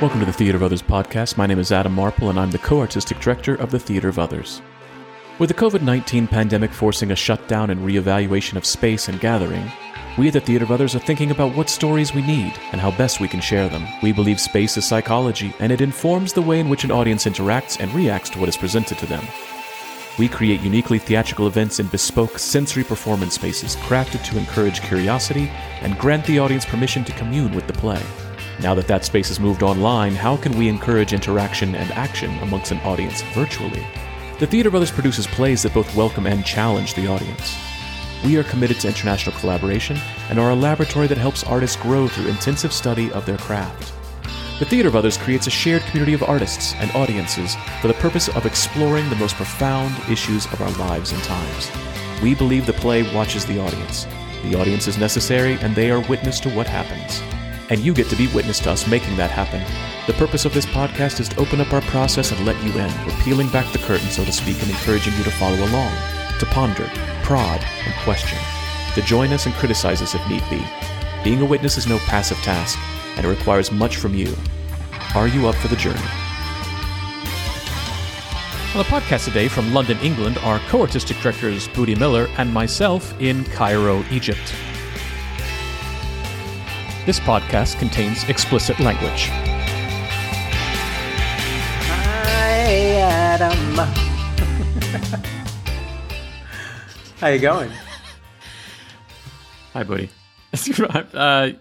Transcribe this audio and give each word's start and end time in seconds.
Welcome 0.00 0.20
to 0.20 0.26
the 0.26 0.32
Theater 0.32 0.56
of 0.56 0.62
Others 0.62 0.82
podcast. 0.82 1.36
My 1.36 1.48
name 1.48 1.58
is 1.58 1.72
Adam 1.72 1.92
Marple, 1.92 2.30
and 2.30 2.38
I'm 2.38 2.52
the 2.52 2.58
co 2.58 2.78
artistic 2.78 3.18
director 3.18 3.56
of 3.56 3.72
the 3.72 3.80
Theater 3.80 4.08
of 4.08 4.20
Others. 4.20 4.62
With 5.40 5.48
the 5.48 5.56
COVID 5.56 5.82
19 5.82 6.28
pandemic 6.28 6.72
forcing 6.72 7.10
a 7.10 7.16
shutdown 7.16 7.70
and 7.70 7.80
reevaluation 7.80 8.54
of 8.54 8.64
space 8.64 9.08
and 9.08 9.18
gathering, 9.18 9.68
we 10.16 10.28
at 10.28 10.34
the 10.34 10.40
Theater 10.40 10.64
of 10.64 10.70
Others 10.70 10.94
are 10.94 11.00
thinking 11.00 11.32
about 11.32 11.56
what 11.56 11.68
stories 11.68 12.14
we 12.14 12.22
need 12.22 12.54
and 12.70 12.80
how 12.80 12.92
best 12.92 13.18
we 13.18 13.26
can 13.26 13.40
share 13.40 13.68
them. 13.68 13.88
We 14.00 14.12
believe 14.12 14.40
space 14.40 14.76
is 14.76 14.86
psychology, 14.86 15.52
and 15.58 15.72
it 15.72 15.80
informs 15.80 16.32
the 16.32 16.42
way 16.42 16.60
in 16.60 16.68
which 16.68 16.84
an 16.84 16.92
audience 16.92 17.24
interacts 17.24 17.80
and 17.80 17.92
reacts 17.92 18.30
to 18.30 18.38
what 18.38 18.48
is 18.48 18.56
presented 18.56 18.98
to 18.98 19.06
them. 19.06 19.26
We 20.16 20.28
create 20.28 20.60
uniquely 20.60 21.00
theatrical 21.00 21.48
events 21.48 21.80
in 21.80 21.88
bespoke 21.88 22.38
sensory 22.38 22.84
performance 22.84 23.34
spaces 23.34 23.74
crafted 23.74 24.24
to 24.26 24.38
encourage 24.38 24.80
curiosity 24.80 25.48
and 25.80 25.98
grant 25.98 26.24
the 26.26 26.38
audience 26.38 26.64
permission 26.64 27.02
to 27.02 27.12
commune 27.14 27.52
with 27.52 27.66
the 27.66 27.72
play. 27.72 28.00
Now 28.60 28.74
that 28.74 28.88
that 28.88 29.04
space 29.04 29.28
has 29.28 29.38
moved 29.38 29.62
online, 29.62 30.16
how 30.16 30.36
can 30.36 30.58
we 30.58 30.68
encourage 30.68 31.12
interaction 31.12 31.76
and 31.76 31.92
action 31.92 32.36
amongst 32.38 32.72
an 32.72 32.80
audience 32.80 33.22
virtually? 33.32 33.86
The 34.40 34.48
Theater 34.48 34.68
of 34.68 34.74
Others 34.74 34.90
produces 34.90 35.28
plays 35.28 35.62
that 35.62 35.74
both 35.74 35.94
welcome 35.94 36.26
and 36.26 36.44
challenge 36.44 36.94
the 36.94 37.06
audience. 37.06 37.56
We 38.24 38.36
are 38.36 38.42
committed 38.42 38.80
to 38.80 38.88
international 38.88 39.36
collaboration 39.36 39.96
and 40.28 40.40
are 40.40 40.50
a 40.50 40.56
laboratory 40.56 41.06
that 41.06 41.18
helps 41.18 41.44
artists 41.44 41.76
grow 41.76 42.08
through 42.08 42.26
intensive 42.26 42.72
study 42.72 43.12
of 43.12 43.24
their 43.26 43.38
craft. 43.38 43.92
The 44.58 44.64
Theater 44.64 44.88
of 44.88 44.96
Others 44.96 45.18
creates 45.18 45.46
a 45.46 45.50
shared 45.50 45.82
community 45.82 46.14
of 46.14 46.24
artists 46.24 46.74
and 46.78 46.90
audiences 46.96 47.54
for 47.80 47.86
the 47.86 47.94
purpose 47.94 48.28
of 48.28 48.44
exploring 48.44 49.08
the 49.08 49.16
most 49.16 49.36
profound 49.36 49.94
issues 50.10 50.46
of 50.46 50.60
our 50.60 50.72
lives 50.72 51.12
and 51.12 51.22
times. 51.22 51.70
We 52.20 52.34
believe 52.34 52.66
the 52.66 52.72
play 52.72 53.14
watches 53.14 53.46
the 53.46 53.60
audience. 53.60 54.08
The 54.42 54.56
audience 54.56 54.88
is 54.88 54.98
necessary, 54.98 55.54
and 55.60 55.76
they 55.76 55.92
are 55.92 56.00
witness 56.08 56.40
to 56.40 56.50
what 56.50 56.66
happens. 56.66 57.22
And 57.70 57.80
you 57.80 57.92
get 57.92 58.08
to 58.08 58.16
be 58.16 58.28
witness 58.28 58.60
to 58.60 58.70
us 58.70 58.86
making 58.86 59.16
that 59.16 59.30
happen. 59.30 59.62
The 60.06 60.18
purpose 60.18 60.44
of 60.44 60.54
this 60.54 60.64
podcast 60.64 61.20
is 61.20 61.28
to 61.28 61.40
open 61.40 61.60
up 61.60 61.72
our 61.72 61.82
process 61.82 62.32
and 62.32 62.46
let 62.46 62.56
you 62.64 62.70
in. 62.72 62.90
We're 63.06 63.22
peeling 63.22 63.48
back 63.50 63.70
the 63.72 63.78
curtain, 63.78 64.08
so 64.08 64.24
to 64.24 64.32
speak, 64.32 64.60
and 64.62 64.70
encouraging 64.70 65.12
you 65.18 65.24
to 65.24 65.30
follow 65.30 65.56
along, 65.56 65.92
to 66.38 66.46
ponder, 66.46 66.90
prod, 67.22 67.60
and 67.84 67.94
question, 68.04 68.38
to 68.94 69.02
join 69.02 69.32
us 69.32 69.44
and 69.44 69.54
criticize 69.54 70.00
us 70.00 70.14
if 70.14 70.28
need 70.28 70.42
be. 70.48 70.64
Being 71.22 71.42
a 71.42 71.44
witness 71.44 71.76
is 71.76 71.86
no 71.86 71.98
passive 71.98 72.38
task 72.38 72.78
and 73.16 73.26
it 73.26 73.28
requires 73.28 73.70
much 73.70 73.96
from 73.96 74.14
you. 74.14 74.34
Are 75.14 75.28
you 75.28 75.48
up 75.48 75.56
for 75.56 75.68
the 75.68 75.76
journey? 75.76 76.00
On 78.74 78.78
the 78.78 78.84
podcast 78.84 79.24
today 79.24 79.48
from 79.48 79.74
London, 79.74 79.98
England, 79.98 80.38
are 80.38 80.60
co 80.68 80.82
artistic 80.82 81.16
directors 81.18 81.68
Booty 81.68 81.94
Miller 81.94 82.28
and 82.38 82.52
myself 82.52 83.18
in 83.20 83.44
Cairo, 83.46 84.04
Egypt. 84.10 84.54
This 87.08 87.20
podcast 87.20 87.78
contains 87.78 88.28
explicit 88.28 88.78
language. 88.80 89.30
Hi, 91.88 92.96
Adam. 93.00 93.76
How 97.18 97.28
you 97.28 97.38
going? 97.38 97.70
Hi, 99.72 99.84
buddy. 99.84 100.10
uh, 101.14 101.52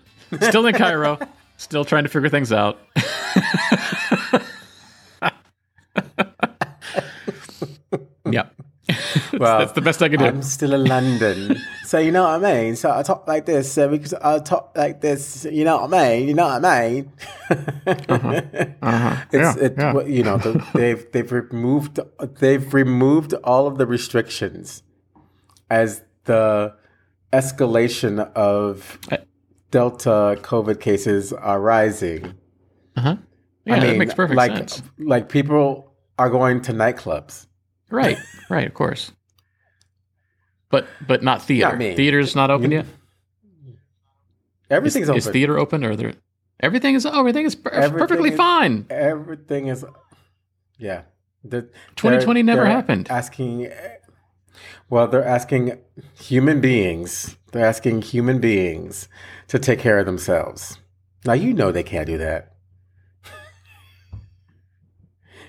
still 0.42 0.66
in 0.66 0.75
Cairo. 0.75 1.18
Still 1.56 1.86
trying 1.86 2.03
to 2.03 2.09
figure 2.09 2.28
things 2.28 2.52
out. 2.52 2.78
yeah. 8.30 8.50
Well, 9.34 9.59
that's 9.59 9.73
the 9.73 9.81
best 9.81 10.02
I 10.02 10.09
can 10.09 10.20
do. 10.20 10.25
I'm 10.25 10.42
still 10.42 10.73
in 10.73 10.86
London, 10.86 11.58
so 11.88 11.99
you 11.99 12.11
know 12.11 12.23
what 12.23 12.43
I 12.43 12.63
mean. 12.63 12.75
So 12.75 12.91
I 12.91 13.02
talk 13.02 13.25
like 13.30 13.45
this, 13.45 13.71
so 13.71 13.88
because 13.88 14.13
I 14.13 14.39
talk 14.39 14.73
like 14.75 14.99
this, 14.99 15.47
you 15.49 15.63
know 15.63 15.77
what 15.77 15.94
I 15.94 16.17
mean. 16.17 16.27
You 16.27 16.33
know 16.33 16.47
what 16.47 16.66
I 16.66 16.89
mean. 16.89 17.13
uh-huh. 17.49 18.41
Uh-huh. 18.81 19.23
It's 19.31 19.57
yeah, 19.57 19.66
it, 19.66 19.73
yeah. 19.77 20.03
you 20.03 20.21
know 20.21 20.38
the, 20.38 20.61
they've 20.73 21.09
they've 21.13 21.31
removed 21.31 22.02
they've 22.39 22.73
removed 22.73 23.35
all 23.45 23.67
of 23.67 23.78
the 23.78 23.85
restrictions 23.85 24.84
as 25.69 26.03
the 26.25 26.75
escalation 27.31 28.19
of 28.33 29.00
Delta 29.72 30.38
COVID 30.41 30.81
cases 30.81 31.31
are 31.31 31.62
rising. 31.62 32.33
Uh-huh. 32.97 33.16
Yeah, 33.63 33.75
I 33.75 33.79
mean, 33.79 33.88
that 33.91 33.97
makes 33.97 34.13
perfect 34.13 34.35
like, 34.35 34.51
sense. 34.57 34.83
Like 35.00 35.29
people 35.29 35.95
are 36.19 36.29
going 36.29 36.63
to 36.63 36.73
nightclubs. 36.73 37.47
Right, 37.89 38.17
right, 38.50 38.67
of 38.67 38.73
course. 38.73 39.13
But 40.69 40.88
but 41.07 41.23
not 41.23 41.41
theater. 41.41 41.69
Not 41.69 41.78
me. 41.78 41.95
Theater's 41.95 42.35
not 42.35 42.51
open 42.51 42.72
yet. 42.72 42.85
Everything's 44.69 45.03
is, 45.05 45.09
open. 45.09 45.17
is 45.17 45.28
theater 45.28 45.57
open 45.57 45.83
or 45.85 45.95
there? 45.95 46.13
Everything 46.59 46.95
is 46.95 47.05
oh, 47.05 47.19
everything 47.19 47.45
is 47.45 47.55
per- 47.55 47.69
Everything 47.69 48.00
perfectly 48.00 48.29
is- 48.31 48.38
fine. 48.38 48.85
Everything 48.89 49.67
is, 49.67 49.85
yeah. 50.77 51.03
The, 51.44 51.61
2020 51.95 52.41
they're- 52.41 52.45
never 52.45 52.63
they're 52.63 52.72
happened. 52.72 53.07
Asking, 53.09 53.72
well, 54.89 55.07
they're 55.07 55.23
asking 55.23 55.77
human 56.19 56.59
beings. 56.59 57.38
They're 57.53 57.66
asking 57.66 58.01
human 58.01 58.39
beings 58.39 59.07
to 59.47 59.59
take 59.59 59.79
care 59.79 60.00
of 60.00 60.06
themselves. 60.06 60.79
Now 61.25 61.33
you 61.33 61.53
know 61.53 61.72
they 61.72 61.83
can't 61.83 62.07
do 62.07 62.17
that. 62.17 62.56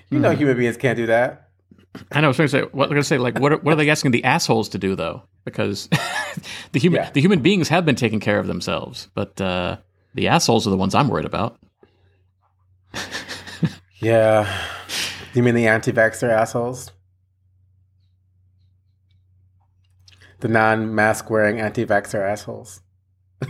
you 0.09 0.19
know 0.19 0.31
Mhm. 0.33 0.37
human 0.37 0.57
beings 0.57 0.77
can't 0.77 0.95
do 0.95 1.07
that. 1.07 1.48
I 2.11 2.21
know. 2.21 2.27
I 2.27 2.29
was 2.29 2.37
going 2.37 2.47
to 2.47 2.51
say 2.51 2.61
what 2.71 2.85
I'm 2.85 2.89
going 2.89 3.01
to 3.01 3.03
say. 3.03 3.17
Like, 3.17 3.39
what 3.39 3.51
are, 3.53 3.57
what 3.57 3.73
are 3.73 3.75
they 3.75 3.89
asking 3.89 4.11
the 4.11 4.23
assholes 4.23 4.69
to 4.69 4.77
do 4.77 4.95
though? 4.95 5.23
Because 5.45 5.87
the 6.71 6.79
human 6.79 7.01
Yeah. 7.01 7.09
the 7.11 7.21
human 7.21 7.41
beings 7.41 7.67
have 7.69 7.85
been 7.85 7.95
taking 7.95 8.19
care 8.19 8.39
of 8.39 8.47
themselves, 8.47 9.09
but 9.15 9.39
uh, 9.41 9.77
the 10.13 10.27
assholes 10.27 10.67
are 10.67 10.69
the 10.69 10.77
ones 10.77 10.93
I'm 10.95 11.07
worried 11.07 11.25
about. 11.25 11.57
Yeah. 14.01 14.47
You 15.33 15.43
mean 15.43 15.55
the 15.55 15.67
anti-vaxxer 15.67 16.29
assholes? 16.29 16.91
The 20.39 20.47
non-mask 20.47 21.29
wearing 21.29 21.59
anti-vaxxer 21.59 22.21
assholes. 22.21 22.79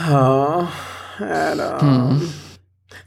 oh, 0.00 1.14
Adam. 1.20 2.30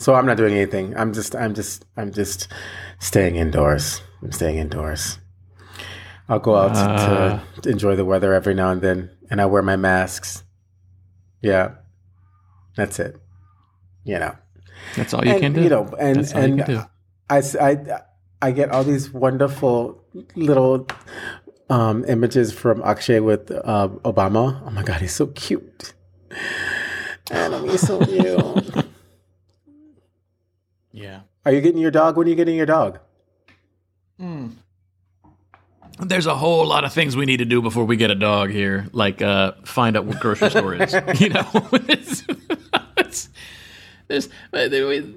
So 0.01 0.15
I'm 0.15 0.25
not 0.25 0.35
doing 0.37 0.53
anything. 0.53 0.97
I'm 0.97 1.13
just, 1.13 1.35
I'm 1.35 1.53
just, 1.53 1.85
I'm 1.95 2.11
just 2.11 2.47
staying 2.99 3.35
indoors. 3.35 4.01
I'm 4.23 4.31
staying 4.31 4.57
indoors. 4.57 5.19
I'll 6.27 6.39
go 6.39 6.55
out 6.55 6.75
Uh. 6.75 7.39
to, 7.55 7.61
to 7.61 7.69
enjoy 7.69 7.95
the 7.95 8.03
weather 8.05 8.33
every 8.33 8.55
now 8.55 8.71
and 8.71 8.81
then, 8.81 9.11
and 9.29 9.39
I 9.39 9.45
wear 9.45 9.61
my 9.61 9.75
masks. 9.75 10.43
Yeah, 11.41 11.75
that's 12.75 12.99
it. 12.99 13.15
You 14.03 14.17
know 14.17 14.35
That's 14.95 15.13
all 15.13 15.23
you 15.23 15.33
and, 15.33 15.39
can 15.41 15.53
do. 15.53 15.61
You 15.61 15.69
know, 15.69 15.85
and 15.99 16.17
That's 16.17 16.33
you 16.33 16.39
and. 16.39 16.87
I, 17.29 17.37
I- 17.61 18.01
I 18.43 18.49
get 18.51 18.71
all 18.71 18.83
these 18.83 19.11
wonderful 19.13 20.03
little 20.35 20.87
um, 21.69 22.03
images 22.07 22.51
from 22.51 22.81
Akshay 22.81 23.19
with 23.19 23.51
uh, 23.51 23.87
Obama. 24.03 24.63
Oh 24.65 24.71
my 24.71 24.81
God, 24.81 24.99
he's 24.99 25.13
so 25.13 25.27
cute. 25.27 25.93
Adam, 27.29 27.69
he's 27.69 27.81
so 27.81 28.03
cute. 28.03 28.75
Yeah. 30.91 31.21
Are 31.45 31.51
you 31.51 31.61
getting 31.61 31.81
your 31.81 31.91
dog? 31.91 32.17
When 32.17 32.27
are 32.27 32.29
you 32.29 32.35
getting 32.35 32.55
your 32.55 32.65
dog? 32.65 32.99
There's 35.99 36.25
a 36.25 36.35
whole 36.35 36.65
lot 36.65 36.83
of 36.83 36.93
things 36.93 37.15
we 37.15 37.25
need 37.25 37.37
to 37.37 37.45
do 37.45 37.61
before 37.61 37.85
we 37.85 37.95
get 37.95 38.11
a 38.11 38.15
dog 38.15 38.49
here, 38.49 38.87
like 38.91 39.21
uh, 39.21 39.53
find 39.65 39.97
out 39.97 40.05
what 40.05 40.19
grocery 40.19 40.49
store 40.49 40.75
is. 40.75 40.93
You 41.19 41.29
know, 41.29 41.47
it's, 41.73 42.23
it's, 42.97 43.29
there's, 44.07 44.29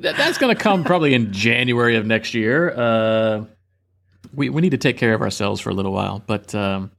that's 0.01 0.39
going 0.39 0.55
to 0.55 0.61
come 0.63 0.85
probably 0.85 1.15
in 1.15 1.33
January 1.33 1.97
of 1.97 2.07
next 2.07 2.35
year. 2.35 2.71
Uh, 2.77 3.45
we 4.35 4.49
we 4.51 4.61
need 4.63 4.71
to 4.71 4.79
take 4.79 4.97
care 4.99 5.15
of 5.15 5.21
ourselves 5.23 5.61
for 5.61 5.71
a 5.71 5.75
little 5.75 5.93
while, 5.93 6.23
but 6.27 6.55
um, 6.55 6.91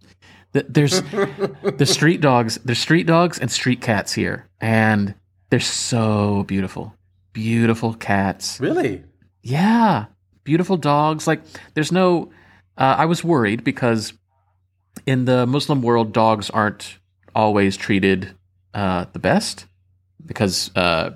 th- 0.54 0.66
there's 0.70 1.02
the 1.02 1.86
street 1.86 2.22
dogs. 2.22 2.58
There's 2.64 2.80
street 2.80 3.08
dogs 3.08 3.40
and 3.40 3.52
street 3.52 3.82
cats 3.82 4.14
here, 4.14 4.48
and 4.62 5.14
they're 5.50 5.60
so 5.60 6.44
beautiful, 6.44 6.94
beautiful 7.36 7.94
cats. 7.94 8.60
Really? 8.60 9.04
Yeah, 9.44 10.06
beautiful 10.44 10.78
dogs. 10.78 11.28
Like 11.28 11.42
there's 11.76 11.92
no. 11.92 12.32
Uh, 12.78 12.96
I 12.98 13.06
was 13.06 13.24
worried 13.24 13.64
because 13.64 14.14
in 15.06 15.26
the 15.26 15.46
Muslim 15.46 15.82
world, 15.84 16.14
dogs 16.14 16.50
aren't 16.50 16.98
always 17.36 17.78
treated 17.78 18.34
uh, 18.74 19.06
the 19.14 19.20
best 19.20 19.68
because 20.26 20.72
uh, 20.76 21.12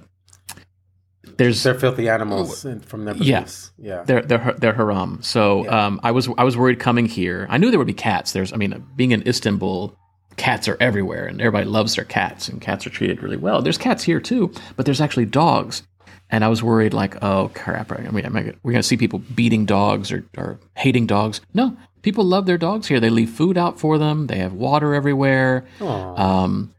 there's 1.38 1.63
They're 1.63 1.74
filthy 1.80 2.10
animals 2.10 2.65
and 2.65 2.83
from 2.86 3.06
their 3.06 3.15
Yeah. 3.15 3.45
Yeah. 3.77 4.04
they're 4.04 4.22
they're 4.22 4.54
they're 4.60 4.74
haram. 4.74 5.19
So 5.22 5.63
Yeah. 5.63 5.86
um, 5.88 6.00
I 6.04 6.12
was 6.12 6.30
I 6.38 6.44
was 6.44 6.56
worried 6.57 6.80
coming 6.80 7.06
here. 7.06 7.48
I 7.50 7.57
knew 7.57 7.69
there 7.72 7.80
would 7.80 7.88
be 7.88 7.94
cats. 7.94 8.33
There's 8.33 8.51
I 8.54 8.57
mean 8.57 8.86
being 8.95 9.12
in 9.12 9.25
Istanbul, 9.27 9.95
cats 10.36 10.68
are 10.68 10.77
everywhere 10.81 11.25
and 11.25 11.39
everybody 11.42 11.65
loves 11.65 11.95
their 11.95 12.06
cats 12.06 12.48
and 12.50 12.62
cats 12.62 12.86
are 12.86 12.89
treated 12.89 13.24
really 13.24 13.38
well. 13.38 13.62
There's 13.62 13.77
cats 13.77 14.04
here 14.04 14.19
too, 14.19 14.51
but 14.75 14.86
there's 14.86 15.01
actually 15.01 15.25
dogs. 15.25 15.83
And 16.31 16.43
I 16.43 16.47
was 16.47 16.61
worried 16.61 16.93
like, 16.93 17.21
oh 17.23 17.49
crap, 17.55 17.91
I 17.91 18.01
mean, 18.11 18.31
we're 18.63 18.71
going 18.71 18.75
to 18.81 18.83
see 18.83 18.97
people 18.97 19.19
beating 19.19 19.65
dogs 19.65 20.11
or, 20.11 20.23
or 20.37 20.59
hating 20.75 21.07
dogs. 21.07 21.41
No, 21.53 21.75
people 22.03 22.23
love 22.23 22.45
their 22.45 22.57
dogs 22.57 22.87
here. 22.87 22.99
They 22.99 23.09
leave 23.09 23.31
food 23.31 23.57
out 23.57 23.79
for 23.79 23.97
them. 23.97 24.27
They 24.27 24.37
have 24.37 24.53
water 24.53 24.93
everywhere. 24.93 25.65
Um, 25.81 26.73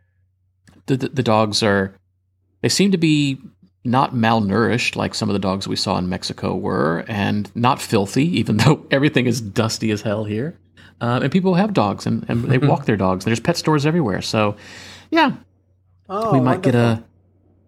the, 0.87 0.97
the 0.97 1.08
the 1.08 1.23
dogs 1.23 1.62
are 1.62 1.94
they 2.62 2.69
seem 2.69 2.93
to 2.93 2.99
be 2.99 3.38
not 3.85 4.12
malnourished 4.14 4.94
like 4.94 5.14
some 5.14 5.29
of 5.29 5.32
the 5.32 5.38
dogs 5.38 5.67
we 5.67 5.75
saw 5.76 5.97
in 5.99 6.08
Mexico 6.08 6.55
were, 6.55 7.05
and 7.08 7.50
not 7.56 7.81
filthy, 7.81 8.26
even 8.38 8.56
though 8.58 8.87
everything 8.91 9.26
is 9.26 9.41
dusty 9.41 9.91
as 9.91 10.02
hell 10.02 10.25
here. 10.25 10.58
Uh, 11.00 11.19
and 11.23 11.32
people 11.32 11.55
have 11.55 11.73
dogs 11.73 12.06
and, 12.06 12.25
and 12.29 12.44
they 12.44 12.58
walk 12.69 12.85
their 12.85 12.97
dogs. 12.97 13.25
There's 13.25 13.41
pet 13.41 13.56
stores 13.56 13.87
everywhere. 13.87 14.20
So, 14.20 14.56
yeah, 15.11 15.32
Oh, 16.11 16.32
we 16.32 16.41
might 16.41 16.61
get 16.61 16.75
wonderful. 16.75 17.05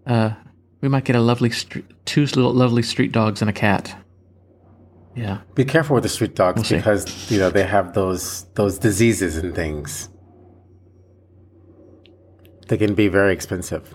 a 0.07 0.13
uh, 0.13 0.35
we 0.83 0.89
might 0.89 1.05
get 1.05 1.17
a 1.17 1.21
lovely 1.21 1.49
street, 1.51 1.87
two 2.05 2.23
little 2.27 2.53
lovely 2.53 2.83
street 2.83 3.13
dogs 3.13 3.41
and 3.41 3.49
a 3.49 3.53
cat. 3.55 3.97
Yeah, 5.15 5.41
Be 5.55 5.65
careful 5.67 5.95
with 5.95 6.05
the 6.05 6.09
street 6.09 6.35
dogs 6.35 6.57
We'll 6.57 6.65
see. 6.65 6.77
because 6.77 7.31
you 7.31 7.39
know 7.39 7.51
they 7.51 7.65
have 7.65 7.93
those 7.95 8.45
those 8.55 8.79
diseases 8.79 9.37
and 9.37 9.55
things. 9.55 10.09
They 12.69 12.79
can 12.79 12.95
be 12.95 13.09
very 13.09 13.33
expensive. 13.33 13.95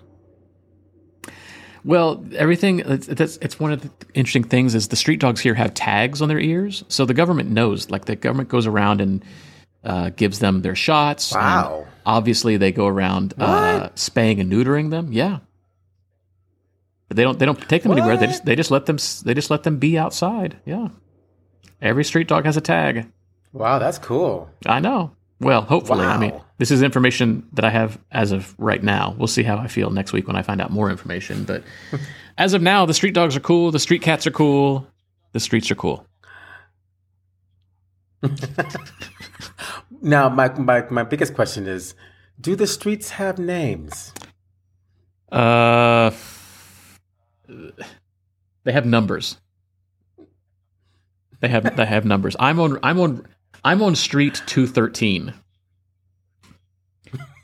Well, 1.84 2.24
everything 2.36 2.80
it's, 2.80 3.08
that's 3.08 3.38
it's 3.38 3.60
one 3.60 3.72
of 3.72 3.82
the 3.82 3.90
interesting 4.14 4.44
things 4.44 4.76
is 4.76 4.90
the 4.90 4.96
street 4.96 5.20
dogs 5.20 5.40
here 5.42 5.56
have 5.56 5.74
tags 5.74 6.22
on 6.22 6.30
their 6.30 6.40
ears, 6.40 6.84
so 6.88 7.06
the 7.06 7.14
government 7.16 7.50
knows. 7.50 7.90
Like 7.90 8.06
the 8.06 8.16
government 8.16 8.50
goes 8.50 8.68
around 8.68 9.02
and 9.02 9.24
uh, 9.84 10.10
gives 10.10 10.38
them 10.40 10.62
their 10.62 10.76
shots. 10.76 11.34
Wow. 11.34 11.88
obviously, 12.06 12.58
they 12.58 12.72
go 12.72 12.86
around 12.88 13.34
uh, 13.40 13.90
spaying 13.96 14.40
and 14.40 14.52
neutering 14.52 14.92
them. 14.92 15.12
Yeah, 15.14 15.40
they 17.10 17.24
don't 17.24 17.40
they 17.40 17.46
don't 17.46 17.60
take 17.70 17.84
them 17.84 17.92
anywhere. 17.92 18.18
They 18.18 18.28
just 18.28 18.46
they 18.46 18.56
just 18.56 18.72
let 18.72 18.86
them 18.86 18.98
they 19.26 19.34
just 19.34 19.50
let 19.50 19.64
them 19.64 19.78
be 19.78 19.98
outside. 19.98 20.58
Yeah, 20.66 20.90
every 21.82 22.04
street 22.04 22.28
dog 22.28 22.46
has 22.46 22.58
a 22.58 22.62
tag. 22.62 23.12
Wow, 23.54 23.80
that's 23.80 23.98
cool. 23.98 24.50
I 24.66 24.80
know. 24.80 25.12
Well, 25.40 25.62
hopefully. 25.62 26.04
I 26.04 26.18
mean, 26.18 26.34
this 26.58 26.72
is 26.72 26.82
information 26.82 27.48
that 27.54 27.64
I 27.64 27.70
have 27.70 28.00
as 28.12 28.32
of 28.32 28.56
right 28.58 28.82
now. 28.82 29.16
We'll 29.18 29.28
see 29.28 29.44
how 29.44 29.58
I 29.58 29.68
feel 29.68 29.92
next 29.92 30.12
week 30.12 30.28
when 30.28 30.36
I 30.36 30.42
find 30.42 30.60
out 30.60 30.72
more 30.72 30.90
information. 30.90 31.44
But 31.44 31.64
as 32.38 32.54
of 32.54 32.62
now, 32.62 32.86
the 32.86 32.94
street 32.94 33.14
dogs 33.14 33.36
are 33.36 33.42
cool. 33.42 33.72
The 33.72 33.80
street 33.80 34.02
cats 34.02 34.26
are 34.26 34.32
cool. 34.32 34.88
The 35.34 35.40
streets 35.40 35.70
are 35.70 35.76
cool. 35.76 36.06
Now, 40.02 40.30
my, 40.30 40.50
my 40.54 40.86
my 40.90 41.04
biggest 41.04 41.34
question 41.34 41.68
is, 41.68 41.96
do 42.40 42.56
the 42.56 42.68
streets 42.68 43.12
have 43.12 43.40
names? 43.40 44.14
Uh, 45.32 46.12
they 48.64 48.72
have 48.72 48.86
numbers. 48.86 49.38
They 51.40 51.48
have 51.48 51.76
they 51.76 51.86
have 51.86 52.06
numbers. 52.06 52.36
I'm 52.40 52.60
on 52.60 52.80
I'm 52.84 53.00
on 53.00 53.28
I'm 53.64 53.82
on 53.82 53.96
street 53.96 54.42
two 54.46 54.68
thirteen. 54.68 55.34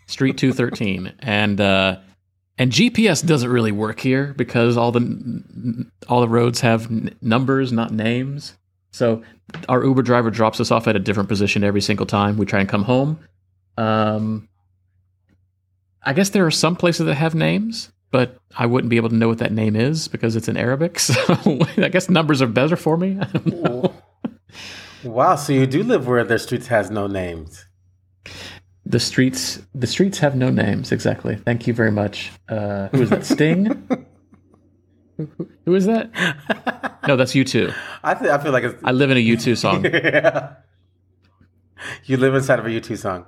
Street 0.08 0.38
two 0.38 0.54
thirteen, 0.54 1.14
and 1.20 1.60
uh, 1.62 1.98
and 2.58 2.72
GPS 2.72 3.26
doesn't 3.26 3.50
really 3.50 3.72
work 3.72 4.00
here 4.00 4.34
because 4.36 4.78
all 4.78 4.92
the 4.92 5.86
all 6.08 6.22
the 6.22 6.28
roads 6.28 6.62
have 6.62 6.86
n- 6.86 7.16
numbers, 7.22 7.72
not 7.72 7.92
names. 7.92 8.54
So 8.92 9.24
our 9.68 9.84
Uber 9.84 10.02
driver 10.04 10.30
drops 10.30 10.60
us 10.60 10.72
off 10.72 10.88
at 10.88 10.96
a 10.96 11.00
different 11.00 11.30
position 11.30 11.64
every 11.64 11.82
single 11.82 12.06
time 12.06 12.38
we 12.38 12.46
try 12.46 12.60
and 12.60 12.70
come 12.70 12.84
home. 12.84 13.20
Um, 13.78 14.48
I 16.04 16.14
guess 16.14 16.30
there 16.30 16.46
are 16.46 16.52
some 16.52 16.76
places 16.76 17.06
that 17.06 17.16
have 17.16 17.34
names, 17.34 17.92
but 18.14 18.38
I 18.56 18.66
wouldn't 18.68 18.90
be 18.92 18.98
able 18.98 19.10
to 19.10 19.16
know 19.16 19.28
what 19.28 19.40
that 19.40 19.52
name 19.52 19.76
is 19.76 20.08
because 20.08 20.36
it's 20.38 20.48
in 20.48 20.56
Arabic. 20.56 21.00
So 21.10 21.16
I 21.78 21.90
guess 21.90 22.10
numbers 22.10 22.42
are 22.42 22.48
better 22.48 22.76
for 22.78 22.96
me. 22.96 23.18
I 23.22 23.26
don't 23.26 23.46
know. 23.48 23.94
Wow, 25.04 25.36
so 25.36 25.52
you 25.52 25.66
do 25.66 25.84
live 25.84 26.08
where 26.08 26.24
the 26.24 26.38
streets 26.40 26.68
has 26.68 26.90
no 26.92 27.08
names. 27.08 27.66
The 28.86 29.00
streets, 29.00 29.62
the 29.74 29.88
streets 29.88 30.20
have 30.20 30.36
no 30.36 30.50
names. 30.50 30.92
Exactly. 30.92 31.36
Thank 31.38 31.68
you 31.68 31.74
very 31.74 31.92
much. 31.92 32.32
Uh, 32.48 32.88
who 32.90 33.02
is 33.02 33.10
that? 33.10 33.26
Sting. 33.26 33.66
Who- 35.66 35.76
is 35.76 35.86
that? 35.86 36.10
No, 37.08 37.16
that's 37.16 37.34
you 37.36 37.44
too. 37.44 37.72
I 38.04 38.14
th- 38.16 38.30
I 38.32 38.38
feel 38.42 38.52
like 38.52 38.64
it's 38.64 38.76
I 38.84 38.92
live 38.92 39.10
in 39.12 39.18
a 39.18 39.20
U 39.22 39.38
two 39.38 39.56
song. 39.56 39.84
yeah. 39.86 40.56
You 42.06 42.18
live 42.18 42.34
inside 42.36 42.60
of 42.60 42.66
a 42.66 42.70
U2 42.70 42.98
song. 42.98 43.26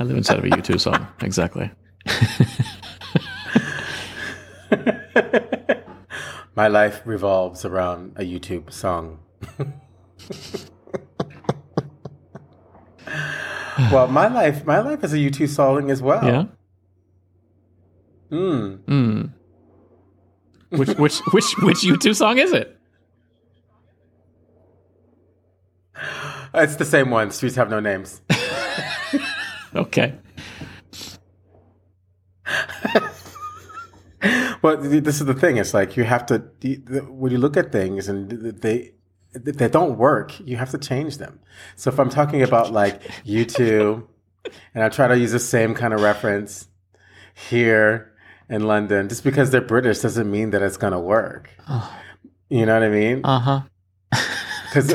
I 0.00 0.02
live 0.04 0.16
inside 0.16 0.38
of 0.38 0.44
a 0.44 0.48
U 0.56 0.62
two 0.62 0.78
song. 0.78 1.06
Exactly. 1.22 1.70
My 6.54 6.68
life 6.68 7.02
revolves 7.04 7.64
around 7.64 8.12
a 8.16 8.22
YouTube 8.22 8.72
song. 8.72 9.20
well, 13.90 14.06
my 14.08 14.28
life, 14.28 14.66
my 14.66 14.80
life 14.80 15.02
is 15.02 15.14
a 15.14 15.16
U2 15.16 15.48
song 15.48 15.90
as 15.90 16.02
well. 16.02 16.22
Yeah. 16.24 16.44
Mm. 18.30 18.80
Hmm. 18.84 19.22
Which 20.76 20.90
which 20.98 21.18
which 21.32 21.54
which 21.58 22.00
two 22.00 22.14
song 22.14 22.38
is 22.38 22.52
it? 22.52 22.78
It's 26.54 26.76
the 26.76 26.84
same 26.84 27.10
one. 27.10 27.30
Streets 27.30 27.56
have 27.56 27.70
no 27.70 27.80
names. 27.80 28.20
Okay. 29.74 30.14
Well, 34.62 34.80
th- 34.80 35.02
this 35.02 35.20
is 35.20 35.26
the 35.26 35.34
thing. 35.34 35.56
It's 35.56 35.74
like 35.74 35.96
you 35.96 36.04
have 36.04 36.24
to 36.26 36.38
when 37.08 37.32
you 37.32 37.38
look 37.38 37.56
at 37.56 37.72
things 37.72 38.08
and 38.08 38.30
they 38.30 38.92
they 39.34 39.68
don't 39.68 39.98
work, 39.98 40.38
you 40.40 40.56
have 40.56 40.70
to 40.70 40.78
change 40.78 41.18
them. 41.18 41.40
So 41.76 41.90
if 41.90 41.98
I'm 41.98 42.10
talking 42.10 42.42
about 42.42 42.72
like 42.72 43.02
YouTube, 43.24 44.06
and 44.74 44.84
I 44.84 44.88
try 44.88 45.08
to 45.08 45.18
use 45.18 45.32
the 45.32 45.40
same 45.40 45.74
kind 45.74 45.92
of 45.94 46.00
reference 46.00 46.68
here 47.34 48.12
in 48.48 48.66
London, 48.66 49.08
just 49.08 49.24
because 49.24 49.50
they're 49.50 49.60
British 49.60 50.00
doesn't 50.00 50.30
mean 50.30 50.50
that 50.50 50.62
it's 50.62 50.76
gonna 50.76 51.00
work. 51.00 51.50
You 52.48 52.66
know 52.66 52.74
what 52.74 52.82
I 52.82 52.90
mean? 52.90 53.20
Uh 53.24 53.38
huh. 53.38 53.60
Because 54.68 54.92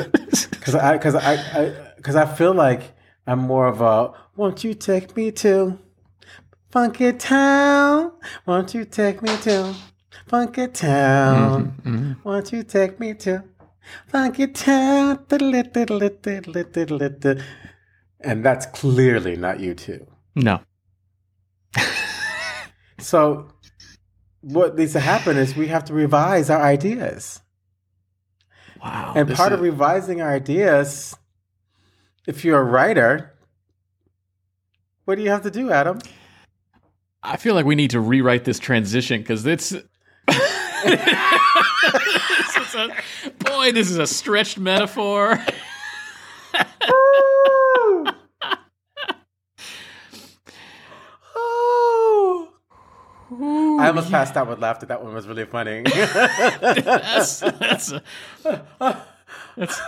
because 0.50 0.74
I 0.74 0.92
because 0.96 1.14
I 1.14 1.92
because 1.96 2.16
I, 2.16 2.26
feel 2.26 2.54
like 2.54 2.96
I'm 3.26 3.40
more 3.40 3.66
of 3.66 3.80
a 3.80 4.12
won't 4.36 4.62
you 4.62 4.74
take 4.74 5.16
me 5.16 5.32
to 5.32 5.78
Funky 6.70 7.12
Town? 7.12 8.12
Won't 8.46 8.74
you 8.74 8.84
take 8.84 9.22
me 9.22 9.34
to 9.38 9.74
Funky 10.26 10.68
Town? 10.68 11.74
Mm-hmm, 11.82 12.12
Won't 12.28 12.52
you 12.52 12.62
take 12.62 13.00
me 13.00 13.14
to 13.14 13.42
Funky 14.08 14.48
Town? 14.48 15.24
And 18.20 18.44
that's 18.44 18.66
clearly 18.66 19.36
not 19.36 19.60
you 19.60 19.74
two. 19.74 20.06
No. 20.34 20.60
So 23.00 23.48
what 24.40 24.76
needs 24.76 24.92
to 24.94 25.00
happen 25.00 25.36
is 25.36 25.54
we 25.54 25.68
have 25.68 25.84
to 25.84 25.94
revise 25.94 26.50
our 26.50 26.60
ideas. 26.60 27.40
Wow. 28.82 29.12
And 29.14 29.32
part 29.32 29.52
is- 29.52 29.58
of 29.58 29.60
revising 29.62 30.20
our 30.20 30.32
ideas, 30.32 31.16
if 32.26 32.44
you're 32.44 32.58
a 32.60 32.64
writer, 32.64 33.38
what 35.04 35.14
do 35.14 35.22
you 35.22 35.30
have 35.30 35.42
to 35.42 35.50
do, 35.50 35.70
Adam? 35.70 36.00
I 37.22 37.36
feel 37.36 37.54
like 37.54 37.66
we 37.66 37.74
need 37.74 37.90
to 37.90 38.00
rewrite 38.00 38.44
this 38.44 38.58
transition 38.58 39.20
because 39.20 39.44
it's. 39.46 39.70
this 39.70 39.82
a, 42.74 42.88
boy, 43.38 43.72
this 43.72 43.90
is 43.90 43.98
a 43.98 44.06
stretched 44.06 44.58
metaphor. 44.58 45.38
I 53.80 53.88
almost 53.88 54.10
passed 54.10 54.36
out 54.36 54.48
with 54.48 54.58
laughter. 54.58 54.86
That 54.86 55.02
one 55.02 55.14
was 55.14 55.26
really 55.26 55.44
funny. 55.44 55.82
That's, 56.60 57.40
that's 57.40 57.92
a, 58.44 59.02
that's, 59.58 59.80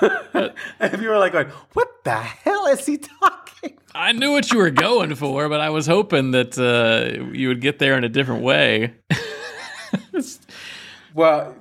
if 0.80 1.00
you 1.00 1.08
were 1.08 1.18
like 1.18 1.32
going, 1.32 1.48
"What 1.74 1.88
the 2.04 2.16
hell 2.16 2.66
is 2.66 2.84
he 2.86 2.98
talking?" 2.98 3.76
I 3.94 4.12
knew 4.12 4.32
what 4.32 4.50
you 4.52 4.58
were 4.58 4.70
going 4.70 5.14
for, 5.14 5.48
but 5.48 5.60
I 5.60 5.70
was 5.70 5.86
hoping 5.86 6.30
that 6.32 6.56
uh, 6.58 7.32
you 7.32 7.48
would 7.48 7.60
get 7.60 7.78
there 7.78 7.96
in 7.96 8.04
a 8.04 8.08
different 8.08 8.42
way. 8.42 8.94
Well, 11.14 11.56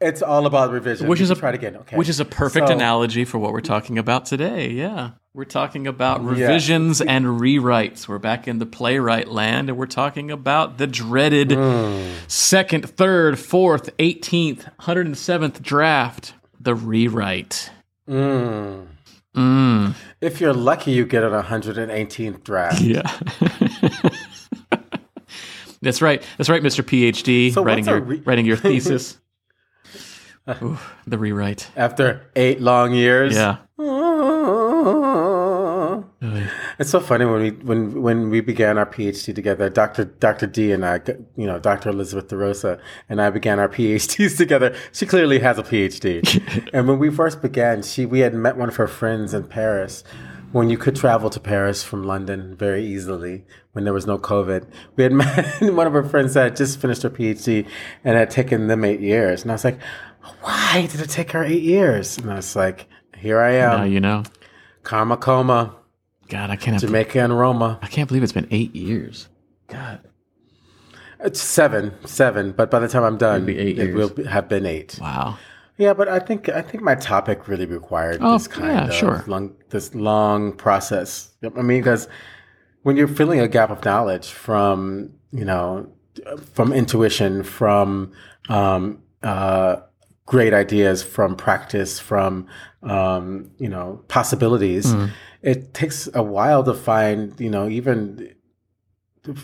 it's 0.00 0.22
all 0.22 0.46
about 0.46 0.70
revision. 0.70 1.08
Which 1.08 1.20
is 1.20 1.30
a- 1.30 1.34
try 1.34 1.48
it 1.48 1.54
again. 1.56 1.76
Okay, 1.76 1.96
Which 1.96 2.08
is 2.08 2.20
a 2.20 2.24
perfect 2.24 2.68
So- 2.68 2.74
analogy 2.74 3.24
for 3.24 3.38
what 3.38 3.52
we're 3.52 3.60
talking 3.60 3.98
about 3.98 4.26
today. 4.26 4.70
Yeah. 4.70 5.10
We're 5.34 5.44
talking 5.44 5.86
about 5.86 6.24
revisions 6.24 7.00
and 7.00 7.24
rewrites. 7.24 8.06
We're 8.08 8.18
back 8.18 8.46
in 8.48 8.58
the 8.58 8.66
playwright 8.66 9.28
land 9.28 9.68
and 9.68 9.76
we're 9.78 9.86
talking 9.86 10.30
about 10.30 10.78
the 10.78 10.86
dreaded 10.86 11.52
Hmm. 11.52 12.12
second, 12.28 12.88
third, 12.88 13.38
fourth, 13.38 13.90
18th, 13.98 14.68
107th 14.80 15.60
draft, 15.62 16.34
the 16.68 16.74
rewrite. 16.74 17.70
Mm. 18.06 18.88
Mm. 19.34 19.94
If 20.20 20.38
you're 20.38 20.52
lucky, 20.52 20.90
you 20.90 21.06
get 21.06 21.24
an 21.24 21.32
118th 21.32 22.44
draft. 22.44 22.82
Yeah. 22.82 23.10
That's 25.80 26.02
right. 26.02 26.22
That's 26.36 26.50
right, 26.50 26.62
Mr. 26.62 26.82
PhD, 26.84 27.54
So 27.54 27.64
writing 27.64 27.86
your 27.86 28.00
re- 28.00 28.20
writing 28.26 28.44
your 28.44 28.56
thesis. 28.68 29.16
Ooh, 30.62 30.76
the 31.06 31.16
rewrite. 31.16 31.70
After 31.74 32.30
eight 32.36 32.60
long 32.60 32.92
years. 32.92 33.34
Yeah. 33.34 33.56
It's 36.78 36.90
so 36.90 37.00
funny 37.00 37.24
when 37.24 37.42
we 37.42 37.50
when 37.50 38.02
when 38.02 38.30
we 38.30 38.40
began 38.40 38.78
our 38.78 38.86
PhD 38.86 39.34
together, 39.34 39.68
Dr. 39.68 40.04
Dr. 40.04 40.46
D 40.46 40.70
and 40.70 40.86
I, 40.86 41.00
you 41.36 41.46
know, 41.46 41.58
Dr. 41.58 41.88
Elizabeth 41.88 42.28
DeRosa 42.28 42.80
and 43.08 43.20
I 43.20 43.30
began 43.30 43.58
our 43.58 43.68
PhDs 43.78 44.36
together. 44.36 44.76
She 44.92 45.04
clearly 45.04 45.40
has 45.40 45.58
a 45.58 45.64
PhD. 45.64 46.70
and 46.72 46.86
when 46.86 46.98
we 47.00 47.10
first 47.10 47.42
began, 47.42 47.82
she 47.82 48.06
we 48.06 48.20
had 48.20 48.32
met 48.32 48.56
one 48.56 48.68
of 48.68 48.76
her 48.76 48.86
friends 48.86 49.34
in 49.34 49.48
Paris 49.48 50.04
when 50.52 50.70
you 50.70 50.78
could 50.78 50.96
travel 50.96 51.28
to 51.30 51.40
Paris 51.40 51.82
from 51.82 52.04
London 52.04 52.56
very 52.56 52.84
easily 52.84 53.44
when 53.72 53.84
there 53.84 53.92
was 53.92 54.06
no 54.06 54.18
COVID. 54.18 54.66
We 54.96 55.02
had 55.02 55.12
met 55.12 55.60
one 55.60 55.86
of 55.86 55.92
her 55.92 56.04
friends 56.04 56.34
that 56.34 56.44
had 56.44 56.56
just 56.56 56.80
finished 56.80 57.02
her 57.02 57.10
PhD 57.10 57.66
and 58.04 58.16
had 58.16 58.30
taken 58.30 58.68
them 58.68 58.84
eight 58.84 59.00
years. 59.00 59.42
And 59.42 59.50
I 59.50 59.54
was 59.54 59.64
like, 59.64 59.80
why 60.42 60.88
did 60.90 61.00
it 61.00 61.10
take 61.10 61.32
her 61.32 61.42
eight 61.44 61.62
years? 61.62 62.18
And 62.18 62.30
I 62.30 62.36
was 62.36 62.54
like, 62.54 62.86
here 63.16 63.40
I 63.40 63.54
am. 63.54 63.78
Now 63.78 63.84
you 63.84 64.00
know. 64.00 64.22
Karma 64.84 65.16
coma. 65.16 65.74
God, 66.28 66.50
I 66.50 66.56
can't. 66.56 66.80
Jamaica 66.80 67.18
and 67.20 67.38
Roma. 67.38 67.78
I 67.82 67.86
can't 67.86 68.08
believe 68.08 68.22
it's 68.22 68.32
been 68.32 68.48
eight 68.50 68.74
years. 68.74 69.28
God, 69.68 70.00
It's 71.20 71.40
seven, 71.40 71.94
seven. 72.06 72.52
But 72.52 72.70
by 72.70 72.78
the 72.78 72.88
time 72.88 73.02
I'm 73.04 73.18
done, 73.18 73.42
It'll 73.42 73.46
be 73.46 73.58
eight 73.58 73.78
it 73.78 73.94
will 73.94 74.12
have 74.26 74.48
been 74.48 74.66
eight. 74.66 74.98
wow. 75.00 75.38
Yeah, 75.76 75.92
but 75.94 76.08
I 76.08 76.18
think 76.18 76.48
I 76.48 76.60
think 76.60 76.82
my 76.82 76.96
topic 76.96 77.46
really 77.46 77.64
required 77.66 78.18
Oh, 78.20 78.32
this 78.32 78.48
kind 78.48 78.66
yeah, 78.72 78.86
of 78.88 78.94
sure. 78.94 79.24
long 79.28 79.54
this 79.70 79.94
long 79.94 80.52
process. 80.52 81.30
I 81.44 81.48
mean, 81.62 81.80
because 81.80 82.08
when 82.82 82.96
you're 82.96 83.06
filling 83.06 83.38
a 83.40 83.46
gap 83.46 83.70
of 83.70 83.84
knowledge 83.84 84.28
from 84.28 85.12
you 85.30 85.44
know 85.44 85.88
from 86.52 86.72
intuition, 86.72 87.44
from 87.44 88.10
um, 88.48 89.00
uh, 89.22 89.76
great 90.26 90.52
ideas, 90.52 91.04
from 91.04 91.36
practice, 91.36 92.00
from 92.00 92.48
um, 92.82 93.48
you 93.58 93.68
know 93.68 94.02
possibilities, 94.08 94.86
Mm. 94.92 95.10
It 95.42 95.72
takes 95.74 96.08
a 96.14 96.22
while 96.22 96.62
to 96.64 96.74
find 96.74 97.38
you 97.40 97.50
know 97.50 97.68
even 97.68 98.34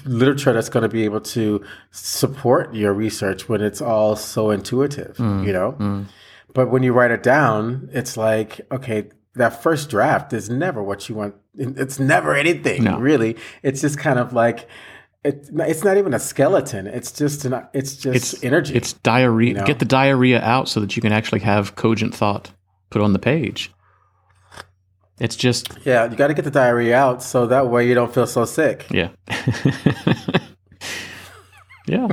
literature 0.04 0.52
that's 0.52 0.68
going 0.68 0.82
to 0.82 0.88
be 0.88 1.04
able 1.04 1.20
to 1.20 1.62
support 1.90 2.74
your 2.74 2.92
research 2.94 3.48
when 3.48 3.60
it's 3.60 3.82
all 3.82 4.16
so 4.16 4.50
intuitive 4.50 5.18
you 5.18 5.52
know 5.52 5.72
Mm. 5.78 6.06
but 6.54 6.70
when 6.70 6.82
you 6.82 6.92
write 6.92 7.10
it 7.10 7.22
down 7.22 7.88
it's 7.92 8.16
like 8.16 8.60
okay 8.72 9.08
that 9.34 9.62
first 9.62 9.90
draft 9.90 10.32
is 10.32 10.48
never 10.48 10.82
what 10.82 11.08
you 11.08 11.14
want 11.16 11.34
it's 11.56 11.98
never 11.98 12.34
anything 12.34 12.84
No. 12.84 12.98
really 12.98 13.36
it's 13.62 13.80
just 13.82 13.98
kind 13.98 14.18
of 14.18 14.32
like 14.32 14.68
it, 15.22 15.48
it's 15.52 15.84
not 15.84 15.96
even 15.98 16.14
a 16.14 16.18
skeleton 16.18 16.86
it's 16.86 17.10
just 17.12 17.44
an 17.44 17.66
it's 17.74 17.96
just 17.96 18.34
it's, 18.34 18.44
energy 18.44 18.74
It's 18.74 18.92
diarrhea. 18.94 19.48
You 19.48 19.54
know? 19.54 19.64
Get 19.66 19.80
the 19.80 19.84
diarrhea 19.86 20.40
out 20.40 20.68
so 20.68 20.80
that 20.80 20.96
you 20.96 21.02
can 21.02 21.12
actually 21.12 21.40
have 21.40 21.74
cogent 21.76 22.14
thought 22.14 22.50
put 22.90 23.02
on 23.02 23.12
the 23.12 23.18
page. 23.18 23.72
It's 25.20 25.36
just 25.36 25.68
yeah 25.84 26.10
you 26.10 26.16
got 26.16 26.28
to 26.28 26.34
get 26.34 26.44
the 26.44 26.50
diarrhea 26.50 26.96
out 26.96 27.22
so 27.22 27.46
that 27.46 27.68
way 27.68 27.86
you 27.88 27.94
don't 27.94 28.12
feel 28.12 28.26
so 28.26 28.44
sick 28.44 28.86
yeah, 28.90 29.10
yeah. 31.86 32.08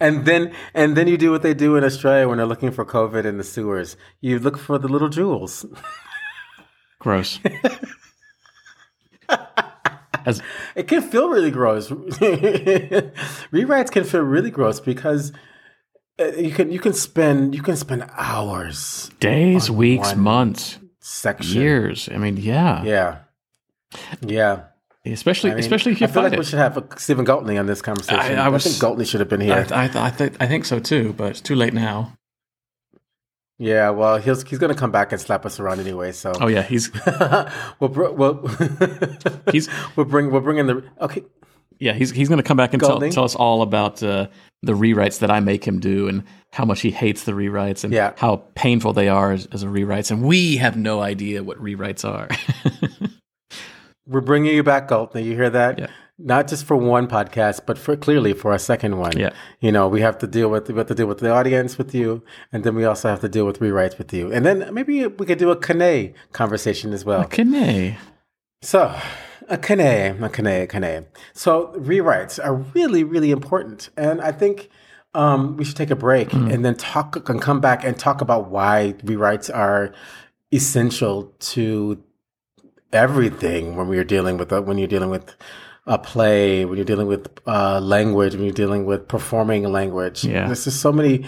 And 0.00 0.26
then 0.26 0.52
and 0.74 0.96
then 0.96 1.06
you 1.08 1.16
do 1.16 1.30
what 1.30 1.42
they 1.42 1.54
do 1.54 1.76
in 1.76 1.84
Australia 1.84 2.28
when 2.28 2.38
they're 2.38 2.46
looking 2.46 2.72
for 2.72 2.84
COVID 2.84 3.24
in 3.24 3.38
the 3.38 3.44
sewers. 3.44 3.96
You 4.20 4.38
look 4.38 4.58
for 4.58 4.78
the 4.78 4.88
little 4.88 5.08
jewels. 5.08 5.64
Gross. 6.98 7.38
As 10.26 10.42
It 10.74 10.88
can 10.88 11.02
feel 11.02 11.28
really 11.28 11.50
gross. 11.50 11.90
Rewrites 13.52 13.90
can 13.90 14.04
feel 14.04 14.22
really 14.22 14.50
gross 14.50 14.80
because 14.80 15.32
uh, 16.18 16.32
you 16.36 16.50
can 16.50 16.72
you 16.72 16.78
can 16.80 16.92
spend 16.92 17.54
you 17.54 17.62
can 17.62 17.76
spend 17.76 18.06
hours 18.16 19.10
days, 19.20 19.70
weeks, 19.70 20.08
one 20.08 20.20
months, 20.20 20.78
section. 21.04 21.60
years. 21.60 22.08
I 22.12 22.16
mean, 22.18 22.36
yeah. 22.36 22.82
Yeah. 22.84 23.18
Yeah. 24.20 24.64
Especially, 25.06 25.50
I 25.50 25.54
mean, 25.54 25.60
especially 25.60 25.92
if 25.92 26.00
you 26.00 26.06
I 26.06 26.10
feel 26.10 26.22
like 26.22 26.32
it. 26.32 26.38
we 26.38 26.44
should 26.46 26.58
have 26.58 26.78
a 26.78 26.98
Stephen 26.98 27.26
Galtney 27.26 27.58
on 27.60 27.66
this 27.66 27.82
conversation. 27.82 28.38
I- 28.38 28.46
I, 28.46 28.54
I 28.54 28.58
think 28.58 28.76
Galtney 28.76 29.06
should 29.06 29.20
have 29.20 29.28
been 29.28 29.42
I, 29.42 29.44
here. 29.44 29.66
I, 29.70 29.84
I, 29.94 30.10
think, 30.10 30.36
I 30.40 30.46
think 30.46 30.64
so 30.64 30.80
too, 30.80 31.12
but 31.12 31.30
it's 31.32 31.40
too 31.42 31.54
late 31.54 31.74
now. 31.74 32.16
yeah, 33.58 33.90
well, 33.90 34.16
he's 34.16 34.42
he's 34.48 34.58
going 34.58 34.72
to 34.72 34.78
come 34.78 34.90
back 34.90 35.12
and 35.12 35.20
slap 35.20 35.44
us 35.44 35.60
around 35.60 35.78
anyway. 35.80 36.10
So 36.12 36.32
Oh 36.40 36.46
yeah, 36.48 36.62
he's 36.62 36.90
we'll, 37.80 37.90
br- 37.90 38.10
we'll 38.10 38.46
He's- 39.52 39.68
we'll 39.94 40.06
bring 40.06 40.30
we'll 40.30 40.40
bring 40.40 40.56
in 40.58 40.66
the 40.68 40.82
okay. 41.02 41.22
Yeah 41.78 41.92
he's 41.92 42.10
he's 42.10 42.28
going 42.28 42.38
to 42.38 42.42
come 42.44 42.56
back 42.56 42.72
and 42.72 42.80
tell, 42.82 43.00
tell 43.10 43.24
us 43.24 43.34
all 43.34 43.62
about 43.62 44.02
uh, 44.02 44.26
the 44.62 44.72
rewrites 44.72 45.18
that 45.20 45.30
I 45.30 45.40
make 45.40 45.64
him 45.64 45.80
do 45.80 46.08
and 46.08 46.22
how 46.52 46.64
much 46.64 46.80
he 46.80 46.90
hates 46.90 47.24
the 47.24 47.32
rewrites 47.32 47.84
and 47.84 47.92
Yeah. 47.92 48.12
how 48.16 48.36
painful 48.54 48.92
they 48.92 49.08
are 49.08 49.32
as, 49.32 49.46
as 49.46 49.62
a 49.62 49.66
rewrites, 49.66 50.10
and 50.10 50.22
we 50.22 50.56
have 50.56 50.76
no 50.76 51.00
idea 51.00 51.42
what 51.42 51.58
rewrites 51.62 52.04
are. 52.04 52.28
We're 54.06 54.20
bringing 54.20 54.54
you 54.54 54.62
back, 54.62 54.88
Galtney. 54.88 55.24
You 55.24 55.34
hear 55.34 55.50
that? 55.50 55.78
Yeah. 55.78 55.86
Not 56.18 56.46
just 56.46 56.64
for 56.64 56.76
one 56.76 57.08
podcast, 57.08 57.62
but 57.66 57.76
for 57.78 57.96
clearly 57.96 58.34
for 58.34 58.52
a 58.52 58.58
second 58.58 58.98
one. 58.98 59.16
Yeah. 59.18 59.30
You 59.60 59.72
know, 59.72 59.88
we 59.88 60.00
have 60.02 60.18
to 60.18 60.26
deal 60.26 60.48
with 60.48 60.68
we 60.68 60.76
have 60.76 60.86
to 60.88 60.94
deal 60.94 61.06
with 61.06 61.18
the 61.18 61.30
audience 61.30 61.76
with 61.78 61.94
you, 61.94 62.22
and 62.52 62.62
then 62.64 62.74
we 62.76 62.84
also 62.84 63.08
have 63.08 63.20
to 63.20 63.28
deal 63.28 63.46
with 63.46 63.58
rewrites 63.60 63.98
with 63.98 64.12
you, 64.12 64.30
and 64.32 64.44
then 64.44 64.72
maybe 64.72 65.06
we 65.06 65.26
could 65.26 65.38
do 65.38 65.50
a 65.50 65.56
Kane 65.56 66.14
conversation 66.32 66.92
as 66.92 67.04
well. 67.04 67.24
Kane. 67.24 67.96
So, 68.62 68.96
a 69.48 69.58
Kane, 69.58 70.22
a 70.22 70.28
Kane. 70.66 71.06
So 71.32 71.72
rewrites 71.76 72.44
are 72.44 72.54
really, 72.54 73.04
really 73.04 73.30
important, 73.30 73.90
and 73.96 74.20
I 74.20 74.32
think 74.32 74.70
um, 75.14 75.56
we 75.56 75.64
should 75.64 75.76
take 75.76 75.90
a 75.90 75.96
break 75.96 76.32
and 76.32 76.64
then 76.64 76.74
talk 76.74 77.28
and 77.28 77.40
come 77.40 77.60
back 77.60 77.84
and 77.84 77.96
talk 77.96 78.20
about 78.20 78.50
why 78.50 78.94
rewrites 79.04 79.54
are 79.54 79.94
essential 80.52 81.32
to 81.38 82.02
everything 82.92 83.76
when 83.76 83.88
we're 83.88 84.04
dealing 84.04 84.36
with 84.38 84.52
a, 84.52 84.60
when 84.62 84.78
you're 84.78 84.88
dealing 84.88 85.10
with 85.10 85.34
a 85.86 85.98
play, 85.98 86.64
when 86.64 86.76
you're 86.76 86.84
dealing 86.84 87.06
with 87.06 87.28
uh, 87.46 87.80
language, 87.80 88.34
when 88.34 88.44
you're 88.44 88.52
dealing 88.52 88.86
with 88.86 89.06
performing 89.06 89.64
language. 89.70 90.24
Yeah. 90.24 90.46
There's 90.46 90.64
just 90.64 90.80
so 90.80 90.92
many. 90.92 91.24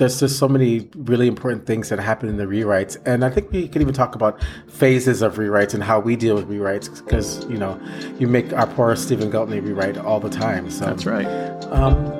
There's 0.00 0.18
just 0.18 0.38
so 0.38 0.48
many 0.48 0.88
really 0.96 1.28
important 1.28 1.66
things 1.66 1.90
that 1.90 1.98
happen 1.98 2.30
in 2.30 2.38
the 2.38 2.46
rewrites, 2.46 2.96
and 3.04 3.22
I 3.22 3.28
think 3.28 3.52
we 3.52 3.68
could 3.68 3.82
even 3.82 3.92
talk 3.92 4.14
about 4.14 4.40
phases 4.66 5.20
of 5.20 5.34
rewrites 5.34 5.74
and 5.74 5.82
how 5.82 6.00
we 6.00 6.16
deal 6.16 6.36
with 6.36 6.48
rewrites, 6.48 7.04
because 7.04 7.44
you 7.50 7.58
know, 7.58 7.78
you 8.18 8.26
make 8.26 8.50
our 8.54 8.66
poor 8.66 8.96
Stephen 8.96 9.30
Galtney 9.30 9.62
rewrite 9.62 9.98
all 9.98 10.18
the 10.18 10.30
time. 10.30 10.70
So 10.70 10.86
That's 10.86 11.04
right. 11.04 11.26
um, 11.66 12.18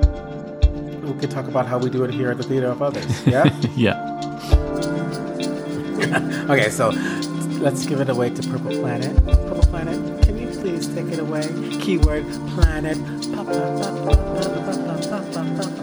we 1.01 1.19
could 1.19 1.31
talk 1.31 1.47
about 1.47 1.65
how 1.65 1.79
we 1.79 1.89
do 1.89 2.03
it 2.03 2.13
here 2.13 2.29
at 2.29 2.37
the 2.37 2.43
Theater 2.43 2.67
of 2.67 2.83
Others. 2.83 3.25
Yeah. 3.25 3.49
Yeah. 3.75 4.07
Okay, 6.51 6.69
so 6.69 6.89
let's 7.61 7.85
give 7.87 7.99
it 7.99 8.09
away 8.09 8.29
to 8.29 8.43
Purple 8.47 8.77
Planet. 8.79 9.15
Purple 9.25 9.61
Planet, 9.71 10.21
can 10.21 10.37
you 10.37 10.49
please 10.49 10.87
take 10.87 11.07
it 11.07 11.17
away? 11.17 11.47
Keyword 11.79 12.25
planet. 12.49 12.97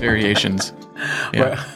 Variations. 0.00 0.72
Yeah. 1.32 1.40
Well, 1.40 1.66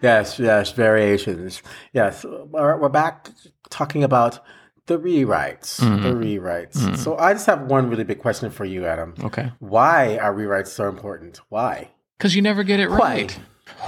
yes, 0.00 0.38
yes, 0.38 0.70
variations. 0.72 1.60
Yes, 1.92 2.24
we're, 2.24 2.76
we're 2.76 2.88
back 2.88 3.30
talking 3.68 4.04
about 4.04 4.38
the 4.86 4.96
rewrites. 4.98 5.78
The 5.78 6.12
rewrites. 6.12 6.96
So 6.98 7.16
I 7.16 7.32
just 7.32 7.46
have 7.46 7.62
one 7.62 7.88
really 7.90 8.04
big 8.04 8.20
question 8.20 8.50
for 8.50 8.64
you, 8.64 8.86
Adam. 8.86 9.14
Okay. 9.24 9.50
Why 9.58 10.18
are 10.18 10.32
rewrites 10.32 10.68
so 10.68 10.88
important? 10.88 11.40
Why? 11.48 11.90
Because 12.18 12.36
you 12.36 12.42
never 12.42 12.62
get 12.62 12.78
it 12.78 12.90
right. 12.90 13.36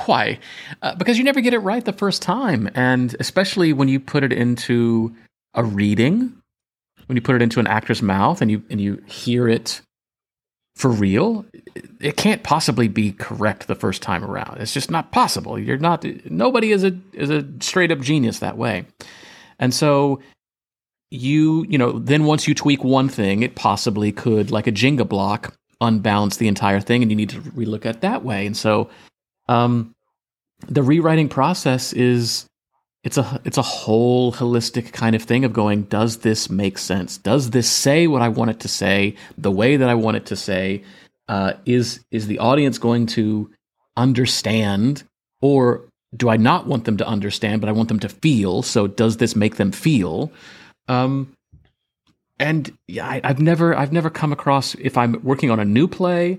Why? 0.06 0.38
Uh, 0.80 0.96
because 0.96 1.16
you 1.18 1.22
never 1.24 1.40
get 1.40 1.54
it 1.54 1.58
right 1.58 1.84
the 1.84 1.92
first 1.92 2.22
time. 2.22 2.68
And 2.74 3.14
especially 3.20 3.72
when 3.72 3.86
you 3.88 4.00
put 4.00 4.24
it 4.24 4.32
into 4.32 5.14
a 5.54 5.62
reading, 5.62 6.32
when 7.06 7.16
you 7.16 7.22
put 7.22 7.36
it 7.36 7.42
into 7.42 7.60
an 7.60 7.66
actor's 7.68 8.02
mouth 8.02 8.42
and 8.42 8.50
you 8.50 8.62
and 8.70 8.80
you 8.80 9.02
hear 9.06 9.48
it 9.48 9.80
for 10.76 10.90
real, 10.90 11.44
it- 12.00 12.16
can't 12.16 12.42
possibly 12.42 12.88
be 12.88 13.12
correct 13.12 13.66
the 13.66 13.74
first 13.74 14.02
time 14.02 14.24
around. 14.24 14.60
It's 14.60 14.74
just 14.74 14.90
not 14.90 15.12
possible. 15.12 15.58
You're 15.58 15.78
not 15.78 16.04
nobody 16.30 16.72
is 16.72 16.84
a 16.84 16.98
is 17.12 17.30
a 17.30 17.44
straight 17.60 17.90
up 17.92 18.00
genius 18.00 18.38
that 18.40 18.56
way. 18.56 18.86
And 19.58 19.72
so 19.72 20.20
you, 21.10 21.64
you 21.68 21.76
know, 21.76 21.98
then 21.98 22.24
once 22.24 22.48
you 22.48 22.54
tweak 22.54 22.82
one 22.82 23.08
thing, 23.08 23.42
it 23.42 23.54
possibly 23.54 24.12
could 24.12 24.50
like 24.50 24.66
a 24.66 24.72
Jenga 24.72 25.06
block 25.06 25.54
unbalance 25.80 26.38
the 26.38 26.48
entire 26.48 26.80
thing 26.80 27.02
and 27.02 27.10
you 27.10 27.16
need 27.16 27.28
to 27.30 27.40
relook 27.40 27.84
at 27.84 27.96
it 27.96 28.00
that 28.00 28.24
way. 28.24 28.46
And 28.46 28.56
so 28.56 28.88
um, 29.48 29.94
the 30.68 30.82
rewriting 30.82 31.28
process 31.28 31.92
is 31.92 32.46
it's 33.04 33.18
a 33.18 33.40
it's 33.44 33.58
a 33.58 33.62
whole 33.62 34.32
holistic 34.32 34.92
kind 34.92 35.16
of 35.16 35.22
thing 35.22 35.44
of 35.44 35.52
going 35.52 35.82
does 35.84 36.18
this 36.18 36.48
make 36.48 36.78
sense? 36.78 37.18
Does 37.18 37.50
this 37.50 37.68
say 37.68 38.06
what 38.06 38.22
i 38.22 38.28
want 38.28 38.50
it 38.50 38.60
to 38.60 38.68
say 38.68 39.16
the 39.36 39.50
way 39.50 39.76
that 39.76 39.88
i 39.88 39.94
want 39.94 40.16
it 40.16 40.26
to 40.26 40.36
say? 40.36 40.82
Uh, 41.28 41.54
is 41.64 42.00
is 42.10 42.26
the 42.26 42.38
audience 42.38 42.78
going 42.78 43.06
to 43.06 43.50
understand 43.96 45.04
or 45.40 45.84
do 46.16 46.28
i 46.28 46.36
not 46.36 46.66
want 46.66 46.84
them 46.84 46.96
to 46.96 47.06
understand 47.06 47.60
but 47.60 47.68
i 47.68 47.72
want 47.72 47.88
them 47.88 48.00
to 48.00 48.08
feel? 48.08 48.62
So 48.62 48.86
does 48.86 49.16
this 49.16 49.34
make 49.34 49.56
them 49.56 49.72
feel? 49.72 50.32
Um, 50.88 51.32
and 52.38 52.76
yeah, 52.88 53.08
I, 53.08 53.20
have 53.26 53.40
never 53.40 53.76
I've 53.76 53.92
never 53.92 54.10
come 54.10 54.32
across 54.32 54.74
if 54.76 54.96
I'm 54.96 55.22
working 55.22 55.50
on 55.50 55.58
a 55.60 55.64
new 55.64 55.88
play 55.88 56.38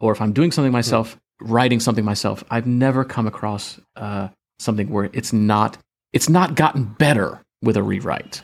or 0.00 0.12
if 0.12 0.20
I'm 0.20 0.32
doing 0.32 0.50
something 0.50 0.72
myself, 0.72 1.18
writing 1.40 1.80
something 1.80 2.04
myself. 2.04 2.42
I've 2.50 2.66
never 2.66 3.04
come 3.04 3.26
across 3.26 3.78
uh, 3.96 4.28
something 4.58 4.88
where 4.88 5.10
it's 5.12 5.32
not 5.32 5.78
it's 6.12 6.28
not 6.28 6.54
gotten 6.54 6.84
better 6.84 7.42
with 7.62 7.76
a 7.76 7.82
rewrite. 7.82 8.42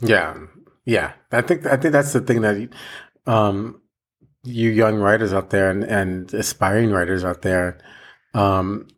Yeah, 0.00 0.36
yeah. 0.84 1.12
I 1.32 1.40
think 1.40 1.66
I 1.66 1.76
think 1.76 1.92
that's 1.92 2.12
the 2.12 2.20
thing 2.20 2.42
that 2.42 2.68
um, 3.26 3.80
you 4.44 4.70
young 4.70 4.96
writers 4.96 5.32
out 5.32 5.50
there 5.50 5.70
and, 5.70 5.84
and 5.84 6.32
aspiring 6.34 6.90
writers 6.90 7.24
out 7.24 7.42
there 7.42 7.78
um, 8.34 8.88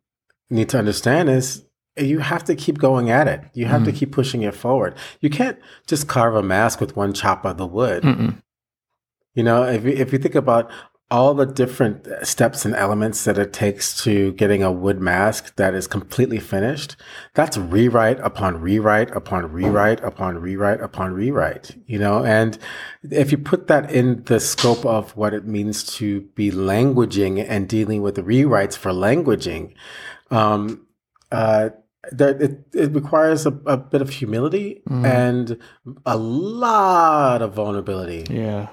need 0.50 0.68
to 0.70 0.78
understand 0.78 1.30
is 1.30 1.64
you 1.96 2.20
have 2.20 2.44
to 2.44 2.54
keep 2.54 2.78
going 2.78 3.10
at 3.10 3.28
it. 3.28 3.42
You 3.54 3.66
have 3.66 3.82
mm. 3.82 3.86
to 3.86 3.92
keep 3.92 4.12
pushing 4.12 4.42
it 4.42 4.54
forward. 4.54 4.94
You 5.20 5.30
can't 5.30 5.58
just 5.86 6.08
carve 6.08 6.34
a 6.34 6.42
mask 6.42 6.80
with 6.80 6.96
one 6.96 7.12
chop 7.12 7.44
of 7.44 7.56
the 7.56 7.66
wood. 7.66 8.02
Mm-mm. 8.02 8.42
You 9.34 9.42
know, 9.42 9.64
if 9.64 9.84
you, 9.84 9.90
if 9.90 10.12
you 10.12 10.18
think 10.18 10.34
about 10.34 10.70
all 11.10 11.34
the 11.34 11.46
different 11.46 12.06
steps 12.22 12.64
and 12.64 12.74
elements 12.74 13.24
that 13.24 13.36
it 13.36 13.52
takes 13.52 14.00
to 14.04 14.32
getting 14.34 14.62
a 14.62 14.70
wood 14.70 15.00
mask 15.00 15.56
that 15.56 15.74
is 15.74 15.88
completely 15.88 16.38
finished, 16.38 16.94
that's 17.34 17.58
rewrite 17.58 18.20
upon 18.20 18.60
rewrite 18.60 19.10
upon 19.10 19.50
rewrite 19.50 20.02
upon 20.04 20.38
rewrite 20.38 20.80
upon 20.80 21.12
rewrite, 21.12 21.76
you 21.86 21.98
know? 21.98 22.24
And 22.24 22.56
if 23.02 23.32
you 23.32 23.38
put 23.38 23.66
that 23.66 23.90
in 23.90 24.22
the 24.24 24.38
scope 24.38 24.86
of 24.86 25.16
what 25.16 25.34
it 25.34 25.46
means 25.46 25.82
to 25.96 26.20
be 26.36 26.52
languaging 26.52 27.44
and 27.48 27.68
dealing 27.68 28.02
with 28.02 28.16
rewrites 28.16 28.76
for 28.76 28.92
languaging, 28.92 29.74
um, 30.30 30.86
uh, 31.32 31.70
that 32.12 32.40
it, 32.40 32.66
it 32.72 32.92
requires 32.92 33.46
a, 33.46 33.52
a 33.66 33.76
bit 33.76 34.00
of 34.00 34.10
humility 34.10 34.82
mm. 34.88 35.04
and 35.04 35.58
a 36.06 36.16
lot 36.16 37.42
of 37.42 37.54
vulnerability. 37.54 38.26
Yeah. 38.32 38.68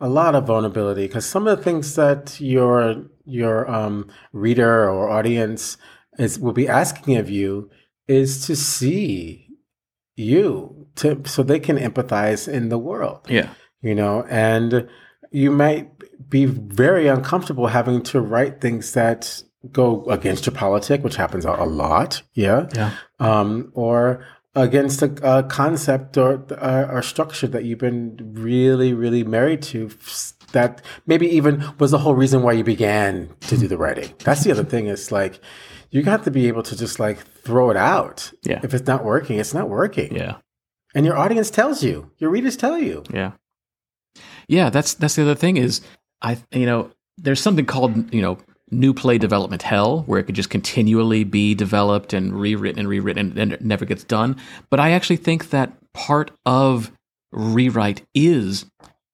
A 0.00 0.08
lot 0.08 0.34
of 0.34 0.46
vulnerability 0.46 1.06
because 1.06 1.26
some 1.26 1.46
of 1.46 1.58
the 1.58 1.64
things 1.64 1.96
that 1.96 2.40
your 2.40 3.06
your 3.24 3.68
um, 3.70 4.08
reader 4.32 4.88
or 4.88 5.10
audience 5.10 5.76
is 6.18 6.38
will 6.38 6.52
be 6.52 6.68
asking 6.68 7.16
of 7.16 7.28
you 7.28 7.70
is 8.06 8.46
to 8.46 8.54
see 8.54 9.48
you 10.16 10.86
to 10.96 11.22
so 11.24 11.42
they 11.42 11.60
can 11.60 11.76
empathize 11.76 12.46
in 12.46 12.68
the 12.68 12.78
world. 12.78 13.26
Yeah. 13.28 13.50
You 13.82 13.94
know, 13.94 14.24
and 14.28 14.88
you 15.30 15.50
might 15.50 15.90
be 16.28 16.44
very 16.44 17.06
uncomfortable 17.06 17.68
having 17.68 18.02
to 18.02 18.20
write 18.20 18.60
things 18.60 18.92
that 18.92 19.42
go 19.72 20.04
against 20.06 20.46
your 20.46 20.54
politic, 20.54 21.02
which 21.02 21.16
happens 21.16 21.44
a, 21.44 21.50
a 21.50 21.66
lot, 21.66 22.22
yeah, 22.34 22.68
yeah, 22.74 22.92
um, 23.18 23.70
or 23.74 24.24
against 24.54 25.02
a, 25.02 25.38
a 25.38 25.42
concept 25.42 26.16
or, 26.16 26.44
or 26.60 27.02
structure 27.02 27.46
that 27.48 27.64
you've 27.64 27.78
been 27.78 28.18
really, 28.34 28.92
really 28.92 29.24
married 29.24 29.62
to. 29.62 29.90
That 30.52 30.82
maybe 31.06 31.28
even 31.28 31.62
was 31.78 31.90
the 31.90 31.98
whole 31.98 32.14
reason 32.14 32.42
why 32.42 32.52
you 32.52 32.64
began 32.64 33.28
to 33.40 33.56
do 33.58 33.68
the 33.68 33.76
hmm. 33.76 33.82
writing. 33.82 34.14
That's 34.24 34.44
the 34.44 34.50
other 34.50 34.64
thing. 34.64 34.86
Is 34.86 35.12
like 35.12 35.40
you 35.90 36.02
got 36.02 36.24
to 36.24 36.30
be 36.30 36.48
able 36.48 36.62
to 36.64 36.76
just 36.76 36.98
like 36.98 37.18
throw 37.18 37.70
it 37.70 37.76
out. 37.76 38.32
Yeah. 38.42 38.60
If 38.62 38.74
it's 38.74 38.86
not 38.86 39.04
working, 39.04 39.38
it's 39.38 39.54
not 39.54 39.68
working. 39.68 40.14
Yeah. 40.14 40.36
And 40.94 41.04
your 41.04 41.18
audience 41.18 41.50
tells 41.50 41.82
you. 41.82 42.10
Your 42.18 42.30
readers 42.30 42.56
tell 42.56 42.78
you. 42.78 43.04
Yeah. 43.12 43.32
Yeah. 44.48 44.70
That's 44.70 44.94
that's 44.94 45.16
the 45.16 45.22
other 45.22 45.34
thing 45.34 45.58
is 45.58 45.82
I 46.22 46.38
you 46.50 46.66
know 46.66 46.90
there's 47.18 47.40
something 47.40 47.66
called 47.66 48.12
you 48.12 48.22
know 48.22 48.38
new 48.70 48.92
play 48.94 49.18
development 49.18 49.62
hell 49.62 50.02
where 50.02 50.20
it 50.20 50.24
could 50.24 50.34
just 50.34 50.50
continually 50.50 51.24
be 51.24 51.54
developed 51.54 52.12
and 52.12 52.38
rewritten 52.38 52.80
and 52.80 52.88
rewritten 52.88 53.38
and, 53.38 53.52
it 53.52 53.62
never 53.62 53.84
gets 53.84 54.04
done. 54.04 54.36
But 54.70 54.80
I 54.80 54.92
actually 54.92 55.16
think 55.16 55.50
that 55.50 55.72
part 55.94 56.30
of 56.46 56.92
rewrite 57.32 58.02
is 58.14 58.66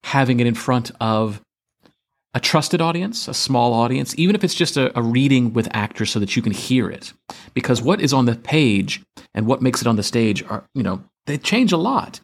having 0.04 0.40
it 0.40 0.46
in 0.46 0.54
front 0.54 0.90
of 1.00 1.40
a 2.34 2.40
trusted 2.40 2.80
audience, 2.80 3.28
a 3.28 3.34
small 3.34 3.72
audience, 3.72 4.14
even 4.18 4.34
if 4.34 4.42
it's 4.42 4.54
just 4.54 4.76
a, 4.76 4.96
a, 4.98 5.02
reading 5.02 5.52
with 5.52 5.68
actors 5.72 6.10
so 6.10 6.18
that 6.18 6.34
you 6.34 6.42
can 6.42 6.52
hear 6.52 6.90
it. 6.90 7.12
Because 7.54 7.80
what 7.80 8.00
is 8.00 8.12
on 8.12 8.26
the 8.26 8.34
page 8.34 9.02
and 9.34 9.46
what 9.46 9.62
makes 9.62 9.80
it 9.80 9.86
on 9.86 9.96
the 9.96 10.02
stage 10.02 10.42
are, 10.44 10.64
you 10.74 10.82
know, 10.82 11.02
they 11.26 11.38
change 11.38 11.72
a 11.72 11.76
lot. 11.76 12.20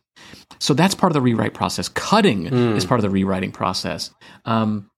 So 0.58 0.74
that's 0.74 0.96
part 0.96 1.10
of 1.10 1.14
the 1.14 1.20
rewrite 1.20 1.54
process. 1.54 1.88
Cutting 1.88 2.46
mm. 2.46 2.76
is 2.76 2.84
part 2.84 2.98
of 2.98 3.02
the 3.02 3.10
rewriting 3.10 3.52
process. 3.52 4.10
Um, 4.44 4.90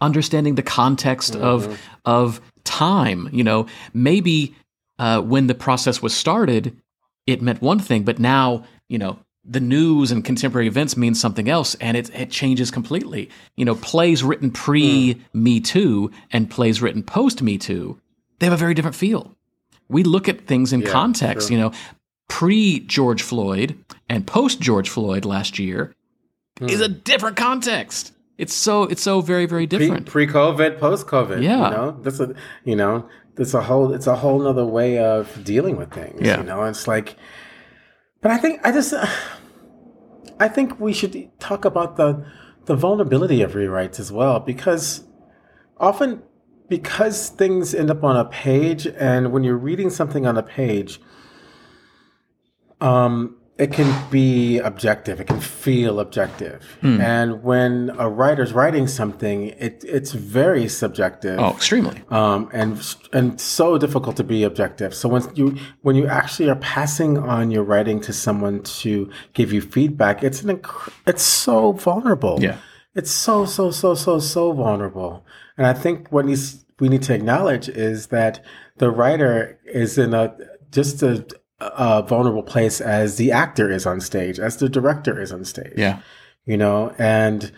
understanding 0.00 0.54
the 0.54 0.62
context 0.62 1.34
mm-hmm. 1.34 1.44
of 1.44 1.80
of 2.04 2.40
time. 2.64 3.28
You 3.32 3.44
know, 3.44 3.66
maybe 3.92 4.54
uh, 4.98 5.20
when 5.22 5.46
the 5.46 5.54
process 5.54 6.02
was 6.02 6.14
started, 6.14 6.76
it 7.26 7.42
meant 7.42 7.62
one 7.62 7.78
thing, 7.78 8.04
but 8.04 8.18
now 8.18 8.64
you 8.88 8.98
know 8.98 9.18
the 9.48 9.60
news 9.60 10.10
and 10.10 10.24
contemporary 10.24 10.66
events 10.66 10.96
means 10.96 11.20
something 11.20 11.48
else, 11.48 11.74
and 11.76 11.96
it 11.96 12.10
it 12.14 12.30
changes 12.30 12.70
completely. 12.70 13.30
You 13.56 13.64
know, 13.64 13.76
plays 13.76 14.22
written 14.22 14.50
pre 14.50 15.14
mm. 15.14 15.20
Me 15.32 15.60
Too 15.60 16.10
and 16.32 16.50
plays 16.50 16.82
written 16.82 17.02
post 17.02 17.42
Me 17.42 17.58
Too, 17.58 18.00
they 18.38 18.46
have 18.46 18.52
a 18.52 18.56
very 18.56 18.74
different 18.74 18.96
feel. 18.96 19.36
We 19.88 20.02
look 20.02 20.28
at 20.28 20.46
things 20.46 20.72
in 20.72 20.80
yeah, 20.80 20.90
context. 20.90 21.48
Sure. 21.48 21.56
You 21.56 21.62
know, 21.62 21.72
pre 22.28 22.80
George 22.80 23.22
Floyd 23.22 23.78
and 24.08 24.26
post 24.26 24.60
George 24.60 24.88
Floyd 24.88 25.24
last 25.24 25.58
year 25.58 25.94
mm. 26.60 26.70
is 26.70 26.80
a 26.80 26.88
different 26.88 27.36
context. 27.36 28.12
It's 28.38 28.52
so 28.54 28.82
it's 28.84 29.02
so 29.02 29.20
very 29.20 29.46
very 29.46 29.66
different. 29.66 30.06
Pre 30.06 30.26
COVID, 30.26 30.78
post 30.78 31.06
COVID. 31.06 31.42
Yeah, 31.42 31.64
you 31.64 31.76
know 31.76 31.98
that's 32.02 32.20
a 32.20 32.34
you 32.64 32.76
know 32.76 33.08
that's 33.34 33.54
a 33.54 33.62
whole 33.62 33.94
it's 33.94 34.06
a 34.06 34.16
whole 34.16 34.46
other 34.46 34.64
way 34.64 34.98
of 34.98 35.42
dealing 35.42 35.76
with 35.76 35.92
things. 35.92 36.20
Yeah, 36.20 36.38
you 36.38 36.44
know 36.44 36.64
it's 36.64 36.86
like, 36.86 37.16
but 38.20 38.30
I 38.30 38.38
think 38.38 38.60
I 38.64 38.72
just 38.72 38.92
I 40.40 40.48
think 40.48 40.78
we 40.78 40.92
should 40.92 41.30
talk 41.38 41.64
about 41.64 41.96
the 41.96 42.26
the 42.66 42.76
vulnerability 42.76 43.42
of 43.42 43.52
rewrites 43.52 43.98
as 43.98 44.12
well 44.12 44.40
because 44.40 45.04
often 45.78 46.22
because 46.68 47.30
things 47.30 47.74
end 47.74 47.90
up 47.90 48.02
on 48.02 48.16
a 48.16 48.24
page 48.24 48.86
and 48.86 49.32
when 49.32 49.44
you're 49.44 49.56
reading 49.56 49.88
something 49.88 50.26
on 50.26 50.36
a 50.36 50.42
page 50.42 51.00
um 52.80 53.36
it 53.58 53.72
can 53.72 54.10
be 54.10 54.58
objective. 54.58 55.18
It 55.18 55.28
can 55.28 55.40
feel 55.40 55.98
objective. 55.98 56.62
Hmm. 56.82 57.00
And 57.00 57.42
when 57.42 57.90
a 57.98 58.08
writer's 58.08 58.52
writing 58.52 58.86
something, 58.86 59.48
it, 59.58 59.82
it's 59.86 60.12
very 60.12 60.68
subjective. 60.68 61.38
Oh, 61.38 61.52
extremely. 61.52 62.02
Um, 62.10 62.50
and 62.52 62.96
and 63.14 63.40
so 63.40 63.78
difficult 63.78 64.16
to 64.16 64.24
be 64.24 64.44
objective. 64.44 64.94
So 64.94 65.08
when 65.08 65.22
you 65.34 65.56
when 65.80 65.96
you 65.96 66.06
actually 66.06 66.50
are 66.50 66.56
passing 66.56 67.16
on 67.16 67.50
your 67.50 67.64
writing 67.64 68.00
to 68.00 68.12
someone 68.12 68.62
to 68.62 69.10
give 69.32 69.52
you 69.52 69.62
feedback, 69.62 70.22
it's 70.22 70.42
an 70.42 70.58
inc- 70.58 70.92
it's 71.06 71.22
so 71.22 71.72
vulnerable. 71.72 72.38
Yeah, 72.40 72.58
it's 72.94 73.10
so 73.10 73.46
so 73.46 73.70
so 73.70 73.94
so 73.94 74.18
so 74.18 74.52
vulnerable. 74.52 75.24
And 75.56 75.66
I 75.66 75.72
think 75.72 76.12
what 76.12 76.26
needs 76.26 76.66
we 76.78 76.90
need 76.90 77.02
to 77.04 77.14
acknowledge 77.14 77.70
is 77.70 78.08
that 78.08 78.44
the 78.76 78.90
writer 78.90 79.58
is 79.64 79.96
in 79.96 80.12
a 80.12 80.36
just 80.70 81.02
a 81.02 81.26
a 81.60 82.02
vulnerable 82.02 82.42
place 82.42 82.80
as 82.80 83.16
the 83.16 83.32
actor 83.32 83.70
is 83.70 83.86
on 83.86 84.00
stage, 84.00 84.38
as 84.38 84.58
the 84.58 84.68
director 84.68 85.20
is 85.20 85.32
on 85.32 85.44
stage. 85.44 85.74
Yeah. 85.76 86.00
You 86.44 86.56
know, 86.56 86.94
and 86.98 87.52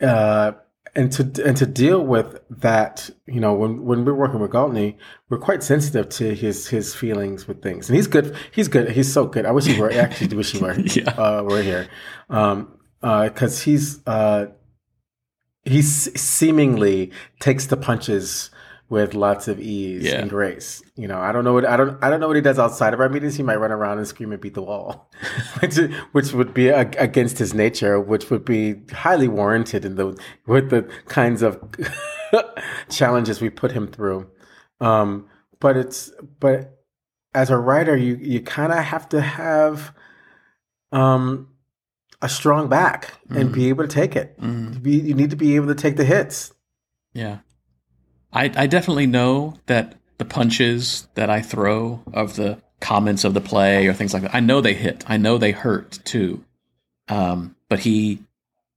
uh 0.00 0.52
and 0.96 1.10
to 1.12 1.44
and 1.44 1.56
to 1.56 1.66
deal 1.66 2.04
with 2.04 2.40
that, 2.50 3.10
you 3.26 3.40
know, 3.40 3.54
when 3.54 3.84
when 3.84 4.04
we're 4.04 4.14
working 4.14 4.40
with 4.40 4.52
Galtney, 4.52 4.96
we're 5.28 5.38
quite 5.38 5.62
sensitive 5.62 6.08
to 6.10 6.34
his 6.34 6.68
his 6.68 6.94
feelings 6.94 7.48
with 7.48 7.62
things, 7.62 7.88
and 7.88 7.96
he's 7.96 8.06
good. 8.06 8.36
He's 8.52 8.68
good. 8.68 8.90
He's 8.92 9.12
so 9.12 9.26
good. 9.26 9.44
I 9.44 9.50
wish 9.50 9.66
he 9.66 9.80
were. 9.80 9.90
I 9.90 9.96
actually 9.96 10.36
wish 10.36 10.52
he 10.52 10.58
were. 10.58 10.78
yeah. 10.78 11.10
Uh, 11.10 11.42
we're 11.42 11.62
here, 11.62 11.88
um, 12.30 12.78
because 13.00 13.60
uh, 13.60 13.64
he's 13.64 14.06
uh, 14.06 14.46
he 15.64 15.82
seemingly 15.82 17.10
takes 17.40 17.66
the 17.66 17.76
punches 17.76 18.50
with 18.88 19.14
lots 19.14 19.48
of 19.48 19.58
ease 19.58 20.04
yeah. 20.04 20.20
and 20.20 20.30
grace. 20.30 20.82
You 20.96 21.08
know, 21.08 21.18
I 21.18 21.32
don't 21.32 21.44
know 21.44 21.52
what 21.52 21.66
I 21.66 21.76
don't 21.76 22.02
I 22.02 22.10
don't 22.10 22.20
know 22.20 22.26
what 22.26 22.36
he 22.36 22.42
does 22.42 22.58
outside 22.58 22.94
of 22.94 23.00
our 23.00 23.08
meetings. 23.08 23.36
He 23.36 23.42
might 23.42 23.56
run 23.56 23.72
around 23.72 23.98
and 23.98 24.06
scream 24.06 24.32
and 24.32 24.40
beat 24.40 24.54
the 24.54 24.62
wall, 24.62 25.10
which 25.60 25.76
which 26.12 26.32
would 26.32 26.54
be 26.54 26.68
a, 26.68 26.80
against 26.98 27.38
his 27.38 27.54
nature, 27.54 27.98
which 27.98 28.30
would 28.30 28.44
be 28.44 28.76
highly 28.92 29.28
warranted 29.28 29.84
in 29.84 29.96
the 29.96 30.18
with 30.46 30.70
the 30.70 30.82
kinds 31.06 31.42
of 31.42 31.60
challenges 32.90 33.40
we 33.40 33.50
put 33.50 33.72
him 33.72 33.86
through. 33.86 34.30
Um, 34.80 35.28
but 35.60 35.76
it's 35.76 36.12
but 36.40 36.78
as 37.34 37.50
a 37.50 37.56
writer, 37.56 37.96
you 37.96 38.16
you 38.16 38.40
kind 38.40 38.72
of 38.72 38.78
have 38.78 39.08
to 39.10 39.20
have 39.20 39.94
um, 40.92 41.48
a 42.22 42.28
strong 42.28 42.68
back 42.68 43.14
and 43.30 43.50
mm. 43.50 43.52
be 43.52 43.68
able 43.68 43.86
to 43.86 43.92
take 43.92 44.14
it. 44.14 44.38
Mm. 44.40 44.82
Be, 44.82 44.92
you 44.92 45.14
need 45.14 45.30
to 45.30 45.36
be 45.36 45.56
able 45.56 45.66
to 45.68 45.74
take 45.74 45.96
the 45.96 46.04
hits. 46.04 46.52
Yeah. 47.12 47.38
I, 48.34 48.50
I 48.54 48.66
definitely 48.66 49.06
know 49.06 49.54
that 49.66 49.94
the 50.18 50.24
punches 50.24 51.08
that 51.14 51.30
I 51.30 51.40
throw 51.40 52.02
of 52.12 52.36
the 52.36 52.60
comments 52.80 53.24
of 53.24 53.34
the 53.34 53.40
play 53.40 53.86
or 53.86 53.94
things 53.94 54.12
like 54.12 54.22
that. 54.22 54.34
I 54.34 54.40
know 54.40 54.60
they 54.60 54.74
hit. 54.74 55.04
I 55.06 55.16
know 55.16 55.38
they 55.38 55.52
hurt 55.52 56.00
too. 56.04 56.44
Um, 57.08 57.56
but 57.68 57.80
he 57.80 58.20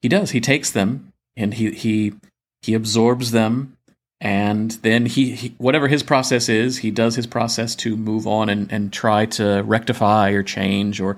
he 0.02 0.10
does. 0.10 0.32
He 0.32 0.42
takes 0.42 0.72
them 0.72 1.12
and 1.36 1.54
he 1.54 1.72
he 1.72 2.14
he 2.62 2.74
absorbs 2.74 3.32
them 3.32 3.78
and 4.20 4.72
then 4.82 5.06
he, 5.06 5.36
he, 5.36 5.56
whatever 5.60 5.88
his 5.88 6.02
process 6.02 6.50
is 6.50 6.80
he 6.80 6.92
does 6.92 7.16
his 7.16 7.28
process 7.28 7.76
to 7.76 7.96
move 7.96 8.26
on 8.26 8.50
and, 8.50 8.72
and 8.72 8.92
try 8.92 9.26
to 9.28 9.62
rectify 9.62 10.32
or 10.32 10.42
change 10.42 11.00
or 11.00 11.18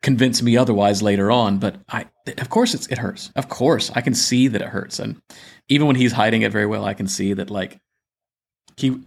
convince 0.00 0.42
me 0.42 0.56
otherwise 0.56 1.02
later 1.02 1.30
on 1.30 1.58
but 1.58 1.76
i 1.88 2.06
of 2.38 2.48
course 2.50 2.74
it 2.74 2.98
hurts 2.98 3.32
of 3.34 3.48
course 3.48 3.90
i 3.94 4.00
can 4.00 4.14
see 4.14 4.46
that 4.46 4.62
it 4.62 4.68
hurts 4.68 4.98
and 4.98 5.20
even 5.68 5.86
when 5.86 5.96
he's 5.96 6.12
hiding 6.12 6.42
it 6.42 6.52
very 6.52 6.66
well 6.66 6.84
i 6.84 6.94
can 6.94 7.06
see 7.06 7.32
that 7.32 7.50
like 7.50 7.78
he 8.76 9.00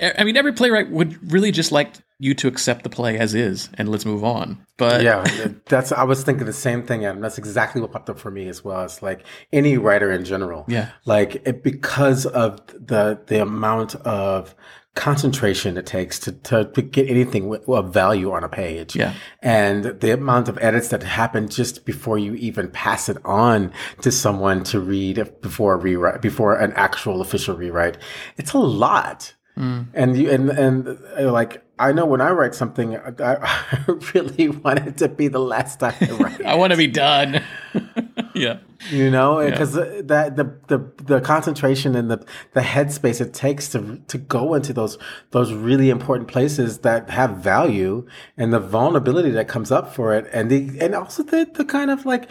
I 0.00 0.24
mean, 0.24 0.36
every 0.36 0.52
playwright 0.52 0.90
would 0.90 1.32
really 1.32 1.52
just 1.52 1.70
like 1.70 1.94
you 2.24 2.34
to 2.34 2.48
accept 2.48 2.84
the 2.84 2.88
play 2.88 3.18
as 3.18 3.34
is 3.34 3.68
and 3.74 3.90
let's 3.90 4.06
move 4.06 4.24
on. 4.24 4.64
But 4.78 5.02
yeah, 5.02 5.24
that's 5.66 5.92
I 5.92 6.04
was 6.04 6.24
thinking 6.24 6.46
the 6.46 6.52
same 6.52 6.82
thing, 6.82 7.04
and 7.04 7.22
that's 7.22 7.38
exactly 7.38 7.80
what 7.80 7.92
popped 7.92 8.08
up 8.08 8.18
for 8.18 8.30
me 8.30 8.48
as 8.48 8.64
well. 8.64 8.82
It's 8.84 9.02
like 9.02 9.24
any 9.52 9.76
writer 9.76 10.10
in 10.10 10.24
general. 10.24 10.64
Yeah, 10.66 10.90
like 11.04 11.36
it, 11.46 11.62
because 11.62 12.24
of 12.26 12.66
the 12.66 13.20
the 13.26 13.42
amount 13.42 13.94
of 13.96 14.54
concentration 14.94 15.76
it 15.76 15.86
takes 15.86 16.20
to, 16.20 16.30
to, 16.30 16.64
to 16.66 16.80
get 16.80 17.08
anything 17.08 17.52
of 17.66 17.92
value 17.92 18.30
on 18.30 18.44
a 18.44 18.48
page. 18.48 18.94
Yeah. 18.94 19.14
And 19.42 19.86
the 20.00 20.12
amount 20.12 20.48
of 20.48 20.56
edits 20.60 20.88
that 20.88 21.02
happen 21.02 21.48
just 21.48 21.84
before 21.84 22.16
you 22.16 22.34
even 22.34 22.70
pass 22.70 23.08
it 23.08 23.18
on 23.24 23.72
to 24.02 24.12
someone 24.12 24.62
to 24.64 24.78
read 24.78 25.32
before 25.40 25.74
a 25.74 25.76
rewrite, 25.78 26.22
before 26.22 26.56
an 26.56 26.72
actual 26.74 27.20
official 27.20 27.56
rewrite. 27.56 27.98
It's 28.36 28.52
a 28.52 28.58
lot. 28.58 29.34
Mm. 29.56 29.86
And 29.94 30.16
you 30.16 30.30
and 30.30 30.50
and 30.50 30.98
uh, 31.16 31.30
like 31.30 31.64
I 31.78 31.92
know 31.92 32.06
when 32.06 32.20
I 32.20 32.30
write 32.30 32.54
something, 32.54 32.96
I, 32.96 33.12
I 33.20 33.76
really 34.14 34.48
want 34.48 34.80
it 34.80 34.96
to 34.98 35.08
be 35.08 35.28
the 35.28 35.38
last 35.38 35.78
time 35.78 35.94
I 36.00 36.10
write. 36.12 36.44
I 36.44 36.54
want 36.56 36.72
to 36.72 36.76
be 36.76 36.88
done. 36.88 37.42
yeah, 38.34 38.58
you 38.90 39.10
know, 39.10 39.48
because 39.48 39.76
yeah. 39.76 40.02
that 40.04 40.36
the 40.36 40.56
the 40.66 40.92
the 41.04 41.20
concentration 41.20 41.94
and 41.94 42.10
the 42.10 42.24
the 42.52 42.62
headspace 42.62 43.20
it 43.20 43.32
takes 43.32 43.68
to 43.70 44.00
to 44.08 44.18
go 44.18 44.54
into 44.54 44.72
those 44.72 44.98
those 45.30 45.52
really 45.52 45.88
important 45.88 46.28
places 46.28 46.78
that 46.78 47.10
have 47.10 47.36
value 47.36 48.06
and 48.36 48.52
the 48.52 48.60
vulnerability 48.60 49.30
that 49.30 49.46
comes 49.46 49.70
up 49.70 49.94
for 49.94 50.12
it, 50.14 50.28
and 50.32 50.50
the 50.50 50.78
and 50.80 50.96
also 50.96 51.22
the 51.22 51.48
the 51.54 51.64
kind 51.64 51.92
of 51.92 52.04
like 52.04 52.28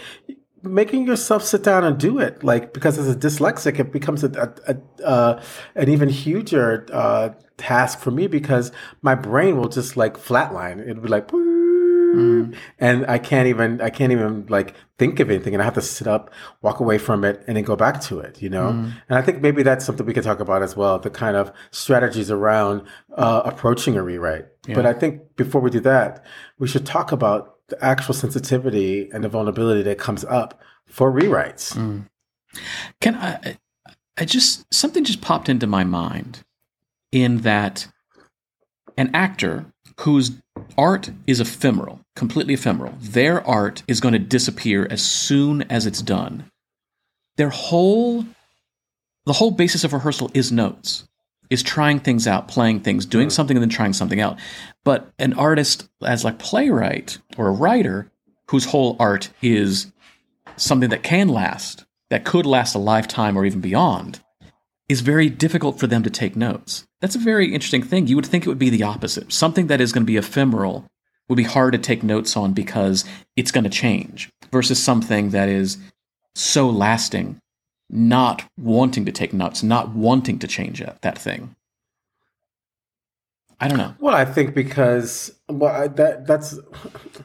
making 0.63 1.05
yourself 1.05 1.43
sit 1.43 1.61
down 1.61 1.83
and 1.83 1.97
do 1.99 2.19
it 2.19 2.43
like 2.43 2.73
because 2.73 2.97
as 2.97 3.09
a 3.09 3.15
dyslexic 3.15 3.79
it 3.79 3.91
becomes 3.91 4.23
a, 4.23 4.29
a, 4.67 4.73
a 4.73 5.05
uh, 5.05 5.43
an 5.75 5.89
even 5.89 6.09
huger 6.09 6.87
uh, 6.91 7.29
task 7.57 7.99
for 7.99 8.11
me 8.11 8.27
because 8.27 8.71
my 9.01 9.13
brain 9.13 9.57
will 9.57 9.67
just 9.67 9.97
like 9.97 10.15
flatline 10.17 10.79
it'll 10.87 11.03
be 11.03 11.09
like 11.09 11.27
mm. 11.27 12.55
and 12.79 13.05
i 13.07 13.17
can't 13.17 13.47
even 13.47 13.81
i 13.81 13.89
can't 13.89 14.13
even 14.13 14.45
like 14.47 14.73
think 14.97 15.19
of 15.19 15.29
anything 15.29 15.53
and 15.53 15.61
i 15.61 15.65
have 15.65 15.73
to 15.73 15.81
sit 15.81 16.07
up 16.07 16.31
walk 16.61 16.79
away 16.79 16.97
from 16.97 17.25
it 17.25 17.43
and 17.45 17.57
then 17.57 17.63
go 17.63 17.75
back 17.75 17.99
to 17.99 18.19
it 18.19 18.41
you 18.41 18.49
know 18.49 18.71
mm. 18.71 18.93
and 19.09 19.19
i 19.19 19.21
think 19.21 19.41
maybe 19.41 19.63
that's 19.63 19.85
something 19.85 20.05
we 20.05 20.13
could 20.13 20.23
talk 20.23 20.39
about 20.39 20.63
as 20.63 20.77
well 20.77 20.97
the 20.97 21.09
kind 21.09 21.35
of 21.35 21.51
strategies 21.71 22.31
around 22.31 22.81
uh, 23.17 23.41
approaching 23.43 23.97
a 23.97 24.03
rewrite 24.03 24.45
yeah. 24.65 24.75
but 24.75 24.85
i 24.85 24.93
think 24.93 25.35
before 25.35 25.59
we 25.59 25.69
do 25.69 25.81
that 25.81 26.23
we 26.57 26.67
should 26.67 26.85
talk 26.85 27.11
about 27.11 27.52
the 27.69 27.83
actual 27.83 28.13
sensitivity 28.13 29.09
and 29.11 29.23
the 29.23 29.29
vulnerability 29.29 29.81
that 29.83 29.97
comes 29.97 30.23
up 30.25 30.61
for 30.85 31.11
rewrites. 31.11 31.75
Mm. 31.75 32.07
Can 33.01 33.15
I? 33.15 33.57
I 34.17 34.25
just 34.25 34.71
something 34.71 35.03
just 35.03 35.21
popped 35.21 35.49
into 35.49 35.65
my 35.65 35.83
mind 35.83 36.43
in 37.11 37.39
that 37.39 37.87
an 38.97 39.09
actor 39.13 39.65
whose 40.01 40.31
art 40.77 41.09
is 41.25 41.39
ephemeral, 41.39 42.01
completely 42.15 42.53
ephemeral, 42.53 42.93
their 42.99 43.45
art 43.47 43.83
is 43.87 43.99
going 43.99 44.13
to 44.13 44.19
disappear 44.19 44.87
as 44.89 45.03
soon 45.03 45.63
as 45.63 45.85
it's 45.85 46.01
done. 46.01 46.49
Their 47.37 47.49
whole 47.49 48.25
the 49.25 49.33
whole 49.33 49.51
basis 49.51 49.83
of 49.83 49.93
rehearsal 49.93 50.29
is 50.33 50.51
notes 50.51 51.07
is 51.53 51.63
trying 51.63 51.99
things 51.99 52.27
out, 52.27 52.47
playing 52.47 52.79
things, 52.79 53.05
doing 53.05 53.29
something, 53.29 53.55
and 53.55 53.61
then 53.61 53.69
trying 53.69 53.93
something 53.93 54.19
out. 54.19 54.37
But 54.83 55.11
an 55.19 55.33
artist, 55.33 55.87
as 56.03 56.25
like 56.25 56.39
playwright 56.39 57.19
or 57.37 57.47
a 57.47 57.51
writer, 57.51 58.11
whose 58.49 58.65
whole 58.65 58.97
art 58.99 59.29
is 59.41 59.91
something 60.57 60.89
that 60.89 61.03
can 61.03 61.29
last, 61.29 61.85
that 62.09 62.25
could 62.25 62.45
last 62.45 62.75
a 62.75 62.79
lifetime 62.79 63.37
or 63.37 63.45
even 63.45 63.61
beyond, 63.61 64.21
is 64.89 65.01
very 65.01 65.29
difficult 65.29 65.79
for 65.79 65.87
them 65.87 66.03
to 66.03 66.09
take 66.09 66.35
notes. 66.35 66.85
That's 66.99 67.15
a 67.15 67.19
very 67.19 67.53
interesting 67.53 67.83
thing. 67.83 68.07
You 68.07 68.15
would 68.15 68.25
think 68.25 68.45
it 68.45 68.49
would 68.49 68.59
be 68.59 68.69
the 68.69 68.83
opposite. 68.83 69.31
Something 69.31 69.67
that 69.67 69.79
is 69.79 69.93
going 69.93 70.03
to 70.03 70.11
be 70.11 70.17
ephemeral 70.17 70.87
would 71.29 71.37
be 71.37 71.43
hard 71.43 71.71
to 71.73 71.79
take 71.79 72.03
notes 72.03 72.35
on 72.35 72.53
because 72.53 73.05
it's 73.35 73.51
going 73.51 73.63
to 73.63 73.69
change, 73.69 74.29
versus 74.51 74.81
something 74.81 75.29
that 75.29 75.49
is 75.49 75.77
so 76.35 76.69
lasting 76.69 77.39
not 77.93 78.43
wanting 78.57 79.05
to 79.05 79.11
take 79.11 79.33
notes, 79.33 79.61
not 79.61 79.93
wanting 79.93 80.39
to 80.39 80.47
change 80.47 80.81
it, 80.81 80.97
that 81.01 81.17
thing. 81.17 81.55
I 83.59 83.67
don't 83.67 83.77
know. 83.77 83.93
Well, 83.99 84.15
I 84.15 84.25
think 84.25 84.55
because 84.55 85.31
well 85.47 85.73
I, 85.73 85.87
that 85.87 86.25
that's 86.25 86.59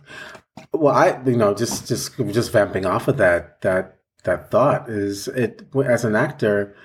well 0.73 0.95
I 0.95 1.21
you 1.25 1.37
know 1.37 1.55
just 1.55 1.89
just 1.89 2.17
just 2.17 2.53
vamping 2.53 2.85
off 2.85 3.09
of 3.09 3.17
that 3.17 3.61
that 3.63 3.99
that 4.25 4.51
thought 4.51 4.89
is 4.91 5.27
it 5.29 5.67
as 5.87 6.05
an 6.05 6.15
actor 6.15 6.77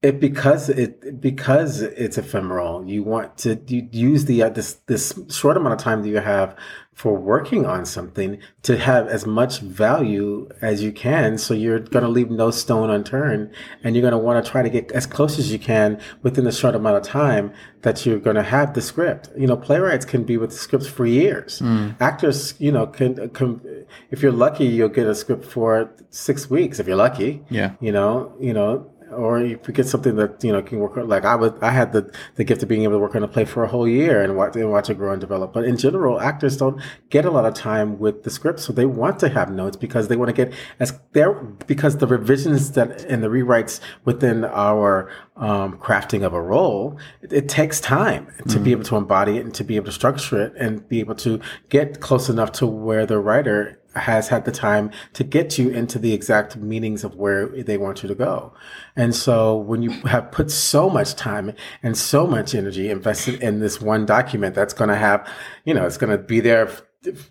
it 0.00 0.20
because 0.20 0.68
it 0.68 1.20
because 1.20 1.80
it's 1.80 2.18
ephemeral. 2.18 2.84
You 2.86 3.02
want 3.02 3.36
to 3.38 3.60
you 3.66 3.88
use 3.90 4.26
the 4.26 4.44
uh, 4.44 4.48
this 4.50 4.74
this 4.86 5.18
short 5.28 5.56
amount 5.56 5.74
of 5.74 5.80
time 5.80 6.02
that 6.02 6.08
you 6.08 6.18
have 6.18 6.56
for 6.98 7.16
working 7.16 7.64
on 7.64 7.86
something 7.86 8.38
to 8.62 8.76
have 8.76 9.06
as 9.06 9.24
much 9.24 9.60
value 9.60 10.48
as 10.60 10.82
you 10.82 10.90
can. 10.90 11.38
So 11.38 11.54
you're 11.54 11.78
going 11.78 12.02
to 12.02 12.08
leave 12.08 12.28
no 12.28 12.50
stone 12.50 12.90
unturned 12.90 13.52
and 13.84 13.94
you're 13.94 14.02
going 14.02 14.10
to 14.10 14.18
want 14.18 14.44
to 14.44 14.50
try 14.50 14.62
to 14.62 14.68
get 14.68 14.90
as 14.90 15.06
close 15.06 15.38
as 15.38 15.52
you 15.52 15.60
can 15.60 16.00
within 16.24 16.42
the 16.42 16.50
short 16.50 16.74
amount 16.74 16.96
of 16.96 17.04
time 17.04 17.52
that 17.82 18.04
you're 18.04 18.18
going 18.18 18.34
to 18.34 18.42
have 18.42 18.74
the 18.74 18.82
script. 18.82 19.28
You 19.38 19.46
know, 19.46 19.56
playwrights 19.56 20.04
can 20.04 20.24
be 20.24 20.36
with 20.36 20.52
scripts 20.52 20.88
for 20.88 21.06
years. 21.06 21.60
Mm. 21.60 21.94
Actors, 22.00 22.54
you 22.58 22.72
know, 22.72 22.88
can, 22.88 23.30
can, 23.30 23.86
if 24.10 24.20
you're 24.20 24.32
lucky, 24.32 24.64
you'll 24.66 24.88
get 24.88 25.06
a 25.06 25.14
script 25.14 25.44
for 25.44 25.94
six 26.10 26.50
weeks 26.50 26.80
if 26.80 26.88
you're 26.88 26.96
lucky. 26.96 27.44
Yeah. 27.48 27.74
You 27.80 27.92
know, 27.92 28.34
you 28.40 28.52
know, 28.52 28.90
or 29.12 29.40
if 29.40 29.66
you 29.66 29.74
get 29.74 29.86
something 29.86 30.16
that 30.16 30.42
you 30.42 30.52
know 30.52 30.62
can 30.62 30.78
work 30.78 30.96
on 30.96 31.08
like 31.08 31.24
I 31.24 31.34
would 31.34 31.62
I 31.62 31.70
had 31.70 31.92
the 31.92 32.12
the 32.36 32.44
gift 32.44 32.62
of 32.62 32.68
being 32.68 32.82
able 32.82 32.94
to 32.94 32.98
work 32.98 33.14
on 33.14 33.22
a 33.22 33.28
play 33.28 33.44
for 33.44 33.64
a 33.64 33.68
whole 33.68 33.88
year 33.88 34.22
and 34.22 34.36
watch 34.36 34.56
and 34.56 34.70
watch 34.70 34.90
it 34.90 34.94
grow 34.94 35.12
and 35.12 35.20
develop. 35.20 35.52
But 35.52 35.64
in 35.64 35.76
general, 35.76 36.20
actors 36.20 36.56
don't 36.56 36.80
get 37.10 37.24
a 37.24 37.30
lot 37.30 37.44
of 37.44 37.54
time 37.54 37.98
with 37.98 38.24
the 38.24 38.30
script, 38.30 38.60
so 38.60 38.72
they 38.72 38.86
want 38.86 39.18
to 39.20 39.28
have 39.28 39.50
notes 39.50 39.76
because 39.76 40.08
they 40.08 40.16
want 40.16 40.28
to 40.28 40.32
get 40.32 40.52
as 40.78 40.98
there 41.12 41.32
because 41.32 41.98
the 41.98 42.06
revisions 42.06 42.72
that 42.72 43.04
and 43.04 43.22
the 43.22 43.28
rewrites 43.28 43.80
within 44.04 44.44
our 44.44 45.10
um, 45.36 45.78
crafting 45.78 46.24
of 46.24 46.32
a 46.32 46.40
role, 46.40 46.98
it, 47.22 47.32
it 47.32 47.48
takes 47.48 47.80
time 47.80 48.26
to 48.48 48.58
mm. 48.58 48.64
be 48.64 48.72
able 48.72 48.84
to 48.84 48.96
embody 48.96 49.38
it 49.38 49.44
and 49.44 49.54
to 49.54 49.64
be 49.64 49.76
able 49.76 49.86
to 49.86 49.92
structure 49.92 50.42
it 50.42 50.52
and 50.58 50.88
be 50.88 51.00
able 51.00 51.14
to 51.14 51.40
get 51.68 52.00
close 52.00 52.28
enough 52.28 52.52
to 52.52 52.66
where 52.66 53.06
the 53.06 53.18
writer 53.18 53.77
has 53.98 54.28
had 54.28 54.44
the 54.44 54.52
time 54.52 54.90
to 55.14 55.24
get 55.24 55.58
you 55.58 55.70
into 55.70 55.98
the 55.98 56.12
exact 56.12 56.56
meanings 56.56 57.04
of 57.04 57.14
where 57.14 57.48
they 57.48 57.76
want 57.76 58.02
you 58.02 58.08
to 58.08 58.14
go. 58.14 58.52
And 58.96 59.14
so 59.14 59.56
when 59.56 59.82
you 59.82 59.90
have 60.02 60.30
put 60.30 60.50
so 60.50 60.88
much 60.88 61.14
time 61.14 61.52
and 61.82 61.96
so 61.96 62.26
much 62.26 62.54
energy 62.54 62.90
invested 62.90 63.42
in 63.42 63.60
this 63.60 63.80
one 63.80 64.06
document 64.06 64.54
that's 64.54 64.74
going 64.74 64.90
to 64.90 64.96
have, 64.96 65.28
you 65.64 65.74
know, 65.74 65.86
it's 65.86 65.98
going 65.98 66.16
to 66.16 66.22
be 66.22 66.40
there, 66.40 66.70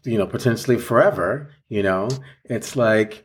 you 0.04 0.18
know, 0.18 0.28
potentially 0.28 0.78
forever, 0.78 1.52
you 1.70 1.84
know, 1.84 2.10
it's 2.46 2.76
like, 2.76 3.24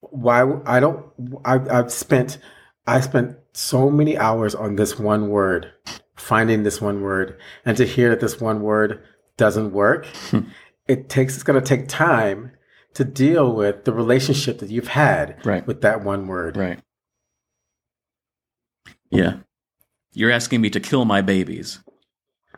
why 0.00 0.44
I 0.66 0.80
don't, 0.80 1.06
I, 1.44 1.60
I've 1.70 1.92
spent, 1.92 2.38
I 2.86 3.00
spent 3.00 3.36
so 3.52 3.88
many 3.88 4.18
hours 4.18 4.54
on 4.54 4.76
this 4.76 4.98
one 4.98 5.28
word, 5.28 5.72
finding 6.16 6.64
this 6.64 6.80
one 6.80 7.02
word, 7.02 7.38
and 7.64 7.76
to 7.76 7.86
hear 7.86 8.10
that 8.10 8.20
this 8.20 8.40
one 8.40 8.62
word 8.62 9.02
doesn't 9.36 9.72
work 9.72 10.06
hmm. 10.30 10.40
It 10.86 11.08
takes 11.08 11.34
it's 11.34 11.42
going 11.42 11.60
to 11.60 11.66
take 11.66 11.88
time 11.88 12.52
to 12.94 13.04
deal 13.04 13.52
with 13.52 13.84
the 13.84 13.92
relationship 13.92 14.58
that 14.58 14.70
you've 14.70 14.88
had 14.88 15.44
right. 15.44 15.66
with 15.66 15.80
that 15.82 16.02
one 16.02 16.26
word. 16.26 16.56
Right. 16.56 16.80
Yeah. 19.10 19.38
You're 20.12 20.30
asking 20.30 20.60
me 20.60 20.70
to 20.70 20.80
kill 20.80 21.04
my 21.04 21.22
babies. 21.22 21.80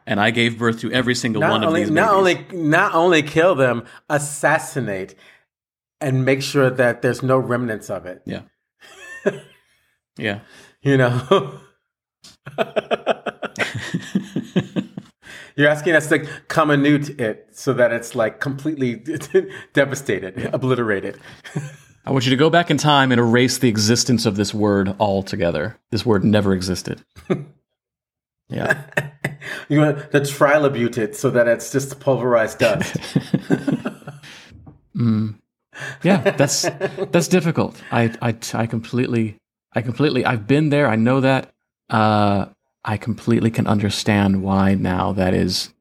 And 0.06 0.20
I 0.20 0.30
gave 0.32 0.58
birth 0.58 0.80
to 0.80 0.92
every 0.92 1.14
single 1.14 1.40
not 1.40 1.50
one 1.50 1.64
only, 1.64 1.82
of 1.82 1.87
these 1.87 1.94
not 1.94 2.24
babies. 2.24 2.44
Only, 2.52 2.68
not 2.68 2.94
only 2.94 3.22
kill 3.22 3.54
them, 3.54 3.84
assassinate 4.08 5.14
and 6.00 6.24
make 6.24 6.42
sure 6.42 6.68
that 6.68 7.00
there's 7.00 7.22
no 7.22 7.38
remnants 7.38 7.88
of 7.88 8.04
it. 8.04 8.22
Yeah. 8.26 8.42
yeah. 10.18 10.40
You 10.82 10.96
know? 10.98 11.60
You're 15.56 15.68
asking 15.68 15.94
us 15.94 16.08
to 16.08 16.26
comminute 16.48 17.20
it 17.20 17.48
so 17.52 17.72
that 17.74 17.92
it's 17.92 18.14
like 18.14 18.40
completely 18.40 18.96
devastated, 19.72 20.34
yeah. 20.36 20.50
obliterated. 20.52 21.18
I 22.04 22.10
want 22.10 22.26
you 22.26 22.30
to 22.30 22.36
go 22.36 22.50
back 22.50 22.70
in 22.70 22.76
time 22.76 23.12
and 23.12 23.18
erase 23.18 23.58
the 23.58 23.68
existence 23.68 24.26
of 24.26 24.36
this 24.36 24.52
word 24.52 24.94
altogether. 24.98 25.78
This 25.90 26.04
word 26.04 26.24
never 26.24 26.54
existed. 26.54 27.02
Yeah. 28.48 28.84
you 29.68 29.80
want 29.80 30.12
to 30.12 30.20
trilobute 30.20 30.98
it 30.98 31.16
so 31.16 31.30
that 31.30 31.48
it's 31.48 31.72
just 31.72 31.98
pulverized 31.98 32.58
dust. 32.58 32.94
mm. 34.96 35.38
Yeah, 36.02 36.30
that's 36.32 36.62
that's 37.10 37.28
difficult. 37.28 37.82
I, 37.90 38.14
I 38.20 38.36
I 38.52 38.66
completely 38.66 39.36
I 39.72 39.82
completely 39.82 40.24
I've 40.24 40.46
been 40.46 40.68
there. 40.68 40.88
I 40.88 40.96
know 40.96 41.20
that. 41.20 41.52
Uh, 41.90 42.46
I 42.85 42.97
completely 42.97 43.51
can 43.51 43.66
understand 43.66 44.42
why 44.42 44.75
now 44.75 45.12
that 45.12 45.35
is. 45.35 45.73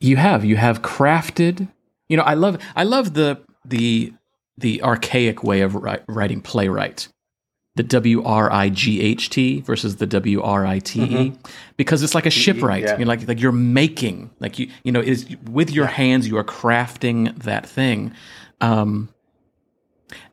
You 0.00 0.16
have 0.16 0.44
you 0.44 0.56
have 0.56 0.82
crafted. 0.82 1.68
You 2.08 2.16
know, 2.16 2.22
I 2.22 2.34
love 2.34 2.58
I 2.74 2.84
love 2.84 3.14
the 3.14 3.40
the 3.64 4.12
the 4.56 4.82
archaic 4.82 5.42
way 5.42 5.60
of 5.60 5.74
writing 6.08 6.40
playwright 6.40 7.08
the 7.76 7.82
W 7.84 8.22
R 8.24 8.52
I 8.52 8.68
G 8.68 9.00
H 9.00 9.30
T 9.30 9.60
versus 9.60 9.96
the 9.96 10.06
W 10.06 10.42
R 10.42 10.66
I 10.66 10.80
T 10.80 11.02
E 11.02 11.06
mm-hmm. 11.06 11.50
because 11.76 12.02
it's 12.02 12.14
like 12.14 12.26
a 12.26 12.30
shipwright. 12.30 12.82
Yeah. 12.82 12.98
You 12.98 13.04
know, 13.04 13.08
like 13.08 13.26
like 13.28 13.40
you're 13.40 13.52
making 13.52 14.30
like 14.40 14.58
you 14.58 14.70
you 14.82 14.92
know 14.92 15.00
is 15.00 15.26
with 15.50 15.70
your 15.70 15.86
hands 15.86 16.26
you 16.28 16.36
are 16.36 16.44
crafting 16.44 17.36
that 17.42 17.66
thing. 17.66 18.12
Um, 18.60 19.08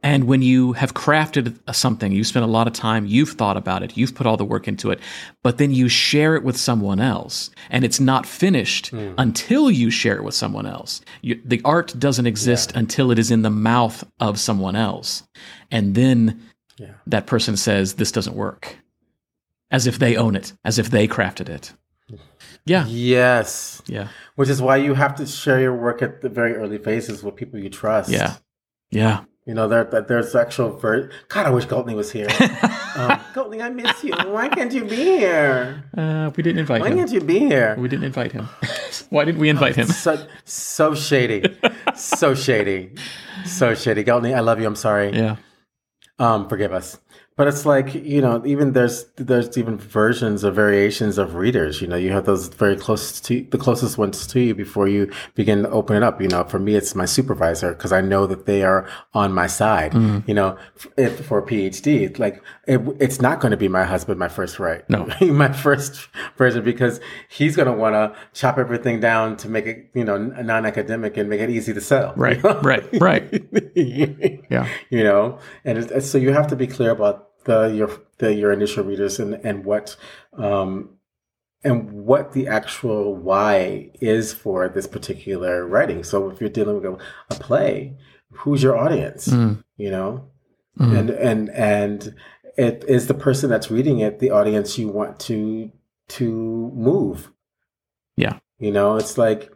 and 0.08 0.24
when 0.24 0.42
you 0.42 0.72
have 0.72 0.94
crafted 0.94 1.58
something, 1.76 2.14
you 2.14 2.24
spend 2.24 2.46
a 2.46 2.48
lot 2.48 2.66
of 2.66 2.72
time, 2.72 3.06
you've 3.06 3.32
thought 3.32 3.58
about 3.58 3.84
it, 3.84 3.98
you've 3.98 4.16
put 4.16 4.26
all 4.26 4.38
the 4.38 4.46
work 4.46 4.66
into 4.66 4.90
it, 4.90 5.02
but 5.44 5.58
then 5.58 5.74
you 5.74 5.90
share 5.90 6.38
it 6.38 6.44
with 6.46 6.56
someone 6.56 7.02
else, 7.02 7.50
and 7.70 7.84
it's 7.84 8.00
not 8.00 8.26
finished 8.26 8.94
mm. 8.94 9.14
until 9.18 9.70
you 9.70 9.92
share 9.92 10.16
it 10.16 10.24
with 10.24 10.34
someone 10.34 10.66
else. 10.66 11.02
You, 11.22 11.42
the 11.44 11.62
art 11.66 11.94
doesn't 12.00 12.26
exist 12.26 12.72
yeah. 12.72 12.80
until 12.80 13.12
it 13.12 13.20
is 13.20 13.32
in 13.32 13.42
the 13.42 13.50
mouth 13.50 14.02
of 14.22 14.40
someone 14.40 14.78
else. 14.78 15.24
And 15.72 15.94
then 15.94 16.42
yeah. 16.78 16.94
that 17.06 17.28
person 17.28 17.58
says 17.58 17.96
this 17.96 18.14
doesn't 18.14 18.36
work 18.36 18.78
as 19.72 19.88
if 19.88 20.00
they 20.00 20.16
own 20.16 20.38
it 20.38 20.54
as 20.64 20.80
if 20.80 20.90
they 20.90 21.06
crafted 21.06 21.50
it 21.50 21.74
yeah 22.66 22.86
yes 22.88 23.82
yeah 23.86 24.08
which 24.36 24.48
is 24.48 24.62
why 24.62 24.78
you 24.78 24.94
have 24.94 25.16
to 25.16 25.26
share 25.26 25.60
your 25.60 25.76
work 25.76 26.02
at 26.02 26.22
the 26.22 26.30
very 26.30 26.56
early 26.56 26.78
phases 26.78 27.22
with 27.22 27.36
people 27.36 27.60
you 27.60 27.70
trust 27.70 28.10
yeah 28.10 28.36
yeah 28.92 29.26
you 29.48 29.54
know 29.54 29.68
there, 29.68 29.86
there's 29.86 30.36
actual 30.36 30.70
ver- 30.78 31.10
god 31.30 31.46
i 31.48 31.50
wish 31.50 31.66
Galtney 31.66 31.96
was 31.96 32.12
here. 32.12 32.28
Um, 32.98 33.12
Galtney, 33.36 33.62
i 33.62 33.70
miss 33.70 34.04
you. 34.04 34.12
Why 34.26 34.50
can't 34.50 34.74
you 34.74 34.84
be 34.84 34.96
here? 34.96 35.84
Uh, 35.96 36.32
we 36.36 36.42
didn't 36.42 36.58
invite 36.58 36.82
why 36.82 36.88
him. 36.88 36.96
why 36.96 37.00
can't 37.02 37.12
you 37.12 37.22
be 37.22 37.38
here? 37.38 37.76
We 37.78 37.88
didn't 37.88 38.06
invite 38.06 38.32
him. 38.32 38.50
Why 39.12 39.24
didn't 39.24 39.40
we 39.40 39.50
invite 39.56 39.76
him? 39.76 39.86
so, 39.86 40.18
so 40.46 40.96
shady. 40.96 41.44
So 41.96 42.34
shady. 42.34 42.96
So 43.46 43.76
shady. 43.76 44.04
Galtney, 44.04 44.34
i 44.36 44.40
love 44.40 44.60
you. 44.60 44.66
I'm 44.66 44.76
sorry. 44.76 45.12
Yeah. 45.14 45.36
Um, 46.18 46.50
forgive 46.50 46.74
us. 46.74 46.98
But 47.38 47.48
it's 47.48 47.68
like 47.68 47.94
you 47.94 48.20
know, 48.20 48.44
even 48.48 48.74
there's 48.74 49.06
there's 49.16 49.56
even 49.60 49.78
versions 49.78 50.44
or 50.44 50.50
variations 50.50 51.20
of 51.20 51.36
readers. 51.36 51.82
You 51.82 51.88
know, 51.88 51.96
you 51.96 52.12
have 52.12 52.26
those 52.26 52.48
very 52.48 52.76
close 52.76 53.22
to 53.22 53.46
the 53.52 53.60
closest 53.60 53.96
ones 53.96 54.26
to 54.28 54.40
you 54.40 54.56
before 54.56 54.88
you 54.88 55.12
begin 55.36 55.62
to 55.62 55.70
open 55.70 55.96
it 55.96 56.02
up. 56.02 56.20
You 56.20 56.30
know, 56.30 56.44
for 56.46 56.58
me, 56.58 56.74
it's 56.74 56.96
my 56.96 57.06
supervisor 57.06 57.74
because 57.74 57.92
I 57.92 58.02
know 58.02 58.26
that 58.26 58.48
they 58.48 58.64
are 58.64 58.90
on 59.14 59.34
my 59.34 59.46
side. 59.46 59.92
mm 59.92 60.28
You 60.28 60.34
know, 60.34 60.58
if 60.98 61.28
for 61.28 61.38
a 61.38 61.44
PhD, 61.44 62.18
like 62.18 62.42
it, 62.66 62.82
it's 63.00 63.22
not 63.22 63.40
going 63.40 63.52
to 63.52 63.58
be 63.58 63.68
my 63.68 63.84
husband, 63.84 64.18
my 64.18 64.30
first 64.30 64.58
write, 64.58 64.90
no, 64.90 65.08
my 65.22 65.54
first 65.54 66.10
version 66.38 66.64
because 66.64 67.00
he's 67.30 67.56
going 67.56 67.68
to 67.68 67.74
want 67.74 67.94
to 67.94 68.16
chop 68.34 68.58
everything 68.58 69.00
down 69.00 69.38
to 69.38 69.48
make 69.48 69.68
it 69.68 69.92
you 69.94 70.04
know 70.04 70.18
non-academic 70.18 71.16
and 71.18 71.30
make 71.30 71.42
it 71.42 71.52
easy 71.52 71.72
to 71.72 71.82
sell. 71.82 72.14
Right, 72.16 72.44
right, 72.64 72.84
right. 73.00 73.46
yeah, 73.76 74.68
you 74.90 75.04
know, 75.04 75.38
and 75.64 76.04
so 76.04 76.18
you 76.18 76.34
have 76.34 76.48
to 76.48 76.56
be 76.56 76.66
clear 76.66 76.90
about 76.90 77.27
the 77.48 77.74
your 77.74 77.90
the 78.20 78.34
your 78.34 78.52
initial 78.52 78.84
readers 78.84 79.20
and 79.20 79.34
and 79.44 79.66
what 79.66 79.96
um, 80.34 80.90
and 81.64 81.92
what 81.92 82.34
the 82.34 82.48
actual 82.48 83.16
why 83.16 83.90
is 83.96 84.34
for 84.34 84.70
this 84.70 84.86
particular 84.86 85.66
writing. 85.66 86.04
So 86.04 86.30
if 86.30 86.40
you're 86.40 86.50
dealing 86.50 86.76
with 86.76 86.86
a, 86.86 86.98
a 87.32 87.40
play, 87.40 87.98
who's 88.32 88.62
your 88.62 88.78
audience? 88.78 89.30
Mm. 89.30 89.64
You 89.78 89.90
know, 89.90 90.30
mm. 90.78 90.96
and 90.96 91.10
and 91.10 91.50
and 91.50 92.16
it 92.58 92.84
is 92.88 93.08
the 93.08 93.14
person 93.14 93.50
that's 93.50 93.72
reading 93.72 94.00
it 94.00 94.20
the 94.20 94.32
audience 94.32 94.78
you 94.78 94.90
want 94.90 95.20
to 95.22 95.72
to 96.10 96.72
move. 96.76 97.32
Yeah, 98.18 98.40
you 98.60 98.72
know, 98.72 98.98
it's 98.98 99.18
like 99.18 99.52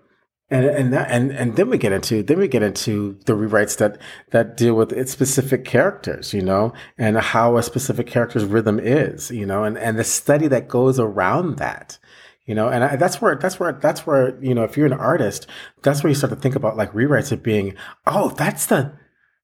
and 0.52 0.66
and 0.66 0.94
that 0.94 1.10
and 1.10 1.32
and 1.32 1.56
then 1.56 1.70
we 1.70 1.78
get 1.78 1.94
into 1.94 2.22
then 2.22 2.38
we 2.38 2.48
get 2.48 2.62
into 2.62 3.18
the 3.26 3.34
rewrites 3.34 3.78
that 3.78 3.98
that 4.32 4.58
deal 4.58 4.76
with 4.76 4.92
its 4.92 5.12
specific 5.12 5.64
characters 5.64 6.34
you 6.34 6.42
know 6.42 6.74
and 6.98 7.18
how 7.18 7.58
a 7.58 7.64
specific 7.64 8.06
character's 8.06 8.44
rhythm 8.44 8.80
is 8.80 9.32
you 9.32 9.46
know 9.46 9.64
and 9.64 9.78
and 9.78 9.98
the 9.98 10.04
study 10.04 10.48
that 10.48 10.68
goes 10.68 11.00
around 11.00 11.58
that 11.58 11.98
you 12.46 12.54
know 12.54 12.68
and 12.68 12.84
I, 12.84 12.96
that's 12.98 13.22
where 13.22 13.36
that's 13.36 13.60
where 13.60 13.72
that's 13.72 14.06
where 14.06 14.38
you 14.44 14.54
know 14.54 14.64
if 14.64 14.76
you're 14.76 14.86
an 14.86 14.94
artist 14.94 15.48
that's 15.84 16.04
where 16.04 16.10
you 16.10 16.16
start 16.16 16.32
to 16.32 16.36
think 16.36 16.56
about 16.56 16.76
like 16.76 16.92
rewrites 16.92 17.32
of 17.32 17.42
being 17.42 17.74
oh 18.06 18.30
that's 18.30 18.66
the 18.66 18.94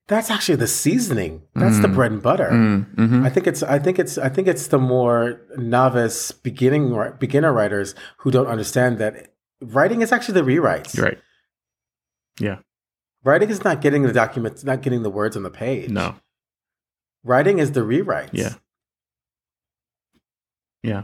that's 0.07 0.29
actually 0.29 0.55
the 0.57 0.67
seasoning 0.67 1.43
that's 1.55 1.77
mm. 1.77 1.83
the 1.83 1.87
bread 1.87 2.11
and 2.11 2.21
butter 2.21 2.49
mm. 2.49 2.95
mm-hmm. 2.95 3.25
i 3.25 3.29
think 3.29 3.47
it's 3.47 3.63
i 3.63 3.79
think 3.79 3.97
it's 3.97 4.17
i 4.17 4.27
think 4.27 4.47
it's 4.47 4.67
the 4.67 4.77
more 4.77 5.41
novice 5.57 6.31
beginning 6.31 6.93
beginner 7.19 7.53
writers 7.53 7.95
who 8.17 8.31
don't 8.31 8.47
understand 8.47 8.97
that 8.97 9.33
writing 9.61 10.01
is 10.01 10.11
actually 10.11 10.41
the 10.41 10.47
rewrites. 10.47 10.99
Right. 10.99 11.19
Yeah. 12.39 12.57
Writing 13.23 13.49
is 13.49 13.63
not 13.63 13.81
getting 13.81 14.03
the 14.03 14.13
documents, 14.13 14.63
not 14.63 14.81
getting 14.81 15.03
the 15.03 15.09
words 15.09 15.35
on 15.35 15.43
the 15.43 15.49
page. 15.49 15.89
No. 15.89 16.15
Writing 17.23 17.59
is 17.59 17.73
the 17.73 17.81
rewrites. 17.81 18.29
Yeah. 18.31 18.53
Yeah. 20.83 21.03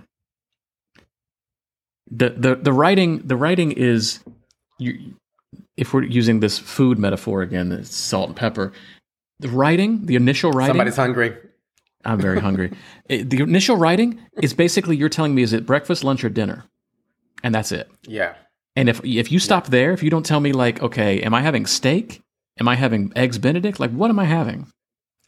The 2.09 2.29
the 2.29 2.55
the 2.55 2.71
writing 2.71 3.19
the 3.25 3.35
writing 3.35 3.71
is 3.71 4.19
you 4.77 5.15
if 5.75 5.93
we're 5.93 6.03
using 6.03 6.39
this 6.39 6.59
food 6.59 6.99
metaphor 6.99 7.41
again, 7.41 7.83
salt 7.83 8.27
and 8.29 8.35
pepper. 8.35 8.71
The 9.39 9.49
writing, 9.49 10.05
the 10.05 10.15
initial 10.15 10.51
writing. 10.51 10.69
Somebody's 10.69 10.95
hungry. 10.95 11.35
I'm 12.05 12.19
very 12.19 12.39
hungry. 12.39 12.71
the 13.07 13.41
initial 13.41 13.77
writing 13.77 14.19
is 14.41 14.53
basically 14.53 14.95
you're 14.95 15.09
telling 15.09 15.33
me 15.33 15.41
is 15.41 15.53
it 15.53 15.65
breakfast, 15.65 16.03
lunch, 16.03 16.23
or 16.23 16.29
dinner, 16.29 16.65
and 17.43 17.53
that's 17.55 17.71
it. 17.71 17.89
Yeah. 18.03 18.35
And 18.75 18.89
if 18.89 19.03
if 19.03 19.31
you 19.31 19.39
stop 19.39 19.67
there, 19.67 19.91
if 19.91 20.03
you 20.03 20.09
don't 20.09 20.25
tell 20.25 20.39
me 20.39 20.51
like, 20.51 20.81
okay, 20.81 21.21
am 21.21 21.33
I 21.33 21.41
having 21.41 21.65
steak? 21.65 22.21
Am 22.59 22.67
I 22.67 22.75
having 22.75 23.11
eggs 23.15 23.37
Benedict? 23.37 23.79
Like, 23.79 23.91
what 23.91 24.09
am 24.09 24.19
I 24.19 24.25
having? 24.25 24.67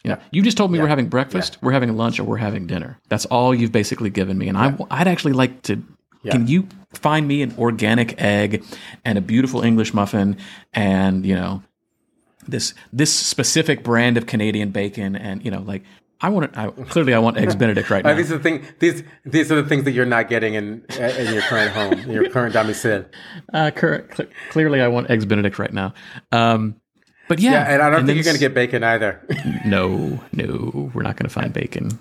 You 0.04 0.12
know, 0.12 0.20
you 0.32 0.44
just 0.44 0.58
told 0.58 0.72
me 0.72 0.78
yeah. 0.78 0.84
we're 0.84 0.90
having 0.90 1.08
breakfast, 1.08 1.54
yeah. 1.54 1.60
we're 1.64 1.72
having 1.72 1.98
lunch, 1.98 2.20
or 2.20 2.26
we're 2.26 2.38
having 2.38 2.68
dinner. 2.68 3.00
That's 3.10 3.26
all 3.26 3.56
you've 3.56 3.72
basically 3.72 4.12
given 4.12 4.38
me. 4.38 4.48
And 4.48 4.58
I, 4.58 4.78
I'd 4.92 5.08
actually 5.08 5.34
like 5.34 5.64
to. 5.64 5.82
Can 6.30 6.48
you 6.48 6.68
find 6.92 7.28
me 7.28 7.44
an 7.44 7.54
organic 7.60 8.20
egg 8.20 8.64
and 9.04 9.18
a 9.18 9.22
beautiful 9.22 9.62
English 9.62 9.94
muffin, 9.94 10.38
and 10.74 11.26
you 11.26 11.36
know, 11.36 11.62
this 12.48 12.74
this 12.94 13.14
specific 13.14 13.84
brand 13.84 14.18
of 14.18 14.26
Canadian 14.26 14.70
bacon, 14.72 15.16
and 15.16 15.44
you 15.46 15.52
know, 15.52 15.62
like 15.62 15.84
I 16.22 16.30
want 16.30 16.58
I, 16.58 16.70
clearly 16.70 17.14
I 17.14 17.20
want 17.20 17.38
eggs 17.38 17.56
Benedict 17.64 17.90
right 17.90 18.04
now. 18.04 18.12
Uh, 18.12 18.16
these 18.16 18.32
are 18.32 18.38
the 18.38 18.44
thing. 18.44 18.64
These 18.80 19.04
these 19.26 19.52
are 19.52 19.62
the 19.62 19.68
things 19.68 19.84
that 19.84 19.92
you're 19.92 20.06
not 20.06 20.30
getting 20.30 20.54
in 20.54 20.86
in 20.98 21.34
your 21.34 21.42
current 21.44 21.72
home, 21.72 21.94
in 21.94 22.12
your 22.12 22.30
current 22.30 22.54
domicile. 22.54 23.06
Uh, 23.54 23.72
cl- 23.74 24.28
clearly, 24.50 24.82
I 24.82 24.88
want 24.88 25.10
eggs 25.10 25.26
Benedict 25.26 25.60
right 25.60 25.72
now. 25.72 25.94
Um, 26.32 26.76
but 27.28 27.40
yeah, 27.40 27.52
yeah, 27.52 27.74
and 27.74 27.82
I 27.82 27.90
don't 27.90 28.00
and 28.00 28.08
think 28.08 28.18
you're 28.18 28.24
going 28.24 28.36
to 28.36 28.40
get 28.40 28.54
bacon 28.54 28.84
either. 28.84 29.26
no, 29.66 30.20
no, 30.34 30.92
we're 30.94 31.04
not 31.04 31.16
going 31.16 31.28
to 31.28 31.34
find 31.34 31.54
bacon 31.54 32.00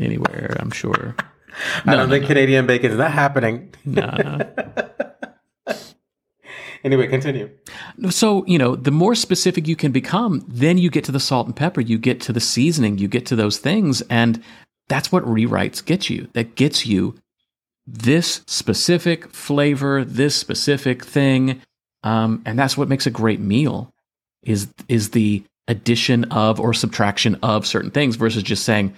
anywhere. 0.00 0.56
I'm 0.58 0.70
sure. 0.70 1.14
No, 1.84 1.92
I 1.92 1.96
don't 1.96 2.08
no, 2.08 2.14
think 2.14 2.22
no. 2.22 2.28
Canadian 2.28 2.66
bacon 2.66 2.92
is 2.92 2.98
not 2.98 3.12
happening. 3.12 3.74
Nah. 3.84 4.44
Anyway, 6.86 7.08
continue. 7.08 7.50
So, 8.10 8.46
you 8.46 8.58
know, 8.58 8.76
the 8.76 8.92
more 8.92 9.16
specific 9.16 9.66
you 9.66 9.74
can 9.74 9.90
become, 9.90 10.44
then 10.46 10.78
you 10.78 10.88
get 10.88 11.02
to 11.06 11.12
the 11.12 11.18
salt 11.18 11.48
and 11.48 11.56
pepper, 11.56 11.80
you 11.80 11.98
get 11.98 12.20
to 12.20 12.32
the 12.32 12.38
seasoning, 12.38 12.98
you 12.98 13.08
get 13.08 13.26
to 13.26 13.34
those 13.34 13.58
things. 13.58 14.02
And 14.02 14.40
that's 14.86 15.10
what 15.10 15.24
rewrites 15.24 15.84
get 15.84 16.08
you. 16.08 16.28
That 16.34 16.54
gets 16.54 16.86
you 16.86 17.16
this 17.88 18.42
specific 18.46 19.32
flavor, 19.32 20.04
this 20.04 20.36
specific 20.36 21.04
thing. 21.04 21.60
Um, 22.04 22.40
and 22.46 22.56
that's 22.56 22.76
what 22.76 22.88
makes 22.88 23.04
a 23.04 23.10
great 23.10 23.40
meal 23.40 23.92
is, 24.44 24.68
is 24.88 25.10
the 25.10 25.42
addition 25.66 26.22
of 26.26 26.60
or 26.60 26.72
subtraction 26.72 27.34
of 27.42 27.66
certain 27.66 27.90
things 27.90 28.14
versus 28.14 28.44
just 28.44 28.62
saying 28.62 28.94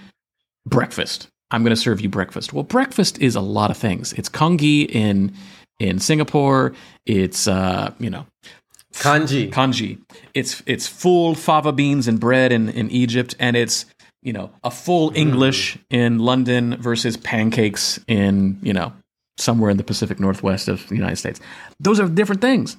breakfast. 0.66 1.28
I'm 1.50 1.62
going 1.62 1.74
to 1.74 1.80
serve 1.80 2.02
you 2.02 2.10
breakfast. 2.10 2.52
Well, 2.52 2.64
breakfast 2.64 3.18
is 3.18 3.34
a 3.34 3.40
lot 3.40 3.70
of 3.70 3.78
things. 3.78 4.12
It's 4.12 4.28
congee 4.28 4.82
in 4.82 5.32
in 5.78 5.98
Singapore. 5.98 6.72
It's 7.06 7.48
uh, 7.48 7.92
you 7.98 8.10
know 8.10 8.26
congee. 8.94 9.48
Congee. 9.48 9.98
It's 10.34 10.62
it's 10.66 10.86
full 10.86 11.34
fava 11.34 11.72
beans 11.72 12.08
and 12.08 12.18
bread 12.20 12.52
in, 12.52 12.68
in 12.68 12.90
Egypt, 12.90 13.34
and 13.38 13.56
it's 13.56 13.86
you 14.22 14.32
know 14.32 14.50
a 14.64 14.70
full 14.70 15.10
mm. 15.10 15.16
English 15.16 15.76
mm. 15.76 15.80
in 15.90 16.18
London 16.18 16.76
versus 16.80 17.16
pancakes 17.16 18.00
in 18.06 18.58
you 18.62 18.72
know 18.72 18.92
somewhere 19.36 19.70
in 19.70 19.76
the 19.76 19.84
Pacific 19.84 20.18
Northwest 20.18 20.68
of 20.68 20.86
the 20.88 20.96
United 20.96 21.16
States. 21.16 21.40
Those 21.80 22.00
are 22.00 22.08
different 22.08 22.40
things. 22.40 22.76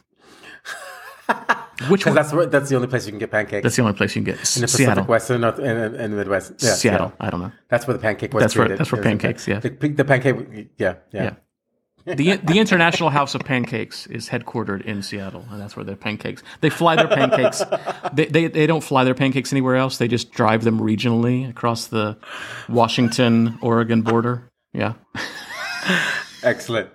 Which 1.88 2.05
one? 2.05 2.15
that's 2.15 2.33
where, 2.33 2.47
that's 2.47 2.69
the 2.69 2.75
only 2.75 2.88
place 2.88 3.05
you 3.05 3.12
can 3.13 3.19
get 3.19 3.31
pancakes. 3.31 3.63
That's 3.63 3.75
the 3.75 3.81
only 3.83 3.93
place 3.93 4.15
you 4.15 4.23
can 4.23 4.33
get. 4.33 4.33
in 4.33 4.62
the 4.62 4.67
Pacific 4.67 4.69
Seattle. 4.69 5.05
West 5.05 5.29
and, 5.29 5.41
North, 5.41 5.59
and, 5.59 5.67
and 5.67 5.95
and 5.95 6.13
the 6.13 6.17
Midwest. 6.17 6.53
Yeah, 6.59 6.73
Seattle. 6.73 7.13
I 7.19 7.29
don't 7.29 7.39
know. 7.39 7.51
That's 7.69 7.88
where 7.88 7.93
the 7.93 8.01
pancake 8.01 8.33
was 8.33 8.41
That's 8.41 8.55
where- 8.55 8.67
that's 8.75 8.91
where 8.91 9.01
It 9.01 9.05
was 9.05 9.13
a 9.13 9.17
pancakes, 9.17 9.45
pan- 9.45 9.62
yeah. 9.63 9.69
The, 9.69 9.88
the 9.88 10.05
pancake, 10.05 10.69
yeah, 10.77 10.95
yeah. 11.12 11.23
Yeah. 11.23 11.33
The 12.15 12.38
the 12.38 12.60
International 12.60 13.10
House 13.10 13.36
of 13.36 13.43
Pancakes 13.43 14.08
is 14.08 14.30
headquartered 14.30 14.84
in 14.84 15.02
Seattle, 15.04 15.45
and 15.52 15.62
that's 15.62 15.76
where 15.76 15.84
their 15.86 15.95
pancakes. 15.95 16.43
They 16.62 16.69
fly 16.69 16.95
their 16.95 17.08
pancakes. 17.08 17.63
they, 18.13 18.26
they 18.26 18.48
they 18.48 18.67
don't 18.67 18.84
fly 18.84 19.04
their 19.04 19.15
pancakes 19.15 19.52
anywhere 19.54 19.76
else. 19.76 19.98
They 19.98 20.08
just 20.08 20.32
drive 20.32 20.63
them 20.63 20.80
regionally 20.80 21.50
across 21.50 21.88
the 21.88 22.17
Washington 22.67 23.58
Oregon 23.62 24.02
border. 24.02 24.50
Yeah. 24.74 24.93
Excellent. 26.43 26.89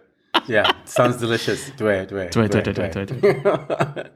Yeah, 0.46 0.70
sounds 0.84 1.16
delicious. 1.16 1.70
Dway, 1.70 2.06
dway, 2.06 2.28
Dway, 2.28 2.48
dway, 2.48 2.62
dway, 2.62 2.90
dway. 2.90 3.04
dway, 3.04 3.32
dway. 3.40 4.10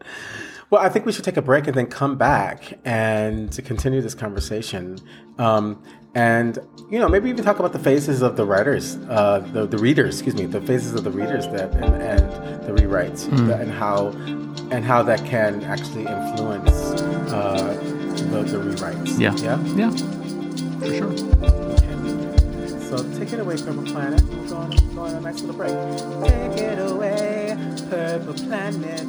Well, 0.71 0.83
I 0.83 0.91
think 0.91 1.07
we 1.07 1.13
should 1.13 1.25
take 1.25 1.39
a 1.39 1.43
break 1.43 1.67
and 1.67 1.75
then 1.75 1.87
come 1.87 2.19
back 2.19 2.79
and 2.85 3.51
to 3.53 3.63
continue 3.63 4.03
this 4.03 4.15
conversation. 4.15 4.99
Um, 5.39 5.83
and 6.15 6.59
you 6.91 6.99
know, 6.99 7.09
maybe 7.09 7.29
even 7.29 7.45
talk 7.45 7.59
about 7.59 7.73
the 7.75 7.79
phases 7.79 8.23
of 8.23 8.37
the 8.37 8.45
writers, 8.47 8.97
uh, 9.11 9.41
the, 9.53 9.67
the 9.67 9.77
readers, 9.77 10.15
excuse 10.21 10.35
me, 10.35 10.47
the 10.47 10.61
phases 10.63 10.95
of 10.95 11.05
the 11.05 11.11
readers 11.11 11.47
that 11.49 11.71
and, 11.75 11.95
and 12.03 12.63
the 12.65 12.73
rewrites, 12.83 13.29
that- 13.47 13.61
and 13.61 13.71
how 13.71 14.09
and 14.71 14.85
how 14.85 15.03
that 15.03 15.23
can 15.25 15.63
actually 15.65 16.07
influence 16.07 16.71
uh, 17.33 17.75
the, 18.31 18.43
the 18.43 18.59
rewrites. 18.59 19.19
Yeah. 19.19 19.35
yeah. 19.37 19.59
Yeah. 19.77 19.91
For 20.79 20.95
sure. 20.95 21.17
So 22.89 22.97
take 23.19 23.33
it 23.35 23.41
away, 23.41 23.57
Purple 23.59 23.83
Planet. 23.85 24.23
We'll 24.25 24.49
go 24.49 24.57
on, 24.57 24.71
go 24.95 25.03
on 25.03 25.15
a 25.15 25.21
nice 25.21 25.43
little 25.43 25.57
break. 25.57 25.73
Take 26.27 26.59
it 26.63 26.79
away, 26.79 27.55
Purple 27.91 28.33
Planet. 28.35 29.05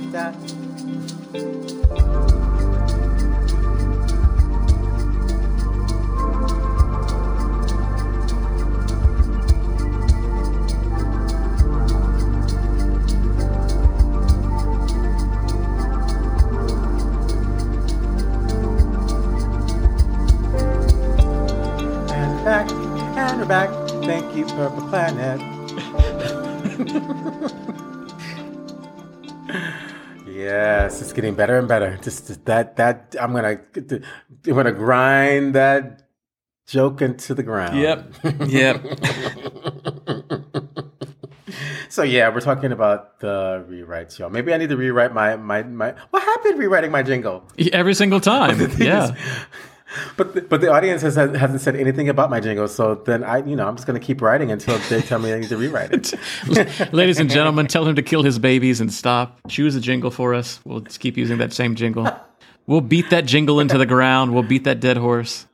Back. 23.50 23.70
Thank 24.06 24.36
you, 24.36 24.46
Purple 24.46 24.88
Planet. 24.90 25.42
yes, 30.28 31.02
it's 31.02 31.12
getting 31.14 31.34
better 31.34 31.58
and 31.58 31.68
better. 31.68 31.98
Just 32.04 32.46
that 32.46 32.76
that 32.76 33.16
I'm 33.20 33.34
gonna 33.34 33.60
I'm 33.76 34.04
gonna 34.56 34.72
grind 34.72 35.56
that 35.56 36.08
joke 36.68 37.02
into 37.02 37.34
the 37.34 37.42
ground. 37.42 37.80
Yep. 37.80 38.14
Yep. 38.48 38.86
So 41.92 42.04
yeah, 42.04 42.30
we're 42.30 42.40
talking 42.40 42.72
about 42.72 43.20
the 43.20 43.66
rewrites, 43.68 44.20
y'all. 44.20 44.30
Maybe 44.30 44.54
I 44.54 44.58
need 44.58 44.70
to 44.70 44.78
rewrite 44.78 45.12
my 45.12 45.36
my 45.38 45.64
my. 45.64 45.96
What 46.12 46.22
happened 46.22 46.60
rewriting 46.60 46.92
my 46.92 47.02
jingle? 47.02 47.44
Every 47.74 47.96
single 47.96 48.20
time. 48.20 48.60
Yeah. 48.80 49.16
But 50.18 50.36
the, 50.36 50.42
but 50.42 50.62
the 50.62 50.72
audience 50.72 51.02
has 51.02 51.16
hasn't 51.16 51.62
said 51.62 51.76
anything 51.76 52.10
about 52.10 52.30
my 52.30 52.40
jingle, 52.40 52.68
so 52.68 52.96
then 52.96 53.24
I 53.24 53.40
you 53.40 53.56
know 53.56 53.68
I'm 53.68 53.76
just 53.76 53.88
gonna 53.88 54.00
keep 54.00 54.22
writing 54.22 54.52
until 54.52 54.78
they 54.90 55.02
tell 55.02 55.20
me 55.20 55.34
I 55.34 55.40
need 55.40 55.50
to 55.50 55.58
rewrite 55.58 55.92
it. 55.92 56.14
Ladies 56.94 57.20
and 57.20 57.30
gentlemen, 57.30 57.68
tell 57.68 57.88
him 57.88 57.96
to 57.96 58.04
kill 58.04 58.24
his 58.24 58.38
babies 58.38 58.82
and 58.82 58.94
stop. 58.94 59.40
Choose 59.48 59.76
a 59.76 59.82
jingle 59.82 60.12
for 60.12 60.34
us. 60.34 60.60
We'll 60.64 60.82
just 60.82 61.00
keep 61.00 61.18
using 61.18 61.40
that 61.40 61.54
same 61.54 61.76
jingle. 61.76 62.08
We'll 62.68 62.82
beat 62.82 63.10
that 63.10 63.26
jingle 63.26 63.60
into 63.60 63.80
the 63.80 63.88
ground. 63.88 64.32
We'll 64.32 64.44
beat 64.44 64.66
that 64.66 64.80
dead 64.80 64.98
horse. 64.98 65.48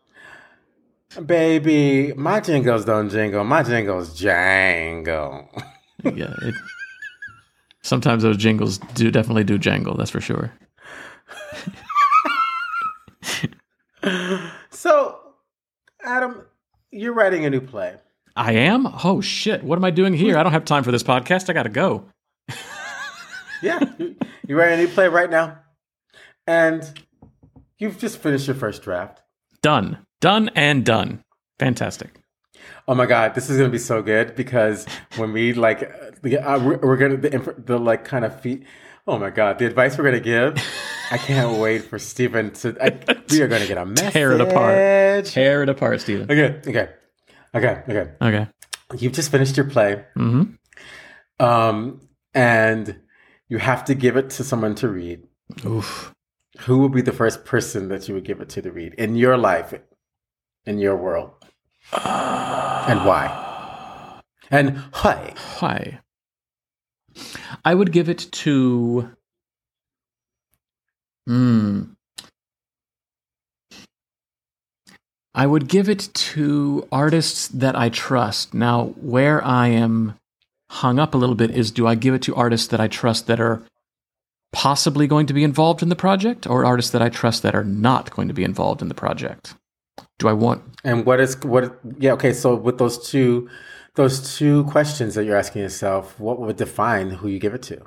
Baby, 1.25 2.11
my 2.13 2.41
jingles 2.41 2.83
don't 2.83 3.09
jingle. 3.09 3.45
My 3.45 3.63
jingles 3.63 4.19
jangle. 4.19 5.49
Yeah. 6.03 6.33
It, 6.41 6.55
sometimes 7.81 8.23
those 8.23 8.37
jingles 8.37 8.79
do 8.95 9.09
definitely 9.11 9.45
do 9.45 9.57
jangle. 9.57 9.95
That's 9.95 10.11
for 10.11 10.19
sure. 10.19 10.51
So, 14.69 15.19
Adam, 16.03 16.45
you're 16.91 17.13
writing 17.13 17.45
a 17.45 17.49
new 17.49 17.61
play. 17.61 17.95
I 18.35 18.51
am? 18.53 18.87
Oh, 19.03 19.21
shit. 19.21 19.63
What 19.63 19.77
am 19.77 19.85
I 19.85 19.91
doing 19.91 20.13
here? 20.13 20.37
I 20.37 20.43
don't 20.43 20.51
have 20.51 20.65
time 20.65 20.83
for 20.83 20.91
this 20.91 21.03
podcast. 21.03 21.49
I 21.49 21.53
got 21.53 21.63
to 21.63 21.69
go. 21.69 22.05
Yeah, 23.61 23.79
you- 23.97 24.15
you're 24.47 24.57
writing 24.59 24.79
a 24.79 24.83
new 24.83 24.89
play 24.89 25.07
right 25.07 25.29
now, 25.29 25.57
and 26.45 26.83
you've 27.79 27.97
just 27.97 28.17
finished 28.19 28.45
your 28.47 28.55
first 28.55 28.83
draft. 28.83 29.21
Done. 29.61 29.97
Done 30.21 30.49
and 30.55 30.85
done. 30.85 31.23
Fantastic. 31.57 32.11
Oh 32.87 32.93
my 32.95 33.05
god, 33.05 33.33
this 33.33 33.49
is 33.49 33.57
gonna 33.57 33.69
be 33.69 33.77
so 33.79 34.01
good 34.03 34.35
because 34.35 34.85
when 35.17 35.31
we 35.33 35.53
like, 35.53 35.83
uh, 35.83 36.11
the- 36.21 36.37
uh, 36.37 36.59
we're, 36.59 36.77
we're 36.77 36.97
gonna 36.97 37.17
the, 37.17 37.55
the 37.57 37.79
like 37.79 38.03
kind 38.05 38.25
of 38.25 38.39
feet. 38.41 38.63
Oh 39.07 39.17
my 39.19 39.29
god, 39.29 39.59
the 39.59 39.65
advice 39.67 39.97
we're 39.97 40.03
gonna 40.05 40.19
give. 40.19 40.57
I 41.11 41.17
can't 41.17 41.57
wait 41.59 41.83
for 41.83 41.99
Stephen 41.99 42.51
to. 42.53 42.75
I, 42.81 43.15
we 43.29 43.41
are 43.41 43.47
gonna 43.47 43.67
get 43.67 43.77
a 43.77 43.85
message. 43.97 44.13
Tear 44.13 44.31
it 44.33 44.41
apart. 44.41 45.25
Tear 45.25 45.63
it 45.63 45.69
apart, 45.69 46.01
Stephen. 46.01 46.23
Okay, 46.31 46.59
okay, 46.67 46.89
okay, 47.53 47.83
okay. 47.89 48.11
Okay. 48.21 48.47
You've 48.97 49.13
just 49.13 49.31
finished 49.31 49.57
your 49.57 49.65
play, 49.67 50.05
Mm-hmm. 50.15 51.43
um, 51.45 52.01
and 52.33 52.99
you 53.49 53.57
have 53.59 53.85
to 53.85 53.95
give 53.95 54.15
it 54.17 54.29
to 54.31 54.43
someone 54.43 54.75
to 54.75 54.87
read. 54.89 55.23
Oof. 55.65 56.13
Who 56.61 56.77
will 56.79 56.89
be 56.89 57.01
the 57.01 57.11
first 57.11 57.45
person 57.45 57.89
that 57.89 58.07
you 58.07 58.13
would 58.15 58.23
give 58.25 58.41
it 58.41 58.49
to 58.49 58.61
to 58.61 58.71
read 58.71 58.93
in 58.95 59.15
your 59.15 59.37
life, 59.37 59.73
in 60.65 60.79
your 60.79 60.95
world, 60.95 61.31
and 61.93 63.05
why? 63.05 64.21
And 64.51 64.77
why? 65.01 65.33
Hi. 65.35 65.99
I 67.63 67.73
would 67.73 67.91
give 67.91 68.09
it 68.09 68.27
to. 68.31 69.09
Hmm. 71.27 71.83
I 75.33 75.47
would 75.47 75.67
give 75.67 75.89
it 75.89 76.09
to 76.13 76.87
artists 76.91 77.49
that 77.49 77.75
I 77.75 77.89
trust. 77.89 78.53
Now, 78.53 78.93
where 79.01 79.43
I 79.43 79.67
am 79.67 80.15
hung 80.69 80.97
up 80.97 81.13
a 81.13 81.17
little 81.17 81.35
bit 81.35 81.51
is 81.51 81.71
do 81.71 81.85
I 81.87 81.95
give 81.95 82.13
it 82.13 82.21
to 82.23 82.35
artists 82.35 82.67
that 82.67 82.79
I 82.79 82.87
trust 82.87 83.27
that 83.27 83.39
are 83.39 83.61
possibly 84.53 85.07
going 85.07 85.25
to 85.27 85.33
be 85.33 85.43
involved 85.43 85.83
in 85.83 85.89
the 85.89 85.95
project 85.95 86.47
or 86.47 86.63
artists 86.65 86.91
that 86.91 87.01
I 87.01 87.09
trust 87.09 87.43
that 87.43 87.53
are 87.53 87.65
not 87.65 88.11
going 88.11 88.29
to 88.29 88.33
be 88.33 88.45
involved 88.45 88.81
in 88.81 88.87
the 88.87 88.93
project? 88.93 89.55
Do 90.19 90.29
I 90.29 90.33
want 90.33 90.63
And 90.85 91.05
what 91.05 91.19
is 91.19 91.41
what? 91.43 91.77
Yeah, 91.99 92.13
okay. 92.13 92.31
So 92.31 92.55
with 92.55 92.77
those 92.77 93.09
two, 93.09 93.49
those 93.95 94.37
two 94.37 94.65
questions 94.65 95.15
that 95.15 95.25
you're 95.25 95.37
asking 95.37 95.61
yourself, 95.61 96.19
what 96.19 96.39
would 96.39 96.57
define 96.57 97.11
who 97.11 97.27
you 97.27 97.39
give 97.39 97.53
it 97.53 97.63
to? 97.63 97.81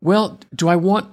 Well, 0.00 0.38
do 0.54 0.68
I 0.68 0.76
want 0.76 1.10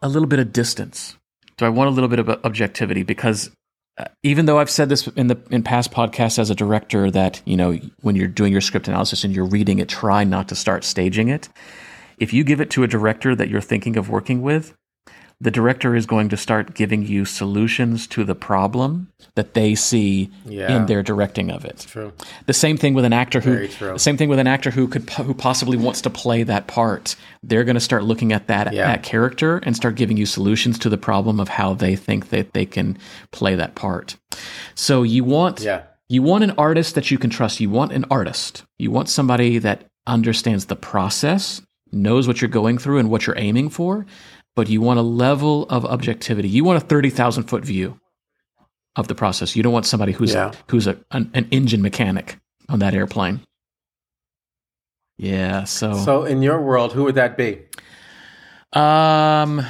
a 0.00 0.08
little 0.08 0.28
bit 0.28 0.38
of 0.38 0.52
distance? 0.52 1.16
Do 1.56 1.64
I 1.64 1.68
want 1.70 1.88
a 1.88 1.90
little 1.90 2.08
bit 2.08 2.18
of 2.18 2.28
objectivity? 2.44 3.02
Because 3.02 3.50
uh, 3.98 4.04
even 4.22 4.46
though 4.46 4.58
I've 4.58 4.70
said 4.70 4.88
this 4.88 5.08
in 5.08 5.26
the 5.26 5.38
in 5.50 5.62
past 5.62 5.90
podcasts 5.90 6.38
as 6.38 6.50
a 6.50 6.54
director, 6.54 7.10
that 7.10 7.42
you 7.44 7.56
know 7.56 7.78
when 8.02 8.14
you're 8.14 8.28
doing 8.28 8.52
your 8.52 8.60
script 8.60 8.86
analysis 8.86 9.24
and 9.24 9.34
you're 9.34 9.44
reading 9.44 9.80
it, 9.80 9.88
try 9.88 10.22
not 10.22 10.48
to 10.48 10.54
start 10.54 10.84
staging 10.84 11.28
it. 11.28 11.48
If 12.18 12.32
you 12.32 12.44
give 12.44 12.60
it 12.60 12.70
to 12.70 12.84
a 12.84 12.88
director 12.88 13.34
that 13.34 13.48
you're 13.48 13.60
thinking 13.60 13.96
of 13.96 14.08
working 14.08 14.42
with, 14.42 14.74
the 15.40 15.50
director 15.52 15.94
is 15.94 16.04
going 16.04 16.28
to 16.28 16.36
start 16.36 16.74
giving 16.74 17.06
you 17.06 17.24
solutions 17.24 18.08
to 18.08 18.24
the 18.24 18.34
problem 18.34 19.06
that 19.36 19.54
they 19.54 19.74
see 19.76 20.30
Yeah. 20.44 20.76
in 20.76 20.86
their 20.86 21.02
directing 21.02 21.50
of 21.50 21.64
it. 21.64 21.86
True. 21.88 22.12
The 22.46 22.52
same 22.52 22.76
thing 22.76 22.92
with 22.94 23.04
an 23.04 23.12
actor 23.12 23.40
who, 23.40 23.68
the 23.68 23.98
same 24.00 24.16
thing 24.16 24.28
with 24.28 24.40
an 24.40 24.48
actor 24.48 24.70
who 24.72 24.88
could 24.88 25.08
who 25.10 25.34
possibly 25.34 25.76
wants 25.76 26.00
to 26.02 26.10
play 26.10 26.42
that 26.42 26.66
part. 26.66 27.14
They're 27.44 27.62
going 27.64 27.74
to 27.76 27.80
start 27.80 28.02
looking 28.02 28.32
at 28.32 28.48
that 28.48 28.72
Yeah. 28.72 28.86
that 28.88 29.04
character 29.04 29.58
and 29.58 29.76
start 29.76 29.94
giving 29.94 30.16
you 30.16 30.26
solutions 30.26 30.76
to 30.80 30.88
the 30.88 30.98
problem 30.98 31.38
of 31.38 31.48
how 31.48 31.72
they 31.72 31.94
think 31.94 32.30
that 32.30 32.52
they 32.52 32.66
can 32.66 32.98
play 33.30 33.54
that 33.54 33.76
part. 33.76 34.16
So 34.74 35.04
you 35.04 35.22
want 35.22 35.60
Yeah. 35.60 35.82
you 36.08 36.20
want 36.22 36.42
an 36.42 36.52
artist 36.58 36.96
that 36.96 37.12
you 37.12 37.18
can 37.18 37.30
trust. 37.30 37.60
You 37.60 37.70
want 37.70 37.92
an 37.92 38.06
artist. 38.10 38.64
You 38.78 38.90
want 38.90 39.08
somebody 39.08 39.58
that 39.58 39.84
understands 40.06 40.64
the 40.66 40.74
process, 40.76 41.60
knows 41.92 42.26
what 42.26 42.40
you're 42.40 42.48
going 42.50 42.78
through 42.78 42.98
and 42.98 43.08
what 43.08 43.26
you're 43.26 43.38
aiming 43.38 43.68
for, 43.68 44.04
but 44.58 44.68
you 44.68 44.80
want 44.80 44.98
a 44.98 45.02
level 45.02 45.68
of 45.70 45.84
objectivity. 45.86 46.48
You 46.48 46.64
want 46.64 46.82
a 46.82 46.84
30,000 46.84 47.44
foot 47.44 47.64
view 47.64 48.00
of 48.96 49.06
the 49.06 49.14
process. 49.14 49.54
You 49.54 49.62
don't 49.62 49.72
want 49.72 49.86
somebody 49.86 50.10
who's 50.10 50.34
Yeah. 50.34 50.50
who's 50.68 50.88
a, 50.88 50.98
an, 51.12 51.30
an 51.32 51.46
engine 51.52 51.80
mechanic 51.80 52.40
on 52.68 52.80
that 52.80 52.92
airplane. 52.92 53.38
Yeah, 55.16 55.62
so, 55.62 55.94
So 55.94 56.24
in 56.24 56.42
your 56.42 56.60
world, 56.60 56.92
who 56.92 57.04
would 57.04 57.14
that 57.14 57.36
be? 57.36 57.60
um 58.72 59.64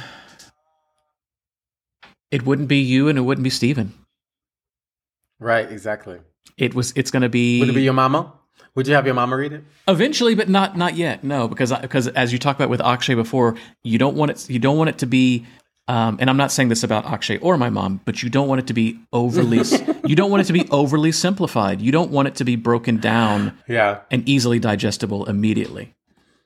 it 2.31 2.43
wouldn't 2.47 2.67
be 2.67 2.79
you 2.79 3.09
and 3.09 3.17
it 3.19 3.21
wouldn't 3.21 3.43
be 3.43 3.51
Steven. 3.51 3.93
Right. 5.39 5.71
Exactly. 5.71 6.17
It 6.57 6.73
was 6.73 6.93
it's 6.95 7.11
going 7.11 7.21
to 7.21 7.29
be 7.29 7.59
Would 7.59 7.69
it 7.69 7.75
be 7.75 7.83
your 7.83 7.93
mama? 7.93 8.33
Would 8.75 8.87
you 8.87 8.93
have 8.93 9.05
your 9.05 9.15
mama 9.15 9.35
read 9.35 9.53
it? 9.53 9.63
Eventually, 9.87 10.35
but 10.35 10.49
not 10.49 10.77
not 10.77 10.95
yet. 10.95 11.23
No, 11.23 11.47
because 11.47 11.73
because 11.73 12.07
as 12.09 12.31
you 12.31 12.39
talked 12.39 12.59
about 12.59 12.69
with 12.69 12.81
Akshay 12.81 13.15
before, 13.15 13.55
you 13.83 13.97
don't 13.97 14.15
want 14.15 14.31
it. 14.31 14.49
You 14.49 14.59
don't 14.59 14.77
want 14.77 14.89
it 14.89 14.97
to 14.99 15.05
be. 15.05 15.45
Um, 15.87 16.17
and 16.21 16.29
I'm 16.29 16.37
not 16.37 16.51
saying 16.51 16.69
this 16.69 16.83
about 16.83 17.05
Akshay 17.05 17.39
or 17.39 17.57
my 17.57 17.71
mom, 17.71 17.99
but 18.05 18.21
you 18.21 18.29
don't 18.29 18.47
want 18.47 18.59
it 18.59 18.67
to 18.67 18.73
be 18.73 18.99
overly. 19.11 19.63
you 20.05 20.15
don't 20.15 20.29
want 20.29 20.41
it 20.41 20.45
to 20.45 20.53
be 20.53 20.67
overly 20.69 21.11
simplified. 21.11 21.81
You 21.81 21.91
don't 21.91 22.11
want 22.11 22.27
it 22.27 22.35
to 22.35 22.43
be 22.45 22.55
broken 22.55 22.97
down. 22.97 23.57
Yeah. 23.67 24.01
And 24.11 24.27
easily 24.29 24.59
digestible 24.59 25.25
immediately. 25.25 25.95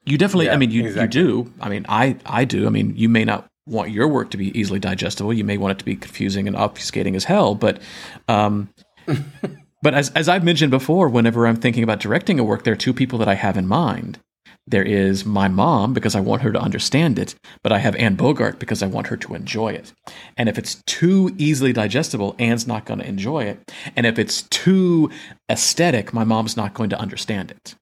You 0.06 0.18
definitely. 0.18 0.46
Yeah, 0.46 0.54
I 0.54 0.58
mean, 0.58 0.72
you 0.72 0.86
exactly. 0.86 1.22
you 1.22 1.28
do. 1.44 1.54
I 1.60 1.70
mean, 1.70 1.86
I 1.90 2.18
I 2.26 2.46
do. 2.46 2.68
I 2.68 2.70
mean, 2.70 2.96
you 2.96 3.10
may 3.10 3.26
not 3.26 3.50
want 3.66 3.92
your 3.92 4.08
work 4.08 4.32
to 4.32 4.38
be 4.38 4.58
easily 4.58 4.80
digestible. 4.80 5.34
You 5.34 5.44
may 5.44 5.58
want 5.58 5.74
it 5.74 5.80
to 5.80 5.86
be 5.86 5.96
confusing 5.96 6.48
and 6.48 6.56
obfuscating 6.56 7.16
as 7.16 7.24
hell. 7.26 7.56
But 7.56 7.82
um, 8.28 8.70
but 9.84 9.94
as, 9.94 10.10
as 10.12 10.30
I've 10.30 10.46
mentioned 10.46 10.72
before, 10.72 11.10
whenever 11.10 11.46
I'm 11.46 11.58
thinking 11.58 11.84
about 11.84 12.00
directing 12.00 12.40
a 12.40 12.44
work, 12.44 12.64
there 12.64 12.74
are 12.74 12.78
two 12.78 12.94
people 12.94 13.20
that 13.20 13.28
I 13.28 13.34
have 13.34 13.58
in 13.58 13.68
mind. 13.68 14.18
There 14.66 14.84
is 14.84 15.26
my 15.26 15.50
mom 15.50 15.94
because 15.94 16.16
I 16.16 16.22
want 16.22 16.42
her 16.44 16.54
to 16.54 16.60
understand 16.60 17.20
it, 17.20 17.36
but 17.64 17.74
I 17.74 17.80
have 17.80 17.94
Anne 17.98 18.16
Bogart 18.16 18.60
because 18.60 18.82
I 18.82 18.88
want 18.88 19.08
her 19.08 19.18
to 19.18 19.36
enjoy 19.36 19.74
it. 19.74 19.92
And 20.38 20.48
if 20.48 20.58
it's 20.58 20.82
too 20.88 21.36
easily 21.38 21.74
digestible, 21.74 22.34
Anne's 22.40 22.66
not 22.66 22.86
going 22.86 23.02
to 23.02 23.08
enjoy 23.08 23.44
it. 23.44 23.74
And 23.98 24.06
if 24.06 24.18
it's 24.18 24.44
too 24.44 25.12
aesthetic, 25.52 26.14
my 26.14 26.24
mom's 26.24 26.56
not 26.56 26.74
going 26.74 26.90
to 26.92 27.00
understand 27.00 27.52
it. 27.52 27.76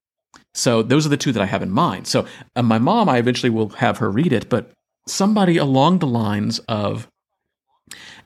So 0.56 0.82
those 0.82 1.06
are 1.06 1.10
the 1.10 1.18
two 1.18 1.32
that 1.34 1.44
I 1.44 1.46
have 1.46 1.62
in 1.62 1.70
mind. 1.70 2.08
So 2.08 2.26
uh, 2.56 2.64
my 2.64 2.80
mom, 2.80 3.10
I 3.10 3.20
eventually 3.20 3.52
will 3.52 3.70
have 3.70 4.00
her 4.00 4.10
read 4.10 4.34
it, 4.34 4.50
but 4.50 4.72
somebody 5.08 5.58
along 5.58 6.00
the 6.00 6.08
lines 6.08 6.58
of 6.68 7.08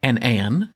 an 0.01 0.17
Anne 0.19 0.73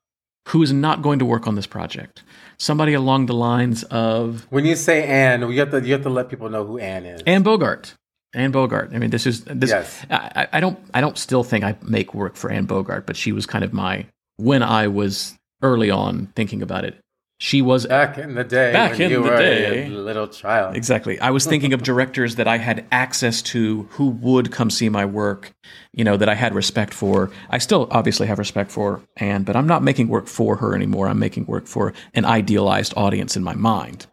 who 0.50 0.64
is 0.64 0.74
not 0.74 1.02
going 1.02 1.20
to 1.20 1.26
work 1.26 1.48
on 1.48 1.56
this 1.56 1.68
project. 1.68 2.24
Somebody 2.58 2.94
along 2.94 3.28
the 3.28 3.34
lines 3.34 3.84
of 3.84 4.46
When 4.50 4.66
you 4.66 4.76
say 4.76 5.06
Anne, 5.06 5.42
you 5.42 5.60
have 5.60 5.72
to 5.72 5.82
you 5.82 5.94
have 5.94 6.04
to 6.04 6.10
let 6.10 6.30
people 6.30 6.50
know 6.50 6.66
who 6.66 6.78
Anne 6.78 7.06
is. 7.06 7.22
Anne 7.26 7.44
Bogart. 7.44 7.94
Anne 8.34 8.52
Bogart. 8.52 8.92
I 8.94 9.00
mean, 9.00 9.10
this 9.10 9.26
is 9.26 9.44
this. 9.46 9.70
Yes. 9.70 10.06
I, 10.10 10.48
I 10.54 10.60
don't. 10.60 10.78
I 10.94 11.02
don't 11.02 11.18
still 11.18 11.44
think 11.44 11.64
I 11.64 11.76
make 11.82 12.14
work 12.14 12.36
for 12.36 12.52
Anne 12.52 12.66
Bogart, 12.66 13.06
but 13.06 13.16
she 13.16 13.32
was 13.32 13.46
kind 13.46 13.64
of 13.64 13.74
my 13.74 14.06
when 14.38 14.62
I 14.62 14.88
was 14.88 15.36
early 15.62 15.90
on 15.90 16.28
thinking 16.36 16.62
about 16.62 16.86
it. 16.86 16.98
She 17.42 17.62
was 17.62 17.88
Back 17.88 18.18
in 18.18 18.36
the 18.36 18.44
day, 18.44 18.74
Back 18.74 18.92
when 18.92 19.02
in 19.04 19.12
you 19.12 19.24
the 19.24 19.30
were 19.30 19.38
day. 19.38 19.86
a 19.86 19.90
little 19.90 20.28
child. 20.28 20.76
Exactly. 20.76 21.18
I 21.22 21.30
was 21.30 21.46
thinking 21.46 21.72
of 21.72 21.84
directors 21.84 22.36
that 22.36 22.50
I 22.50 22.58
had 22.58 22.86
access 22.92 23.42
to 23.44 23.84
who 23.92 24.10
would 24.10 24.52
come 24.52 24.70
see 24.70 24.90
my 24.90 25.06
work, 25.06 25.54
you 25.94 26.04
know, 26.04 26.18
that 26.18 26.28
I 26.28 26.36
had 26.36 26.54
respect 26.54 26.94
for. 26.94 27.32
I 27.50 27.58
still 27.60 27.88
obviously 27.92 28.28
have 28.28 28.40
respect 28.40 28.72
for 28.72 29.02
Anne, 29.16 29.44
but 29.44 29.56
I'm 29.56 29.68
not 29.68 29.84
making 29.84 30.10
work 30.10 30.28
for 30.28 30.58
her 30.58 30.76
anymore. 30.76 31.08
I'm 31.08 31.18
making 31.18 31.46
work 31.46 31.66
for 31.66 31.94
an 32.14 32.26
idealized 32.26 32.94
audience 32.98 33.38
in 33.38 33.44
my 33.44 33.56
mind. 33.56 34.06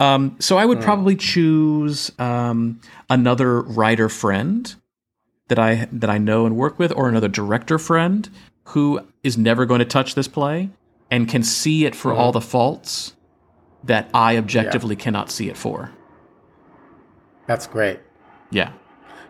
Um, 0.00 0.36
so 0.40 0.56
I 0.56 0.64
would 0.64 0.80
probably 0.80 1.14
choose 1.14 2.10
um, 2.18 2.80
another 3.10 3.60
writer 3.60 4.08
friend 4.08 4.74
that 5.48 5.58
I 5.58 5.88
that 5.92 6.08
I 6.08 6.16
know 6.16 6.46
and 6.46 6.56
work 6.56 6.78
with, 6.78 6.90
or 6.96 7.08
another 7.08 7.28
director 7.28 7.78
friend 7.78 8.30
who 8.64 9.06
is 9.22 9.36
never 9.36 9.66
going 9.66 9.80
to 9.80 9.84
touch 9.84 10.14
this 10.14 10.26
play 10.26 10.70
and 11.10 11.28
can 11.28 11.42
see 11.42 11.84
it 11.84 11.94
for 11.94 12.12
all 12.12 12.30
mm-hmm. 12.30 12.38
the 12.38 12.40
faults 12.40 13.14
that 13.84 14.10
I 14.12 14.36
objectively 14.36 14.96
cannot 14.96 15.30
see 15.30 15.48
it 15.48 15.56
for. 15.56 15.92
That's 17.46 17.66
great. 17.66 18.00
Yeah. 18.50 18.72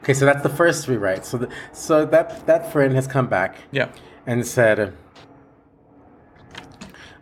Okay, 0.02 0.14
so 0.14 0.24
that's 0.24 0.42
the 0.42 0.48
first 0.48 0.88
rewrite. 0.88 1.26
So, 1.26 1.38
the, 1.38 1.48
so 1.72 2.06
that 2.06 2.46
that 2.46 2.72
friend 2.72 2.94
has 2.94 3.06
come 3.06 3.26
back 3.26 3.56
Yeah. 3.72 3.90
and 4.26 4.46
said, 4.46 4.94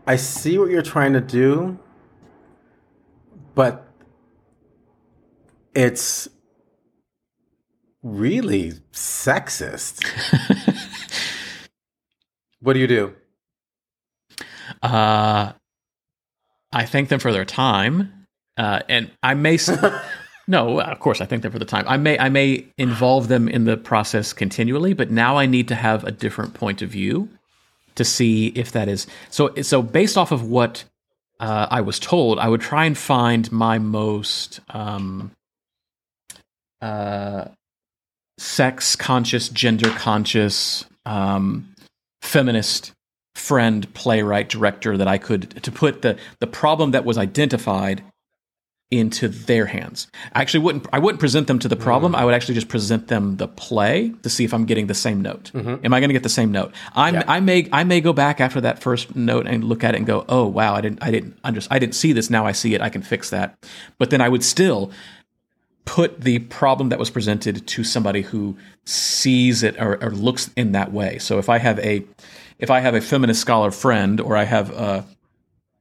"I 0.06 0.16
see 0.16 0.58
what 0.58 0.70
you're 0.70 0.82
trying 0.82 1.14
to 1.14 1.20
do, 1.20 1.78
but 3.54 3.88
it's 5.74 6.28
really 8.02 8.72
sexist." 8.92 10.04
what 12.60 12.74
do 12.74 12.80
you 12.80 12.86
do? 12.86 13.14
Uh, 14.84 15.52
I 16.70 16.84
thank 16.84 17.08
them 17.08 17.18
for 17.18 17.32
their 17.32 17.46
time, 17.46 18.26
uh, 18.58 18.80
and 18.86 19.10
I 19.22 19.32
may. 19.32 19.58
no, 20.46 20.80
of 20.80 21.00
course, 21.00 21.22
I 21.22 21.24
thank 21.24 21.42
them 21.42 21.50
for 21.50 21.58
the 21.58 21.64
time. 21.64 21.86
I 21.88 21.96
may, 21.96 22.18
I 22.18 22.28
may 22.28 22.66
involve 22.76 23.28
them 23.28 23.48
in 23.48 23.64
the 23.64 23.78
process 23.78 24.34
continually, 24.34 24.92
but 24.92 25.10
now 25.10 25.38
I 25.38 25.46
need 25.46 25.68
to 25.68 25.74
have 25.74 26.04
a 26.04 26.12
different 26.12 26.52
point 26.52 26.82
of 26.82 26.90
view 26.90 27.30
to 27.94 28.04
see 28.04 28.48
if 28.48 28.72
that 28.72 28.88
is 28.88 29.06
so. 29.30 29.54
So, 29.62 29.80
based 29.80 30.18
off 30.18 30.32
of 30.32 30.46
what 30.46 30.84
uh, 31.40 31.66
I 31.70 31.80
was 31.80 31.98
told, 31.98 32.38
I 32.38 32.48
would 32.48 32.60
try 32.60 32.84
and 32.84 32.98
find 32.98 33.50
my 33.50 33.78
most 33.78 34.60
um, 34.68 35.30
uh, 36.82 37.46
sex 38.36 38.96
conscious, 38.96 39.48
gender 39.48 39.88
conscious, 39.92 40.84
um, 41.06 41.74
feminist 42.20 42.93
friend, 43.34 43.92
playwright, 43.94 44.48
director 44.48 44.96
that 44.96 45.08
I 45.08 45.18
could 45.18 45.62
to 45.62 45.72
put 45.72 46.02
the 46.02 46.18
the 46.40 46.46
problem 46.46 46.92
that 46.92 47.04
was 47.04 47.18
identified 47.18 48.02
into 48.90 49.28
their 49.28 49.66
hands. 49.66 50.06
I 50.34 50.40
actually 50.40 50.60
wouldn't 50.60 50.86
I 50.92 50.98
wouldn't 50.98 51.18
present 51.18 51.46
them 51.46 51.58
to 51.60 51.68
the 51.68 51.76
problem. 51.76 52.12
Mm. 52.12 52.16
I 52.16 52.24
would 52.24 52.34
actually 52.34 52.54
just 52.54 52.68
present 52.68 53.08
them 53.08 53.36
the 53.38 53.48
play 53.48 54.12
to 54.22 54.30
see 54.30 54.44
if 54.44 54.54
I'm 54.54 54.66
getting 54.66 54.86
the 54.86 54.94
same 54.94 55.20
note. 55.20 55.50
Mm-hmm. 55.54 55.84
Am 55.84 55.94
I 55.94 56.00
going 56.00 56.10
to 56.10 56.14
get 56.14 56.22
the 56.22 56.28
same 56.28 56.52
note? 56.52 56.74
I'm 56.94 57.22
I 57.26 57.40
may 57.40 57.68
I 57.72 57.84
may 57.84 58.00
go 58.00 58.12
back 58.12 58.40
after 58.40 58.60
that 58.60 58.80
first 58.80 59.16
note 59.16 59.46
and 59.46 59.64
look 59.64 59.82
at 59.82 59.94
it 59.94 59.98
and 59.98 60.06
go, 60.06 60.24
"Oh, 60.28 60.46
wow, 60.46 60.74
I 60.74 60.80
didn't 60.80 61.02
I 61.02 61.10
didn't 61.10 61.38
under, 61.42 61.60
I 61.70 61.78
didn't 61.78 61.94
see 61.94 62.12
this. 62.12 62.30
Now 62.30 62.46
I 62.46 62.52
see 62.52 62.74
it. 62.74 62.80
I 62.80 62.88
can 62.88 63.02
fix 63.02 63.30
that." 63.30 63.56
But 63.98 64.10
then 64.10 64.20
I 64.20 64.28
would 64.28 64.44
still 64.44 64.92
put 65.86 66.20
the 66.20 66.38
problem 66.38 66.88
that 66.88 66.98
was 66.98 67.10
presented 67.10 67.66
to 67.66 67.84
somebody 67.84 68.22
who 68.22 68.56
sees 68.84 69.62
it 69.62 69.78
or, 69.78 70.02
or 70.02 70.10
looks 70.10 70.50
in 70.56 70.72
that 70.72 70.92
way. 70.92 71.18
So 71.18 71.38
if 71.38 71.48
I 71.48 71.58
have 71.58 71.78
a 71.80 72.04
if 72.58 72.70
I 72.70 72.80
have 72.80 72.94
a 72.94 73.00
feminist 73.00 73.40
scholar 73.40 73.70
friend 73.70 74.20
or 74.20 74.36
I 74.36 74.44
have 74.44 74.72
uh, 74.72 75.02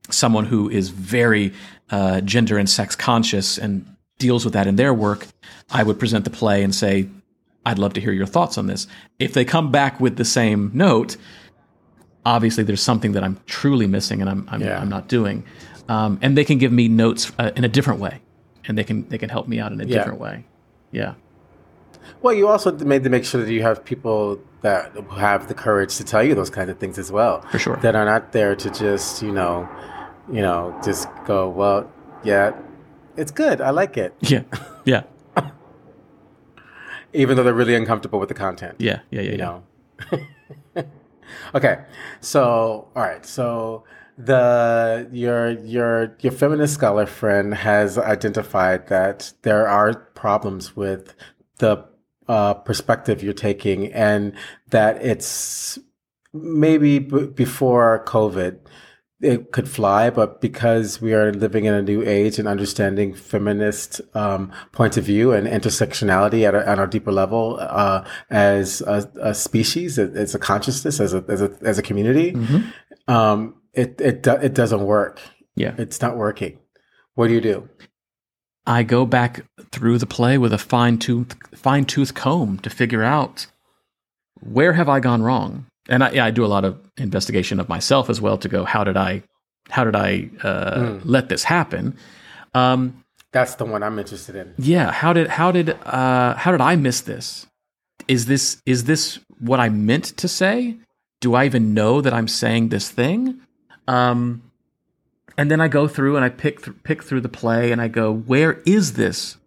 someone 0.10 0.46
who 0.46 0.70
is 0.70 0.90
very 0.90 1.54
uh, 1.90 2.22
gender 2.22 2.58
and 2.58 2.70
sex 2.70 2.96
conscious 2.96 3.58
and 3.58 3.86
deals 4.20 4.46
with 4.46 4.54
that 4.54 4.68
in 4.68 4.76
their 4.76 4.94
work, 4.94 5.28
I 5.72 5.84
would 5.84 6.00
present 6.00 6.24
the 6.26 6.30
play 6.32 6.64
and 6.64 6.74
say, 6.74 7.08
"I'd 7.66 7.80
love 7.80 7.94
to 7.94 8.02
hear 8.02 8.12
your 8.14 8.26
thoughts 8.26 8.58
on 8.58 8.68
this." 8.68 8.88
If 9.20 9.34
they 9.34 9.46
come 9.46 9.72
back 9.72 10.00
with 10.00 10.18
the 10.18 10.26
same 10.26 10.72
note, 10.74 11.18
obviously 12.26 12.64
there's 12.64 12.82
something 12.82 13.14
that 13.14 13.24
I'm 13.24 13.40
truly 13.46 13.88
missing 13.88 14.22
and 14.22 14.30
I'm 14.30 14.48
I'm, 14.52 14.62
Yeah. 14.62 14.80
I'm 14.80 14.90
not 14.90 15.08
doing, 15.08 15.44
um, 15.90 16.20
and 16.22 16.38
they 16.38 16.46
can 16.46 16.58
give 16.58 16.72
me 16.72 16.88
notes 16.88 17.32
uh, 17.40 17.52
in 17.56 17.64
a 17.64 17.70
different 17.70 18.00
way, 18.00 18.22
and 18.66 18.78
they 18.78 18.84
can 18.84 19.08
they 19.10 19.18
can 19.18 19.30
help 19.30 19.48
me 19.48 19.60
out 19.60 19.72
in 19.72 19.80
a 19.82 19.86
Yeah. 19.86 19.98
different 19.98 20.20
way. 20.20 20.46
Yeah. 20.92 21.14
Well, 22.22 22.34
you 22.34 22.48
also 22.48 22.72
made 22.72 23.04
to 23.04 23.10
make 23.10 23.26
sure 23.26 23.44
that 23.44 23.52
you 23.52 23.62
have 23.62 23.84
people 23.84 24.40
that 24.64 24.96
have 25.12 25.48
the 25.50 25.54
courage 25.54 25.98
to 25.98 26.04
tell 26.04 26.24
you 26.24 26.34
those 26.34 26.50
kinds 26.50 26.70
of 26.70 26.80
things 26.80 26.98
as 26.98 27.12
well. 27.12 27.42
For 27.52 27.60
sure. 27.60 27.76
That 27.78 27.96
are 27.96 28.06
not 28.06 28.32
there 28.32 28.56
to 28.56 28.70
just, 28.72 29.22
you 29.22 29.32
know, 29.32 29.70
you 30.32 30.42
know, 30.42 30.78
just 30.84 31.08
go, 31.26 31.50
well, 31.50 31.92
yeah, 32.24 32.54
it's 33.18 33.32
good. 33.32 33.62
I 33.62 33.70
like 33.70 33.98
it. 33.98 34.16
Yeah. 34.22 34.44
Yeah. 34.86 35.04
Even 37.14 37.38
though 37.38 37.44
they're 37.44 37.54
really 37.54 37.76
uncomfortable 37.76 38.20
with 38.20 38.30
the 38.30 38.36
content. 38.36 38.76
Yeah. 38.80 39.00
Yeah. 39.12 39.22
Yeah. 39.22 39.32
You 39.32 39.38
yeah. 39.38 39.60
know. 40.76 40.86
okay. 41.56 41.84
So, 42.22 42.88
all 42.96 43.04
right. 43.04 43.26
So 43.26 43.84
the 44.18 45.10
your 45.12 45.52
your 45.62 46.16
your 46.22 46.32
feminist 46.32 46.76
scholar 46.76 47.06
friend 47.06 47.54
has 47.54 47.98
identified 47.98 48.88
that 48.88 49.34
there 49.42 49.68
are 49.68 49.94
problems 49.94 50.76
with 50.76 51.16
the 51.58 51.86
uh, 52.28 52.54
perspective 52.56 53.24
you're 53.24 53.34
taking, 53.34 53.92
and 53.94 54.34
that 54.70 55.04
it's 55.04 55.80
maybe 56.34 57.00
b- 57.00 57.28
before 57.28 58.04
COVID 58.06 58.60
it 59.24 59.54
could 59.54 59.70
fly, 59.70 60.10
but 60.10 60.42
because 60.42 61.02
we 61.02 61.14
are 61.14 61.32
living 61.32 61.64
in 61.64 61.74
a 61.74 61.82
new 61.82 62.04
age 62.04 62.38
and 62.40 62.48
understanding 62.48 63.14
feminist 63.14 64.02
um, 64.14 64.52
point 64.74 64.98
of 64.98 65.06
view 65.06 65.32
and 65.32 65.48
intersectionality 65.48 66.46
at 66.46 66.54
a, 66.54 66.68
at 66.68 66.78
a 66.78 66.86
deeper 66.86 67.12
level 67.12 67.58
uh, 67.62 68.06
as 68.30 68.82
a, 68.82 69.10
a 69.22 69.34
species, 69.34 69.98
as 69.98 70.36
a 70.36 70.40
consciousness, 70.40 71.00
as 71.00 71.14
a 71.14 71.24
as 71.30 71.42
a, 71.42 71.58
as 71.62 71.78
a 71.78 71.82
community, 71.82 72.32
um, 73.08 73.56
it 73.74 74.00
it 74.02 74.24
do, 74.24 74.34
it 74.34 74.54
doesn't 74.54 74.86
work. 74.86 75.22
Yeah. 75.56 75.74
It's 75.78 76.02
not 76.02 76.18
working. 76.18 76.60
What 77.16 77.28
do 77.28 77.34
you 77.34 77.42
do? 77.42 77.70
I 78.66 78.84
go 78.84 79.06
back 79.06 79.46
through 79.72 79.98
the 79.98 80.06
play 80.06 80.38
with 80.38 80.54
a 80.54 80.58
fine 80.58 80.98
tooth 80.98 81.36
fine 81.56 81.86
tooth 81.86 82.14
comb 82.14 82.60
to 82.60 82.70
figure 82.70 83.04
out 83.04 83.48
where 84.40 84.74
have 84.74 84.90
I 84.90 85.00
gone 85.00 85.22
wrong. 85.22 85.66
And 85.90 86.04
I, 86.04 86.12
yeah, 86.12 86.26
I 86.26 86.32
do 86.32 86.46
a 86.46 86.48
lot 86.48 86.64
of 86.64 86.80
investigation 86.98 87.60
of 87.60 87.68
myself 87.68 88.10
as 88.10 88.22
well 88.22 88.38
to 88.38 88.48
go 88.48 88.64
how 88.64 88.84
did 88.84 88.96
I 88.98 89.24
how 89.70 89.84
did 89.84 89.96
I 89.96 90.30
uh, 90.44 91.00
let 91.04 91.30
this 91.30 91.44
happen. 91.44 91.98
Um, 92.54 93.04
That's 93.32 93.56
the 93.56 93.66
one 93.66 93.82
I'm 93.84 93.98
interested 94.00 94.36
in. 94.36 94.54
yeah, 94.58 94.92
how 94.92 95.14
did 95.14 95.28
how 95.28 95.52
did 95.52 95.70
uh, 95.86 96.36
how 96.36 96.52
did 96.52 96.62
I 96.62 96.76
miss 96.76 97.02
this? 97.02 97.48
Is 98.08 98.26
this 98.26 98.62
is 98.66 98.86
this 98.86 99.20
what 99.40 99.60
I 99.60 99.70
meant 99.70 100.06
to 100.18 100.28
say? 100.28 100.78
Do 101.22 101.34
I 101.36 101.46
even 101.46 101.74
know 101.74 102.02
that 102.02 102.14
I'm 102.14 102.28
saying 102.28 102.70
this 102.70 102.90
thing? 102.90 103.40
Um, 103.88 104.42
and 105.38 105.50
then 105.50 105.62
I 105.62 105.68
go 105.68 105.88
through 105.88 106.16
and 106.16 106.26
I 106.26 106.30
pick 106.30 106.64
th- 106.64 106.78
pick 106.84 107.04
through 107.04 107.22
the 107.22 107.30
play 107.30 107.72
and 107.72 107.82
I 107.82 107.88
go, 107.88 108.12
where 108.12 108.62
is 108.66 108.94
this 108.94 109.38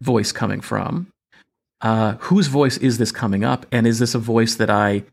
voice 0.00 0.32
coming 0.32 0.60
from? 0.60 1.08
Uh, 1.80 2.14
whose 2.20 2.46
voice 2.46 2.78
is 2.78 2.98
this 2.98 3.12
coming 3.12 3.44
up? 3.44 3.66
And 3.70 3.86
is 3.86 3.98
this 3.98 4.14
a 4.14 4.18
voice 4.18 4.54
that 4.56 4.70
I, 4.70 5.04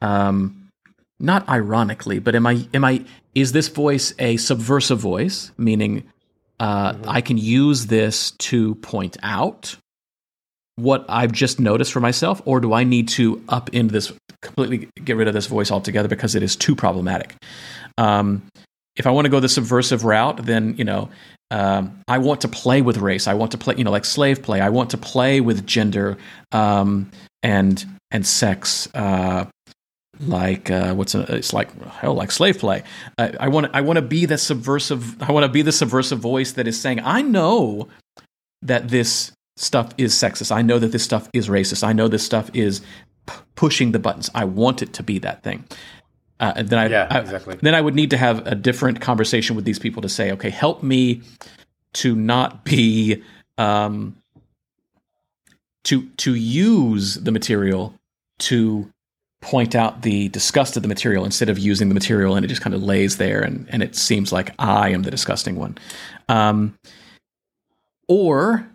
um, 0.00 0.68
not 1.20 1.48
ironically, 1.48 2.18
but 2.18 2.34
am 2.34 2.46
I 2.46 2.66
am 2.74 2.84
I 2.84 3.04
is 3.34 3.52
this 3.52 3.68
voice 3.68 4.12
a 4.18 4.36
subversive 4.36 4.98
voice, 4.98 5.52
meaning 5.56 6.04
uh, 6.58 6.92
mm-hmm. 6.92 7.08
I 7.08 7.20
can 7.20 7.38
use 7.38 7.86
this 7.86 8.32
to 8.32 8.74
point 8.76 9.16
out 9.22 9.76
what 10.76 11.04
I've 11.08 11.32
just 11.32 11.60
noticed 11.60 11.92
for 11.92 12.00
myself, 12.00 12.42
or 12.44 12.58
do 12.58 12.72
I 12.72 12.82
need 12.82 13.08
to 13.10 13.42
up 13.48 13.70
into 13.70 13.92
this 13.92 14.12
completely 14.40 14.88
get 15.04 15.16
rid 15.16 15.28
of 15.28 15.34
this 15.34 15.46
voice 15.46 15.70
altogether 15.70 16.08
because 16.08 16.34
it 16.34 16.42
is 16.42 16.56
too 16.56 16.74
problematic? 16.74 17.36
Um, 17.96 18.42
if 18.96 19.06
I 19.06 19.10
want 19.10 19.24
to 19.24 19.30
go 19.30 19.40
the 19.40 19.48
subversive 19.48 20.04
route, 20.04 20.44
then 20.44 20.74
you 20.76 20.84
know 20.84 21.08
um, 21.52 22.00
I 22.08 22.16
want 22.16 22.40
to 22.40 22.48
play 22.48 22.80
with 22.80 22.96
race. 22.96 23.26
I 23.26 23.34
want 23.34 23.50
to 23.52 23.58
play, 23.58 23.74
you 23.76 23.84
know, 23.84 23.90
like 23.90 24.06
slave 24.06 24.42
play. 24.42 24.60
I 24.60 24.70
want 24.70 24.90
to 24.90 24.96
play 24.96 25.40
with 25.42 25.66
gender 25.66 26.16
um, 26.50 27.10
and 27.42 27.84
and 28.10 28.26
sex. 28.26 28.88
Uh, 28.94 29.44
like 30.20 30.70
uh, 30.70 30.94
what's 30.94 31.14
a, 31.14 31.20
it's 31.34 31.52
like 31.52 31.70
hell 31.90 32.14
like 32.14 32.30
slave 32.30 32.58
play. 32.58 32.84
Uh, 33.18 33.32
I 33.38 33.48
want 33.48 33.68
I 33.74 33.82
want 33.82 33.98
to 33.98 34.02
be 34.02 34.24
the 34.24 34.38
subversive. 34.38 35.22
I 35.22 35.30
want 35.30 35.44
to 35.44 35.52
be 35.52 35.60
the 35.60 35.72
subversive 35.72 36.20
voice 36.20 36.52
that 36.52 36.66
is 36.66 36.80
saying 36.80 37.00
I 37.04 37.20
know 37.20 37.88
that 38.62 38.88
this 38.88 39.32
stuff 39.58 39.92
is 39.98 40.14
sexist. 40.14 40.52
I 40.52 40.62
know 40.62 40.78
that 40.78 40.92
this 40.92 41.02
stuff 41.02 41.28
is 41.34 41.48
racist. 41.48 41.84
I 41.84 41.92
know 41.92 42.08
this 42.08 42.24
stuff 42.24 42.50
is 42.54 42.80
p- 43.26 43.34
pushing 43.56 43.92
the 43.92 43.98
buttons. 43.98 44.30
I 44.34 44.44
want 44.44 44.80
it 44.80 44.94
to 44.94 45.02
be 45.02 45.18
that 45.18 45.42
thing. 45.42 45.64
Uh, 46.42 46.52
and 46.56 46.68
then 46.68 46.78
I, 46.80 46.86
yeah, 46.88 47.06
I, 47.08 47.20
exactly. 47.20 47.56
then 47.62 47.72
I 47.72 47.80
would 47.80 47.94
need 47.94 48.10
to 48.10 48.16
have 48.16 48.44
a 48.48 48.56
different 48.56 49.00
conversation 49.00 49.54
with 49.54 49.64
these 49.64 49.78
people 49.78 50.02
to 50.02 50.08
say, 50.08 50.32
okay, 50.32 50.50
help 50.50 50.82
me 50.82 51.22
to 51.94 52.16
not 52.16 52.64
be 52.64 53.22
um, 53.58 54.16
to 55.84 56.08
to 56.16 56.34
use 56.34 57.14
the 57.14 57.30
material 57.30 57.94
to 58.40 58.90
point 59.40 59.76
out 59.76 60.02
the 60.02 60.30
disgust 60.30 60.76
of 60.76 60.82
the 60.82 60.88
material 60.88 61.24
instead 61.24 61.48
of 61.48 61.60
using 61.60 61.88
the 61.88 61.94
material 61.94 62.34
and 62.34 62.44
it 62.44 62.48
just 62.48 62.60
kind 62.62 62.74
of 62.74 62.82
lays 62.82 63.18
there 63.18 63.40
and, 63.42 63.68
and 63.70 63.82
it 63.82 63.94
seems 63.94 64.32
like 64.32 64.52
I 64.58 64.90
am 64.90 65.02
the 65.02 65.10
disgusting 65.12 65.56
one. 65.56 65.78
Um, 66.28 66.76
or 68.08 68.68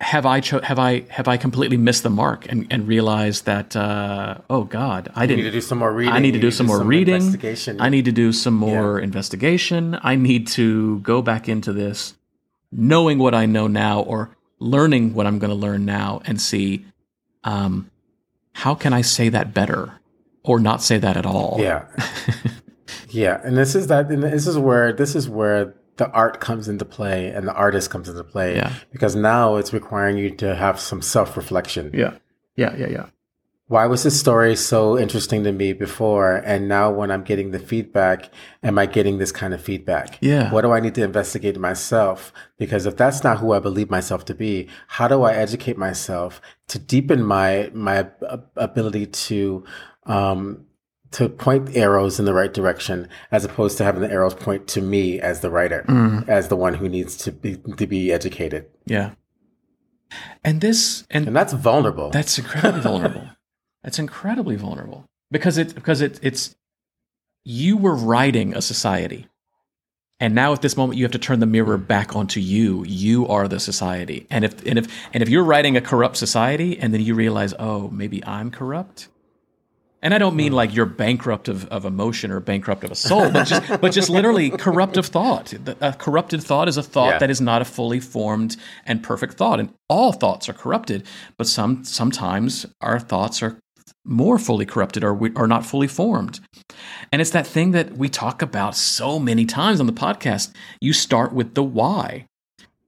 have 0.00 0.26
I 0.26 0.40
cho- 0.40 0.60
have 0.60 0.78
I 0.78 1.04
have 1.08 1.26
I 1.26 1.36
completely 1.38 1.76
missed 1.78 2.02
the 2.02 2.10
mark 2.10 2.46
and, 2.50 2.66
and 2.70 2.86
realized 2.86 3.46
that 3.46 3.74
uh, 3.74 4.38
oh 4.50 4.64
God 4.64 5.10
I 5.14 5.26
didn't 5.26 5.38
need 5.44 5.50
to 5.50 5.56
do 5.56 5.60
some 5.62 5.78
more 5.78 5.92
reading. 5.92 6.12
I 6.12 6.18
need 6.18 6.32
to 6.32 6.38
do 6.40 6.50
some 6.50 6.66
more 6.66 6.78
some 6.78 6.86
reading. 6.88 7.14
investigation. 7.14 7.80
I 7.80 7.88
need 7.88 8.04
to 8.04 8.12
do 8.12 8.32
some 8.32 8.54
more 8.54 8.98
Yeah. 8.98 9.04
investigation. 9.04 9.98
I 10.02 10.14
need 10.16 10.48
to 10.48 10.98
go 11.00 11.22
back 11.22 11.48
into 11.48 11.72
this, 11.72 12.14
knowing 12.70 13.18
what 13.18 13.34
I 13.34 13.46
know 13.46 13.68
now 13.68 14.00
or 14.02 14.36
learning 14.58 15.14
what 15.14 15.26
I'm 15.26 15.38
going 15.38 15.50
to 15.50 15.56
learn 15.56 15.84
now, 15.86 16.20
and 16.26 16.40
see 16.40 16.84
um, 17.44 17.90
how 18.52 18.74
can 18.74 18.92
I 18.92 19.00
say 19.02 19.28
that 19.30 19.54
better 19.54 20.00
or 20.42 20.60
not 20.60 20.82
say 20.82 20.98
that 20.98 21.16
at 21.16 21.24
all. 21.26 21.56
Yeah, 21.58 21.86
yeah, 23.08 23.40
and 23.44 23.56
this 23.56 23.74
is 23.74 23.86
that. 23.86 24.10
And 24.10 24.22
this 24.22 24.46
is 24.46 24.58
where 24.58 24.92
this 24.92 25.14
is 25.14 25.28
where 25.28 25.74
the 25.96 26.10
art 26.10 26.40
comes 26.40 26.68
into 26.68 26.84
play 26.84 27.28
and 27.28 27.46
the 27.46 27.54
artist 27.54 27.90
comes 27.90 28.08
into 28.08 28.24
play. 28.24 28.56
Yeah. 28.56 28.72
because 28.92 29.16
now 29.16 29.56
it's 29.56 29.72
requiring 29.72 30.18
you 30.18 30.30
to 30.36 30.54
have 30.54 30.78
some 30.80 31.02
self 31.02 31.36
reflection. 31.36 31.90
yeah, 31.94 32.14
yeah, 32.56 32.74
yeah, 32.76 32.88
yeah. 32.88 33.06
Why 33.68 33.86
was 33.86 34.04
this 34.04 34.18
story 34.18 34.54
so 34.54 34.96
interesting 34.96 35.42
to 35.42 35.50
me 35.50 35.72
before? 35.72 36.36
And 36.36 36.68
now 36.68 36.92
when 36.92 37.10
I'm 37.10 37.24
getting 37.24 37.50
the 37.50 37.58
feedback, 37.58 38.30
am 38.62 38.78
I 38.78 38.86
getting 38.86 39.18
this 39.18 39.32
kind 39.32 39.52
of 39.52 39.60
feedback? 39.60 40.18
Yeah. 40.20 40.52
What 40.52 40.60
do 40.60 40.70
I 40.70 40.78
need 40.78 40.94
to 40.94 41.02
investigate 41.02 41.58
myself? 41.58 42.32
Because 42.58 42.86
if 42.86 42.96
that's 42.96 43.24
not 43.24 43.38
who 43.38 43.52
I 43.52 43.58
believe 43.58 43.90
myself 43.90 44.24
to 44.26 44.34
be, 44.34 44.68
how 44.86 45.08
do 45.08 45.24
I 45.24 45.34
educate 45.34 45.76
myself 45.76 46.40
to 46.68 46.78
deepen 46.78 47.24
my, 47.24 47.72
my 47.74 48.08
ability 48.54 49.06
to, 49.06 49.64
um, 50.04 50.66
to 51.12 51.28
point 51.28 51.76
arrows 51.76 52.18
in 52.18 52.24
the 52.24 52.34
right 52.34 52.52
direction 52.52 53.08
as 53.30 53.44
opposed 53.44 53.78
to 53.78 53.84
having 53.84 54.02
the 54.02 54.10
arrows 54.10 54.34
point 54.34 54.66
to 54.68 54.80
me 54.80 55.20
as 55.20 55.40
the 55.40 55.50
writer, 55.50 55.84
mm. 55.88 56.28
as 56.28 56.48
the 56.48 56.56
one 56.56 56.74
who 56.74 56.88
needs 56.88 57.16
to 57.16 57.32
be, 57.32 57.56
to 57.76 57.86
be 57.86 58.12
educated. 58.12 58.66
Yeah. 58.86 59.12
And 60.44 60.60
this 60.60 61.04
and 61.10 61.26
And 61.26 61.36
that's 61.36 61.52
vulnerable. 61.52 62.10
That's 62.10 62.38
incredibly 62.38 62.80
vulnerable. 62.90 63.28
That's 63.82 63.98
incredibly 63.98 64.56
vulnerable 64.56 65.06
because 65.30 65.58
it 65.58 65.74
because 65.74 66.00
it 66.00 66.18
it's 66.22 66.56
you 67.44 67.76
were 67.76 67.94
writing 67.94 68.54
a 68.54 68.62
society, 68.62 69.26
and 70.18 70.34
now 70.34 70.52
at 70.52 70.62
this 70.62 70.76
moment 70.76 70.98
you 70.98 71.04
have 71.04 71.12
to 71.12 71.18
turn 71.18 71.40
the 71.40 71.46
mirror 71.46 71.76
back 71.76 72.14
onto 72.16 72.40
you. 72.40 72.84
You 72.84 73.26
are 73.28 73.48
the 73.48 73.60
society, 73.60 74.26
and 74.30 74.44
if 74.44 74.64
and 74.66 74.78
if 74.78 74.86
and 75.12 75.22
if 75.22 75.28
you're 75.28 75.44
writing 75.44 75.76
a 75.76 75.80
corrupt 75.80 76.16
society, 76.16 76.78
and 76.78 76.92
then 76.92 77.00
you 77.00 77.14
realize, 77.14 77.54
oh, 77.58 77.88
maybe 77.90 78.24
I'm 78.24 78.50
corrupt. 78.50 79.08
And 80.02 80.12
I 80.14 80.18
don't 80.18 80.36
mean 80.36 80.52
like 80.52 80.74
you're 80.74 80.86
bankrupt 80.86 81.48
of, 81.48 81.66
of 81.66 81.84
emotion 81.84 82.30
or 82.30 82.38
bankrupt 82.38 82.84
of 82.84 82.90
a 82.90 82.94
soul, 82.94 83.30
but 83.30 83.44
just 83.46 83.80
but 83.80 83.92
just 83.92 84.08
literally 84.10 84.50
corrupt 84.66 84.96
of 84.96 85.06
thought. 85.06 85.52
A 85.80 85.92
corrupted 85.94 86.42
thought 86.42 86.68
is 86.68 86.76
a 86.76 86.82
thought 86.82 87.12
Yeah. 87.12 87.18
that 87.18 87.30
is 87.30 87.40
not 87.40 87.62
a 87.62 87.64
fully 87.64 87.98
formed 88.00 88.56
and 88.84 89.02
perfect 89.02 89.34
thought. 89.34 89.58
And 89.58 89.72
all 89.88 90.12
thoughts 90.12 90.48
are 90.48 90.52
corrupted, 90.52 91.04
but 91.38 91.46
some 91.46 91.84
sometimes 91.84 92.66
our 92.80 93.00
thoughts 93.00 93.42
are 93.42 93.58
more 94.04 94.38
fully 94.38 94.64
corrupted 94.66 95.02
or 95.02 95.12
we 95.14 95.32
are 95.34 95.48
not 95.48 95.66
fully 95.66 95.88
formed. 95.88 96.38
And 97.10 97.20
it's 97.20 97.30
that 97.32 97.46
thing 97.46 97.72
that 97.72 97.96
we 97.96 98.08
talk 98.08 98.42
about 98.42 98.76
so 98.76 99.18
many 99.18 99.44
times 99.46 99.80
on 99.80 99.86
the 99.86 99.92
podcast. 99.92 100.52
You 100.80 100.92
start 100.92 101.32
with 101.32 101.54
the 101.54 101.64
why 101.64 102.26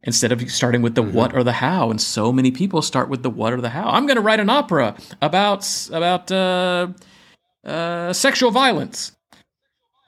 instead 0.02 0.32
of 0.32 0.40
starting 0.50 0.82
with 0.82 0.94
the 0.94 1.02
what 1.02 1.34
or 1.34 1.42
the 1.42 1.52
how. 1.52 1.90
And 1.90 2.00
so 2.00 2.32
many 2.32 2.50
people 2.50 2.82
start 2.82 3.08
with 3.08 3.22
the 3.22 3.30
what 3.30 3.52
or 3.52 3.60
the 3.60 3.70
how. 3.70 3.88
I'm 3.88 4.06
going 4.06 4.16
to 4.16 4.22
write 4.22 4.40
an 4.40 4.50
opera 4.50 4.96
about 5.20 5.66
about 5.92 6.30
uh, 6.32 6.88
uh, 7.64 8.12
sexual 8.12 8.50
violence. 8.50 9.12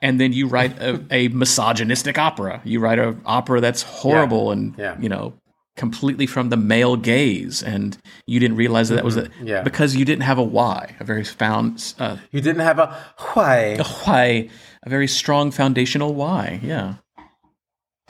And 0.03 0.19
then 0.19 0.33
you 0.33 0.47
write 0.47 0.79
a, 0.81 1.03
a 1.11 1.27
misogynistic 1.27 2.17
opera. 2.17 2.61
You 2.63 2.79
write 2.79 2.99
an 2.99 3.21
opera 3.25 3.61
that's 3.61 3.83
horrible 3.83 4.51
and 4.51 4.75
Yeah. 4.77 4.97
you 4.99 5.09
know 5.09 5.33
completely 5.77 6.27
from 6.27 6.49
the 6.49 6.57
male 6.57 6.97
gaze, 6.97 7.63
and 7.63 7.97
you 8.27 8.39
didn't 8.41 8.57
realize 8.57 8.89
that 8.89 8.95
that 8.95 9.05
was 9.05 9.15
a, 9.17 9.29
Yeah. 9.41 9.61
because 9.63 9.95
you 9.95 10.03
didn't 10.03 10.23
have 10.23 10.37
a 10.37 10.43
why, 10.43 10.95
a 10.99 11.03
very 11.05 11.23
found 11.23 11.93
uh, 11.97 12.17
you 12.31 12.41
didn't 12.41 12.61
have 12.61 12.77
a 12.77 12.87
why. 13.33 13.77
a 13.79 13.83
why, 13.83 14.49
a 14.83 14.89
very 14.89 15.07
strong 15.07 15.49
foundational 15.49 16.13
why. 16.13 16.59
Yeah, 16.61 16.95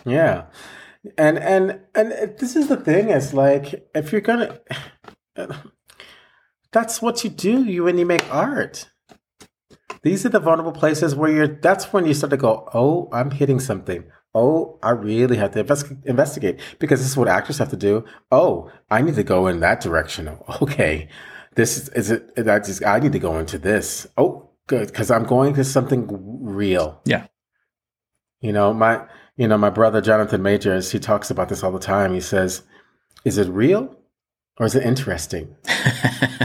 Yeah. 0.06 0.46
And 1.18 1.40
and 1.40 1.80
and 1.96 2.38
this 2.38 2.56
is 2.56 2.68
the 2.68 2.78
thing 2.78 3.10
is 3.10 3.34
like 3.34 3.88
if 3.96 4.12
you're 4.12 4.22
going 4.22 4.50
to 5.36 5.72
that's 6.72 7.02
what 7.02 7.24
you 7.24 7.30
do 7.30 7.64
you 7.64 7.84
when 7.86 7.98
you 7.98 8.06
make 8.06 8.32
art. 8.34 8.88
These 10.04 10.26
are 10.26 10.30
the 10.30 10.40
vulnerable 10.40 10.72
places 10.72 11.16
where 11.16 11.32
you're 11.32 11.48
that's 11.48 11.94
when 11.94 12.06
you 12.06 12.14
start 12.14 12.32
to 12.32 12.38
go, 12.38 12.68
"Oh, 12.74 13.10
I'm 13.12 13.32
hitting 13.32 13.60
something. 13.60 14.06
Oh, 14.34 14.80
I 14.82 14.92
really 14.92 15.36
have 15.38 15.52
to 15.52 15.60
invest, 15.60 15.92
investigate 16.06 16.60
because 16.80 17.02
this 17.02 17.10
is 17.10 17.18
what 17.18 17.28
actors 17.28 17.58
have 17.58 17.70
to 17.70 17.76
do. 17.78 18.06
Oh, 18.32 18.72
I 18.90 19.02
need 19.02 19.16
to 19.16 19.24
go 19.24 19.48
in 19.48 19.60
that 19.62 19.82
direction. 19.82 20.30
Okay. 20.62 21.10
This 21.56 21.78
is, 21.78 21.90
is 21.90 22.12
it 22.12 22.48
I 22.48 22.60
just 22.60 22.84
I 22.86 23.00
need 23.00 23.12
to 23.12 23.20
go 23.20 23.38
into 23.38 23.58
this. 23.58 24.08
Oh, 24.18 24.52
good 24.68 24.94
cuz 24.94 25.12
I'm 25.12 25.26
going 25.26 25.54
to 25.56 25.64
something 25.66 26.08
real. 26.42 27.02
yeah, 27.06 27.28
You 28.40 28.54
know, 28.54 28.74
my 28.74 29.06
you 29.42 29.48
know, 29.48 29.58
my 29.58 29.72
brother 29.72 30.02
Jonathan 30.02 30.44
Majors, 30.44 30.92
he 30.92 31.00
talks 31.00 31.32
about 31.32 31.50
this 31.50 31.64
all 31.64 31.72
the 31.72 31.80
time. 31.80 32.14
He 32.14 32.22
says, 32.22 32.62
"Is 33.26 33.40
it 33.40 33.50
real 33.50 33.98
or 34.60 34.68
is 34.68 34.76
it 34.76 34.84
interesting?" 34.86 35.56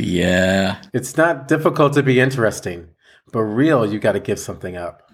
yeah, 0.00 0.80
It's 0.94 1.18
not 1.18 1.46
difficult 1.46 1.92
to 1.92 2.02
be 2.02 2.20
interesting, 2.20 2.88
but 3.32 3.42
real, 3.42 3.84
you 3.84 3.98
got 3.98 4.12
to 4.12 4.20
give 4.20 4.38
something 4.38 4.78
up. 4.78 5.12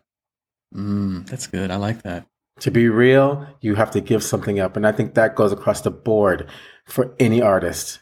mm, 0.72 1.28
that's 1.28 1.48
good. 1.48 1.72
I 1.72 1.76
like 1.76 2.02
that. 2.02 2.24
To 2.60 2.70
be 2.70 2.88
real, 2.88 3.48
you 3.60 3.74
have 3.74 3.90
to 3.90 4.00
give 4.00 4.22
something 4.22 4.60
up, 4.60 4.76
and 4.76 4.86
I 4.86 4.92
think 4.92 5.14
that 5.14 5.34
goes 5.34 5.50
across 5.50 5.80
the 5.80 5.90
board 5.90 6.48
for 6.86 7.16
any 7.18 7.42
artist. 7.42 7.98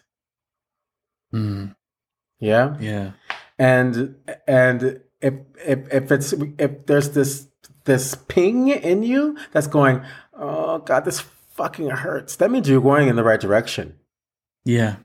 Mm, 1.32 1.74
Yeah, 2.38 2.76
yeah, 2.80 3.12
and 3.58 4.16
and 4.46 5.00
if 5.22 5.34
if 5.66 5.92
if 5.92 6.12
it's 6.12 6.34
if 6.58 6.86
there's 6.86 7.10
this 7.10 7.47
this 7.88 8.14
ping 8.28 8.68
in 8.68 9.02
you 9.02 9.36
that's 9.50 9.66
going, 9.66 10.00
oh 10.34 10.78
god, 10.78 11.04
this 11.04 11.18
fucking 11.56 11.90
hurts. 11.90 12.36
That 12.36 12.52
means 12.52 12.68
you're 12.68 12.80
going 12.80 13.08
in 13.08 13.16
the 13.16 13.24
right 13.24 13.40
direction. 13.40 13.96
yeah. 14.64 14.96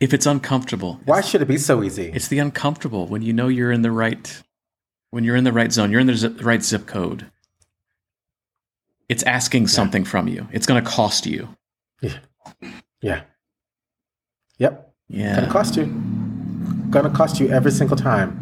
If 0.00 0.12
it's 0.12 0.26
uncomfortable, 0.26 1.00
Why 1.06 1.22
should 1.22 1.40
it 1.40 1.48
be 1.48 1.56
so 1.56 1.82
easy? 1.82 2.10
It's 2.14 2.28
the 2.28 2.38
uncomfortable 2.40 3.06
when 3.06 3.22
you 3.22 3.32
know 3.32 3.48
you're 3.48 3.72
in 3.72 3.80
the 3.80 3.90
right 3.90 4.42
when 5.10 5.24
you're 5.24 5.36
in 5.36 5.44
the 5.44 5.52
right 5.52 5.72
zone, 5.72 5.90
you're 5.90 6.00
in 6.00 6.06
the 6.06 6.16
zip, 6.16 6.44
right 6.44 6.62
zip 6.62 6.86
code. 6.86 7.30
It's 9.08 9.22
asking 9.24 9.68
something 9.68 10.04
from 10.04 10.26
you. 10.28 10.48
It's 10.52 10.66
going 10.66 10.82
to 10.82 10.90
cost 10.90 11.26
you. 11.26 11.48
Yeah. 12.00 12.18
Yeah. 13.02 13.22
Yep. 14.58 14.94
Yeah. 15.08 15.34
Gonna 15.40 15.52
cost 15.52 15.76
you. 15.76 15.86
Gonna 16.90 17.10
cost 17.10 17.38
you 17.40 17.48
every 17.50 17.70
single 17.72 17.96
time. 17.96 18.38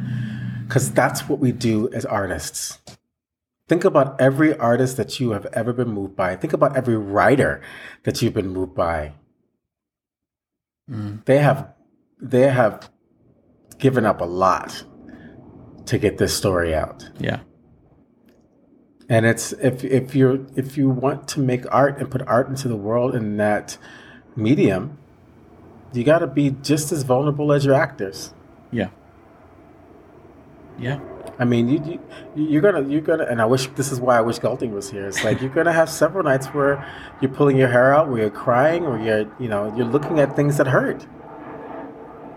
Because 0.67 0.93
that's 0.93 1.29
what 1.29 1.41
we 1.41 1.51
do 1.51 1.89
as 1.93 2.05
artists. 2.07 2.79
Think 3.71 3.85
about 3.85 4.21
every 4.21 4.57
artist 4.57 4.97
that 4.97 5.21
you 5.21 5.31
have 5.31 5.47
ever 5.53 5.73
been 5.73 5.91
moved 5.91 6.17
by. 6.17 6.35
Think 6.35 6.53
about 6.53 6.77
every 6.77 6.97
writer 6.97 7.63
that 8.03 8.21
you've 8.21 8.35
been 8.35 8.49
moved 8.49 8.75
by. 8.75 9.13
Mm. 10.91 11.25
They 11.25 11.39
have 11.39 11.73
they 12.21 12.49
have 12.49 12.91
given 13.79 14.05
up 14.05 14.21
a 14.21 14.25
lot 14.25 14.83
to 15.87 15.99
get 15.99 16.19
this 16.19 16.37
story 16.37 16.75
out. 16.75 17.11
Yeah. 17.21 17.43
And 19.09 19.25
it's 19.25 19.53
if 19.53 19.85
if 19.85 20.17
you're 20.17 20.45
if 20.57 20.77
you 20.77 20.91
want 20.91 21.29
to 21.29 21.41
make 21.41 21.63
art 21.73 21.97
and 22.01 22.11
put 22.11 22.23
art 22.27 22.49
into 22.49 22.67
the 22.67 22.75
world 22.75 23.15
in 23.15 23.37
that 23.37 23.79
medium, 24.35 24.99
you 25.93 26.03
got 26.03 26.19
to 26.19 26.27
be 26.27 26.51
just 26.51 26.91
as 26.91 27.05
vulnerable 27.05 27.53
as 27.53 27.65
your 27.65 27.77
actors. 27.77 28.35
Yeah. 28.73 28.89
Yeah. 30.77 30.99
I 31.41 31.45
mean, 31.47 31.69
you, 31.71 31.99
you 32.37 32.45
you're 32.45 32.61
gonna 32.61 32.87
you're 32.87 33.01
gonna, 33.01 33.25
and 33.25 33.41
I 33.41 33.47
wish 33.47 33.67
this 33.69 33.91
is 33.91 33.99
why 33.99 34.19
I 34.19 34.21
wish 34.21 34.39
Galting 34.39 34.73
was 34.73 34.91
here. 34.91 35.07
It's 35.07 35.25
like 35.25 35.41
you're 35.41 35.49
gonna 35.51 35.73
have 35.73 35.89
several 35.89 36.23
nights 36.23 36.49
where 36.49 36.87
you're 37.23 37.31
pulling 37.31 37.57
your 37.57 37.69
hair 37.69 37.95
out, 37.95 38.11
where 38.11 38.21
you're 38.21 38.31
crying, 38.31 38.85
or 38.85 38.99
you're 39.01 39.27
you 39.41 39.49
know 39.49 39.75
you're 39.75 39.87
looking 39.87 40.21
at 40.21 40.37
things 40.37 40.59
that 40.59 40.67
hurt. 40.67 41.07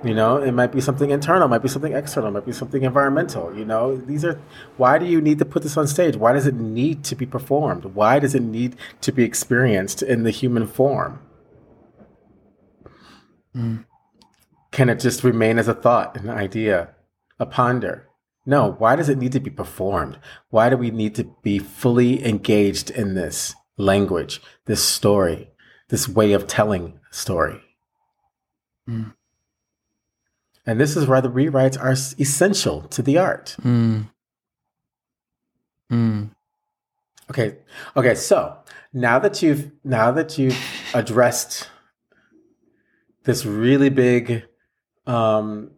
You 0.06 0.14
know, 0.14 0.38
it 0.38 0.54
might 0.54 0.72
be 0.72 0.80
something 0.80 1.12
internal, 1.12 1.50
might 1.50 1.62
be 1.62 1.68
something 1.68 1.94
external, 1.94 2.32
might 2.32 2.46
be 2.46 2.54
something 2.54 2.84
environmental. 2.84 3.54
You 3.54 3.66
know, 3.66 3.98
these 3.98 4.24
are 4.24 4.40
why 4.78 4.98
do 4.98 5.06
you 5.06 5.20
need 5.20 5.38
to 5.40 5.46
put 5.46 5.64
this 5.64 5.76
on 5.76 5.86
stage? 5.86 6.16
Why 6.16 6.32
does 6.32 6.48
it 6.48 6.56
need 6.56 7.04
to 7.04 7.16
be 7.16 7.26
performed? 7.26 7.84
Why 7.86 8.20
does 8.20 8.34
it 8.34 8.42
need 8.42 8.78
to 9.02 9.12
be 9.12 9.26
experienced 9.26 10.02
in 10.02 10.24
the 10.24 10.32
human 10.32 10.66
form? 10.66 11.20
Mm. 13.54 13.84
Can 14.72 14.88
it 14.88 15.00
just 15.02 15.26
remain 15.26 15.60
as 15.60 15.68
a 15.68 15.74
thought, 15.74 16.16
an 16.16 16.30
idea, 16.30 16.96
a 17.38 17.46
ponder? 17.46 18.08
No, 18.46 18.72
why 18.74 18.96
does 18.96 19.10
it 19.10 19.18
need 19.18 19.32
to 19.32 19.40
be 19.40 19.50
performed? 19.50 20.20
Why 20.50 20.70
do 20.70 20.78
we 20.78 20.92
need 20.92 21.16
to 21.16 21.24
be 21.42 21.60
fully 21.60 22.26
engaged 22.26 22.90
in 22.90 23.16
this 23.16 23.56
language, 23.78 24.42
this 24.66 24.84
story, 24.84 25.52
this 25.90 26.10
way 26.10 26.34
of 26.34 26.48
telling 26.48 27.00
a 27.10 27.14
story? 27.14 27.62
Mm. 28.88 29.14
And 30.66 30.80
this 30.80 30.96
is 30.96 31.08
why 31.08 31.22
the 31.22 31.32
rewrites 31.32 31.82
are 31.82 31.92
essential 31.92 32.82
to 32.84 33.02
the 33.02 33.18
art. 33.18 33.56
Mm. 33.62 34.10
Mm. 35.92 36.30
Okay. 37.30 37.58
Okay. 37.96 38.16
So 38.16 38.58
now 38.94 39.20
that 39.20 39.42
you've 39.42 39.72
now 39.84 40.12
that 40.12 40.38
you've 40.38 40.58
addressed 40.94 41.70
this 43.24 43.46
really 43.46 43.90
big 43.90 44.46
um, 45.06 45.72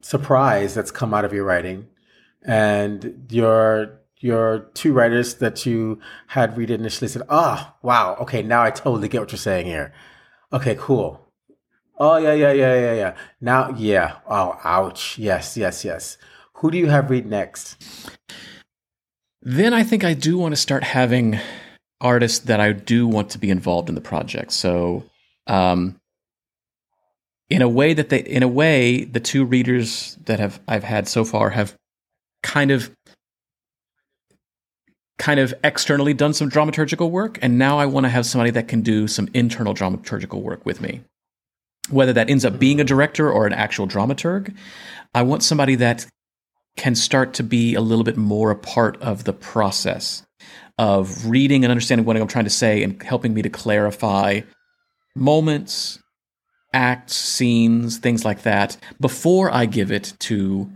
surprise 0.00 0.74
that's 0.74 0.90
come 0.90 1.12
out 1.12 1.24
of 1.24 1.32
your 1.32 1.44
writing, 1.44 1.86
and 2.44 3.26
your 3.30 4.00
your 4.18 4.70
two 4.74 4.92
writers 4.92 5.36
that 5.36 5.64
you 5.64 5.98
had 6.28 6.56
read 6.56 6.70
initially 6.70 7.08
said, 7.08 7.22
"Ah, 7.28 7.74
oh, 7.74 7.78
wow, 7.82 8.16
okay, 8.20 8.42
now 8.42 8.62
I 8.62 8.70
totally 8.70 9.08
get 9.08 9.20
what 9.20 9.32
you're 9.32 9.38
saying 9.38 9.66
here." 9.66 9.92
Okay, 10.52 10.76
cool. 10.78 11.30
Oh 11.98 12.16
yeah, 12.16 12.32
yeah, 12.32 12.52
yeah, 12.52 12.74
yeah, 12.74 12.94
yeah. 12.94 13.14
Now, 13.42 13.74
yeah. 13.76 14.16
Oh, 14.26 14.58
ouch. 14.64 15.18
Yes, 15.18 15.56
yes, 15.56 15.84
yes. 15.84 16.16
Who 16.54 16.70
do 16.70 16.78
you 16.78 16.88
have 16.88 17.10
read 17.10 17.26
next? 17.26 17.76
Then 19.42 19.74
I 19.74 19.82
think 19.82 20.02
I 20.02 20.14
do 20.14 20.38
want 20.38 20.52
to 20.52 20.60
start 20.60 20.82
having 20.82 21.38
artists 22.00 22.40
that 22.40 22.60
I 22.60 22.72
do 22.72 23.06
want 23.06 23.30
to 23.30 23.38
be 23.38 23.50
involved 23.50 23.90
in 23.90 23.94
the 23.94 24.00
project. 24.00 24.52
So, 24.52 25.04
um, 25.46 26.00
in 27.50 27.60
a 27.62 27.68
way 27.68 27.92
that 27.92 28.08
they, 28.08 28.20
in 28.20 28.42
a 28.42 28.48
way, 28.48 29.04
the 29.04 29.20
two 29.20 29.44
readers 29.44 30.16
that 30.24 30.40
have 30.40 30.60
I've 30.66 30.84
had 30.84 31.06
so 31.06 31.24
far 31.24 31.50
have 31.50 31.76
kind 32.42 32.70
of 32.70 32.90
kind 35.18 35.38
of 35.38 35.52
externally 35.62 36.14
done 36.14 36.32
some 36.32 36.50
dramaturgical 36.50 37.10
work 37.10 37.38
and 37.42 37.58
now 37.58 37.78
I 37.78 37.86
want 37.86 38.04
to 38.04 38.10
have 38.10 38.24
somebody 38.24 38.50
that 38.52 38.68
can 38.68 38.80
do 38.80 39.06
some 39.06 39.28
internal 39.34 39.74
dramaturgical 39.74 40.40
work 40.40 40.64
with 40.64 40.80
me 40.80 41.02
whether 41.90 42.12
that 42.12 42.30
ends 42.30 42.44
up 42.44 42.58
being 42.58 42.80
a 42.80 42.84
director 42.84 43.30
or 43.30 43.46
an 43.46 43.52
actual 43.52 43.86
dramaturg. 43.86 44.54
I 45.14 45.22
want 45.22 45.42
somebody 45.42 45.74
that 45.76 46.06
can 46.76 46.94
start 46.94 47.34
to 47.34 47.42
be 47.42 47.74
a 47.74 47.80
little 47.80 48.04
bit 48.04 48.16
more 48.16 48.50
a 48.50 48.56
part 48.56 49.00
of 49.02 49.24
the 49.24 49.32
process 49.32 50.24
of 50.78 51.26
reading 51.26 51.64
and 51.64 51.70
understanding 51.70 52.06
what 52.06 52.16
I'm 52.16 52.26
trying 52.26 52.44
to 52.44 52.50
say 52.50 52.82
and 52.82 53.02
helping 53.02 53.34
me 53.34 53.42
to 53.42 53.50
clarify 53.50 54.40
moments, 55.14 55.98
acts, 56.72 57.14
scenes, 57.14 57.98
things 57.98 58.24
like 58.24 58.42
that 58.42 58.76
before 59.00 59.52
I 59.52 59.66
give 59.66 59.90
it 59.90 60.14
to 60.20 60.70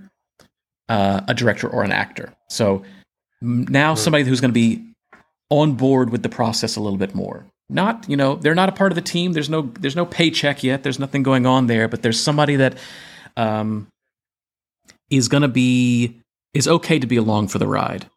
uh, 0.89 1.22
a 1.28 1.35
director 1.35 1.68
or 1.68 1.82
an 1.82 1.93
actor. 1.93 2.35
So 2.49 2.82
now 3.41 3.95
somebody 3.95 4.24
who's 4.24 4.41
going 4.41 4.51
to 4.51 4.55
be 4.55 4.85
on 5.51 5.74
board 5.74 6.11
with 6.11 6.22
the 6.22 6.28
process 6.28 6.76
a 6.76 6.80
little 6.80 6.99
bit 6.99 7.14
more. 7.14 7.47
Not 7.70 8.09
you 8.09 8.16
know 8.16 8.37
they're 8.37 8.55
not 8.55 8.68
a 8.68 8.72
part 8.72 8.93
of 8.93 8.97
the 8.97 9.03
team. 9.03 9.32
There's 9.32 9.49
no 9.49 9.62
there's 9.80 9.97
no 9.97 10.05
paycheck 10.05 10.62
yet. 10.62 10.82
There's 10.82 10.99
nothing 10.99 11.22
going 11.22 11.47
on 11.47 11.66
there 11.66 11.89
but 11.89 12.03
there's 12.03 12.20
somebody 12.20 12.57
that 12.57 12.76
um, 13.37 13.89
is 15.11 15.28
going 15.28 15.43
to 15.43 15.49
be 15.49 16.20
is 16.53 16.68
okay 16.68 16.99
to 16.99 17.07
be 17.07 17.16
along 17.16 17.49
for 17.49 17.59
the 17.59 17.66
ride 17.66 18.09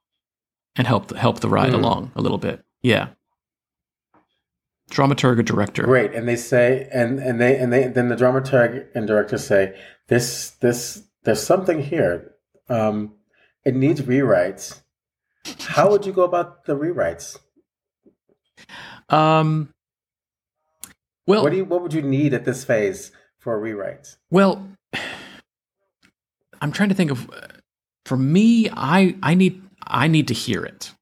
and 0.76 0.86
help 0.86 1.16
help 1.16 1.40
the 1.40 1.50
ride 1.50 1.72
mm. 1.72 1.76
along 1.76 2.12
a 2.16 2.22
little 2.22 2.38
bit. 2.38 2.64
Yeah. 2.82 3.10
Dramaturg 4.92 5.40
or 5.40 5.44
director. 5.44 5.84
Great. 5.84 6.14
And 6.14 6.28
they 6.28 6.36
say 6.36 6.88
and 6.94 7.20
and 7.20 7.40
they 7.40 7.58
and 7.58 7.72
they 7.72 7.88
then 7.88 8.10
the 8.10 8.16
dramaturg 8.16 8.88
and 8.96 9.08
director 9.08 9.38
say 9.38 9.78
this 10.08 10.52
this 10.62 11.04
there's 11.24 11.44
something 11.44 11.82
here 11.82 12.34
um 12.70 13.14
it 13.66 13.76
needs 13.76 14.02
rewrites 14.02 14.82
how 15.60 15.90
would 15.90 16.06
you 16.06 16.12
go 16.14 16.24
about 16.24 16.66
the 16.66 16.76
rewrites 16.76 17.38
um, 19.10 19.74
well, 21.26 21.44
what 21.44 21.52
do 21.52 21.58
you 21.58 21.66
what 21.66 21.82
would 21.82 21.94
you 21.94 22.02
need 22.02 22.34
at 22.34 22.46
this 22.46 22.64
phase 22.64 23.12
for 23.38 23.54
a 23.54 23.58
rewrite? 23.58 24.18
Well, 24.30 24.68
I'm 26.62 26.72
trying 26.72 26.90
to 26.90 26.96
think 26.96 27.12
of. 27.12 27.30
For 28.06 28.18
me, 28.18 28.70
I 28.72 29.16
I 29.22 29.36
need 29.36 29.62
I 29.84 30.08
need 30.08 30.28
to 30.30 30.34
hear 30.34 30.64
it. 30.64 30.94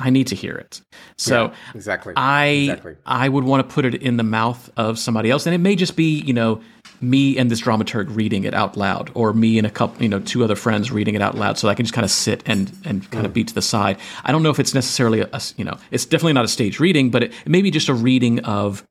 I 0.00 0.10
need 0.10 0.28
to 0.28 0.34
hear 0.34 0.54
it. 0.54 0.80
So 1.18 1.44
yeah, 1.44 1.54
exactly. 1.74 2.14
I 2.16 2.46
exactly. 2.46 2.96
I 3.04 3.28
would 3.28 3.44
want 3.44 3.68
to 3.68 3.74
put 3.74 3.84
it 3.84 3.94
in 3.94 4.16
the 4.16 4.22
mouth 4.22 4.70
of 4.76 4.98
somebody 4.98 5.30
else, 5.30 5.46
and 5.46 5.54
it 5.54 5.58
may 5.58 5.76
just 5.76 5.94
be 5.94 6.20
you 6.20 6.32
know 6.32 6.62
me 7.02 7.38
and 7.38 7.50
this 7.50 7.60
dramaturg 7.60 8.14
reading 8.14 8.44
it 8.44 8.54
out 8.54 8.76
loud, 8.76 9.10
or 9.14 9.32
me 9.32 9.58
and 9.58 9.66
a 9.66 9.70
couple 9.70 10.02
you 10.02 10.08
know 10.08 10.20
two 10.20 10.42
other 10.42 10.56
friends 10.56 10.90
reading 10.90 11.14
it 11.14 11.20
out 11.20 11.36
loud, 11.36 11.58
so 11.58 11.68
I 11.68 11.74
can 11.74 11.84
just 11.84 11.94
kind 11.94 12.04
of 12.04 12.10
sit 12.10 12.42
and 12.46 12.72
and 12.84 13.08
kind 13.10 13.24
mm. 13.24 13.28
of 13.28 13.34
be 13.34 13.44
to 13.44 13.54
the 13.54 13.62
side. 13.62 13.98
I 14.24 14.32
don't 14.32 14.42
know 14.42 14.50
if 14.50 14.58
it's 14.58 14.74
necessarily 14.74 15.20
a, 15.20 15.28
a, 15.32 15.42
you 15.56 15.64
know 15.64 15.76
it's 15.90 16.06
definitely 16.06 16.32
not 16.32 16.46
a 16.46 16.48
stage 16.48 16.80
reading, 16.80 17.10
but 17.10 17.24
it, 17.24 17.32
it 17.32 17.48
may 17.48 17.60
be 17.60 17.70
just 17.70 17.88
a 17.88 17.94
reading 17.94 18.40
of 18.40 18.86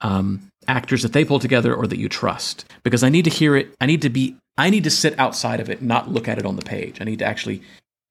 um, 0.00 0.48
actors 0.66 1.02
that 1.02 1.12
they 1.12 1.24
pull 1.24 1.38
together 1.38 1.74
or 1.74 1.86
that 1.86 1.98
you 1.98 2.08
trust, 2.08 2.64
because 2.82 3.02
I 3.02 3.10
need 3.10 3.24
to 3.24 3.30
hear 3.30 3.54
it. 3.54 3.74
I 3.80 3.86
need 3.86 4.02
to 4.02 4.08
be 4.08 4.36
I 4.56 4.70
need 4.70 4.84
to 4.84 4.90
sit 4.90 5.18
outside 5.18 5.60
of 5.60 5.68
it, 5.68 5.82
not 5.82 6.10
look 6.10 6.26
at 6.26 6.38
it 6.38 6.46
on 6.46 6.56
the 6.56 6.62
page. 6.62 7.00
I 7.02 7.04
need 7.04 7.18
to 7.18 7.26
actually 7.26 7.60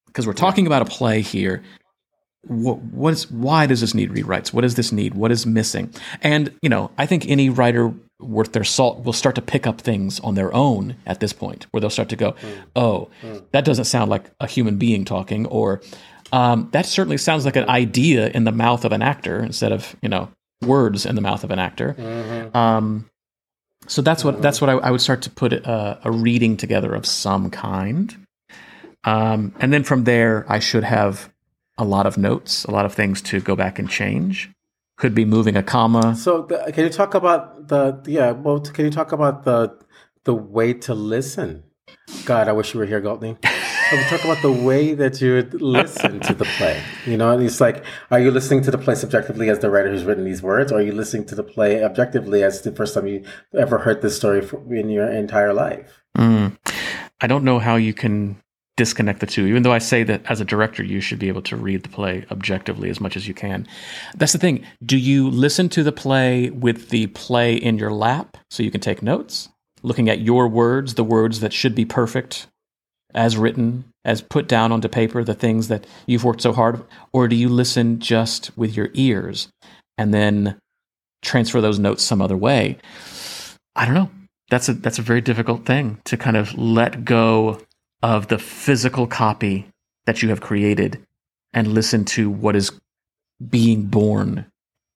because 0.06 0.28
we're 0.28 0.34
talking 0.34 0.68
about 0.68 0.84
a 0.84 0.86
play 0.86 1.22
here 1.22 1.64
what, 2.46 2.80
what 2.80 3.14
is 3.14 3.32
why 3.32 3.66
does 3.66 3.82
this 3.82 3.94
need 3.94 4.12
rewrites 4.12 4.52
what 4.52 4.62
does 4.62 4.76
this 4.76 4.92
need 4.92 5.14
what 5.14 5.32
is 5.32 5.46
missing 5.46 5.94
and 6.22 6.54
you 6.62 6.70
know 6.70 6.92
i 6.98 7.06
think 7.06 7.28
any 7.28 7.50
writer 7.50 7.94
worth 8.20 8.52
their 8.52 8.64
salt 8.64 9.04
will 9.04 9.14
start 9.14 9.36
to 9.36 9.42
pick 9.42 9.66
up 9.66 9.80
things 9.80 10.20
on 10.22 10.36
their 10.36 10.54
own 10.54 10.96
at 11.06 11.20
this 11.20 11.34
point 11.34 11.68
where 11.72 11.80
they'll 11.82 11.90
start 11.90 12.10
to 12.10 12.16
go 12.16 12.34
mm. 12.34 12.58
oh 12.76 13.10
mm. 13.22 13.44
that 13.52 13.64
doesn't 13.64 13.86
sound 13.86 14.10
like 14.10 14.30
a 14.40 14.48
human 14.48 14.78
being 14.78 15.06
talking 15.06 15.46
or 15.48 15.82
um, 16.32 16.70
that 16.72 16.88
certainly 16.88 17.18
sounds 17.18 17.46
like 17.46 17.56
an 17.56 17.70
idea 17.70 18.28
in 18.30 18.44
the 18.44 18.52
mouth 18.52 18.86
of 18.86 18.92
an 18.92 19.02
actor 19.02 19.40
instead 19.40 19.72
of 19.72 19.96
you 20.02 20.10
know 20.10 20.30
words 20.66 21.06
in 21.06 21.16
the 21.16 21.22
mouth 21.22 21.44
of 21.44 21.52
an 21.52 21.60
actor 21.60 21.96
mm-hmm. 21.98 22.58
um, 22.58 23.10
so 23.88 24.02
that's 24.02 24.24
what 24.24 24.36
mm-hmm. 24.36 24.44
that's 24.44 24.60
what 24.60 24.70
I, 24.70 24.74
I, 24.74 24.92
would 24.92 25.02
start 25.02 25.22
to 25.24 25.30
put 25.30 25.54
a, 25.54 26.00
a 26.04 26.12
reading 26.12 26.58
together 26.58 26.94
of 26.94 27.06
some 27.06 27.50
kind 27.50 28.16
um, 29.06 29.54
and 29.60 29.72
then 29.72 29.84
from 29.84 30.04
there 30.04 30.46
i 30.50 30.60
should 30.60 30.84
have 30.84 31.33
a 31.78 31.84
lot 31.84 32.06
of 32.06 32.18
notes, 32.18 32.66
a 32.66 32.72
lot 32.72 32.86
of 32.86 32.94
things 32.94 33.22
to 33.24 33.40
go 33.40 33.56
back 33.56 33.80
and 33.80 33.90
change. 33.90 34.52
Could 34.98 35.16
be 35.16 35.26
moving 35.26 35.56
a 35.56 35.64
comma. 35.64 36.16
So, 36.16 36.44
the, 36.44 36.72
can 36.72 36.84
you 36.84 36.90
talk 36.90 37.16
about 37.16 37.68
the 37.68 38.00
yeah? 38.06 38.32
Well, 38.32 38.60
can 38.60 38.86
you 38.86 38.92
talk 38.92 39.12
about 39.12 39.44
the 39.44 39.76
the 40.24 40.36
way 40.36 40.74
to 40.74 40.94
listen? 40.94 41.64
God, 42.26 42.48
I 42.48 42.52
wish 42.52 42.74
you 42.74 42.80
were 42.80 42.86
here, 42.86 43.02
Galtney. 43.02 43.38
we 43.92 44.04
talk 44.06 44.24
about 44.24 44.42
the 44.42 44.52
way 44.52 44.94
that 44.94 45.22
you 45.22 45.34
would 45.34 45.62
listen 45.62 46.20
to 46.22 46.34
the 46.34 46.46
play. 46.46 46.82
You 47.06 47.18
know, 47.18 47.32
and 47.32 47.44
it's 47.44 47.62
like, 47.62 47.84
are 48.12 48.20
you 48.20 48.32
listening 48.32 48.64
to 48.64 48.72
the 48.72 48.78
play 48.78 48.96
subjectively 48.96 49.50
as 49.50 49.60
the 49.60 49.70
writer 49.70 49.90
who's 49.90 50.04
written 50.04 50.26
these 50.26 50.42
words, 50.42 50.72
or 50.72 50.80
are 50.80 50.82
you 50.82 50.94
listening 50.94 51.26
to 51.28 51.36
the 51.36 51.44
play 51.44 51.84
objectively 51.84 52.44
as 52.44 52.62
the 52.62 52.72
first 52.72 52.94
time 52.94 53.08
you 53.08 53.24
ever 53.58 53.80
heard 53.80 54.02
this 54.02 54.16
story 54.16 54.48
in 54.70 54.90
your 54.90 55.10
entire 55.10 55.54
life? 55.54 56.04
Mm. 56.18 56.58
I 57.22 57.28
don't 57.28 57.44
know 57.44 57.60
how 57.60 57.76
you 57.76 57.94
can 57.94 58.42
disconnect 58.76 59.20
the 59.20 59.26
two, 59.26 59.46
even 59.46 59.64
though 59.64 59.74
I 59.74 59.78
say 59.78 60.04
that 60.04 60.24
as 60.30 60.42
a 60.42 60.46
director, 60.46 60.84
you 60.84 61.00
should 61.00 61.20
be 61.20 61.28
able 61.28 61.44
to 61.44 61.56
read 61.56 61.84
the 61.84 61.90
play 61.90 62.26
objectively 62.32 62.90
as 62.90 63.00
much 63.00 63.16
as 63.16 63.28
you 63.28 63.34
can. 63.34 63.68
That's 64.16 64.34
the 64.34 64.40
thing. 64.40 64.66
Do 64.84 64.98
you 64.98 65.30
listen 65.30 65.70
to 65.70 65.84
the 65.84 65.92
play 65.92 66.50
with 66.50 66.90
the 66.90 67.08
play 67.08 67.56
in 67.56 67.78
your 67.78 67.92
lap 67.92 68.38
so 68.50 68.64
you 68.64 68.72
can 68.72 68.82
take 68.82 69.04
notes, 69.04 69.50
looking 69.84 70.10
at 70.10 70.22
your 70.22 70.48
words, 70.48 70.96
the 70.96 71.04
words 71.04 71.40
that 71.42 71.54
should 71.54 71.76
be 71.76 71.86
perfect 71.86 72.48
as 73.14 73.38
written 73.38 73.86
as 74.06 74.22
put 74.22 74.48
down 74.48 74.72
onto 74.72 74.88
paper 74.88 75.24
the 75.24 75.36
things 75.36 75.68
that 75.68 75.86
you've 76.08 76.24
worked 76.24 76.42
so 76.42 76.52
hard, 76.52 76.84
or 77.14 77.28
do 77.28 77.36
you 77.36 77.48
listen 77.48 78.00
just 78.00 78.56
with 78.58 78.76
your 78.76 78.90
ears 78.94 79.50
and 79.98 80.14
then 80.14 80.58
transfer 81.22 81.62
those 81.62 81.80
notes 81.80 82.04
some 82.04 82.22
other 82.22 82.36
way? 82.36 82.78
I 83.76 83.86
don't 83.86 83.94
know. 83.94 84.10
That's 84.50 84.68
a 84.70 84.74
that's 84.74 85.00
a 85.00 85.04
very 85.04 85.22
difficult 85.22 85.66
thing 85.66 86.00
to 86.06 86.18
kind 86.18 86.38
of 86.38 86.58
let 86.58 87.06
go 87.06 87.62
of 88.04 88.28
the 88.28 88.38
physical 88.38 89.08
copy 89.08 89.66
that 90.06 90.22
you 90.22 90.30
have 90.30 90.42
created 90.42 91.04
and 91.54 91.70
listen 91.70 92.04
to 92.04 92.30
what 92.30 92.56
is 92.56 92.72
being 93.50 93.86
born 93.86 94.46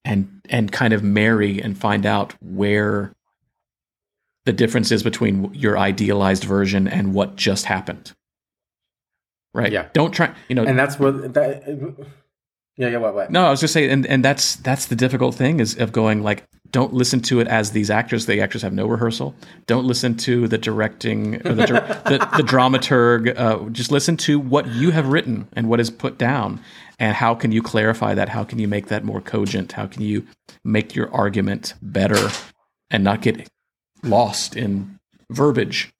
and 0.05 0.41
and 0.49 0.72
kind 0.72 0.93
of 0.93 1.01
marry 1.03 1.62
and 1.62 1.78
find 1.78 2.05
out 2.05 2.34
where 2.41 3.14
the 4.45 4.53
difference 4.53 4.91
is 4.91 5.03
between 5.03 5.53
your 5.53 5.78
idealized 5.78 6.43
version 6.43 6.88
and 6.88 7.14
what 7.14 7.36
just 7.36 7.66
happened. 7.66 8.14
Right? 9.53 9.72
Yeah. 9.72 9.88
Don't 9.93 10.12
try, 10.12 10.34
you 10.47 10.55
know. 10.55 10.64
And 10.64 10.78
that's 10.78 10.99
what 10.99 11.34
that. 11.34 11.64
Yeah, 12.78 12.89
yeah, 12.89 12.97
what, 12.97 13.16
what? 13.16 13.32
No, 13.32 13.47
I 13.47 13.49
was 13.49 13.60
just 13.60 13.74
saying, 13.74 13.89
and, 13.89 14.05
and 14.05 14.24
that's 14.24 14.58
that's 14.58 14.86
the 14.86 14.95
difficult 14.95 15.34
thing 15.34 15.60
is 15.60 15.76
of 15.78 15.91
going 15.91 16.22
like, 16.22 16.45
don't 16.72 16.93
listen 16.93 17.22
to 17.22 17.39
it 17.39 17.47
as 17.47 17.72
these 17.72 17.89
actors. 17.89 18.26
The 18.26 18.41
actors 18.41 18.61
have 18.61 18.74
no 18.74 18.88
rehearsal. 18.88 19.36
Don't 19.68 19.86
listen 19.86 20.15
to 20.18 20.47
the 20.47 20.57
directing, 20.57 21.36
or 21.47 21.53
the, 21.53 21.65
the, 22.05 22.18
the 22.38 22.43
dramaturg. 22.43 23.38
Uh, 23.38 23.70
just 23.70 23.91
listen 23.91 24.18
to 24.18 24.39
what 24.39 24.68
you 24.68 24.91
have 24.91 25.07
written 25.07 25.47
and 25.53 25.70
what 25.70 25.80
is 25.80 25.89
put 25.89 26.18
down, 26.18 26.59
and 26.99 27.15
how 27.15 27.36
can 27.36 27.51
you 27.51 27.61
clarify 27.61 28.13
that? 28.13 28.30
How 28.30 28.43
can 28.43 28.59
you 28.59 28.68
make 28.68 28.88
that 28.88 29.03
more 29.03 29.22
cogent? 29.22 29.74
How 29.74 29.88
can 29.88 30.01
you 30.01 30.26
make 30.63 30.95
your 30.95 31.13
argument 31.13 31.74
better 31.82 32.30
and 32.89 33.03
not 33.03 33.22
get 33.22 33.47
lost 34.03 34.55
in 34.55 34.99
verbiage 35.30 35.91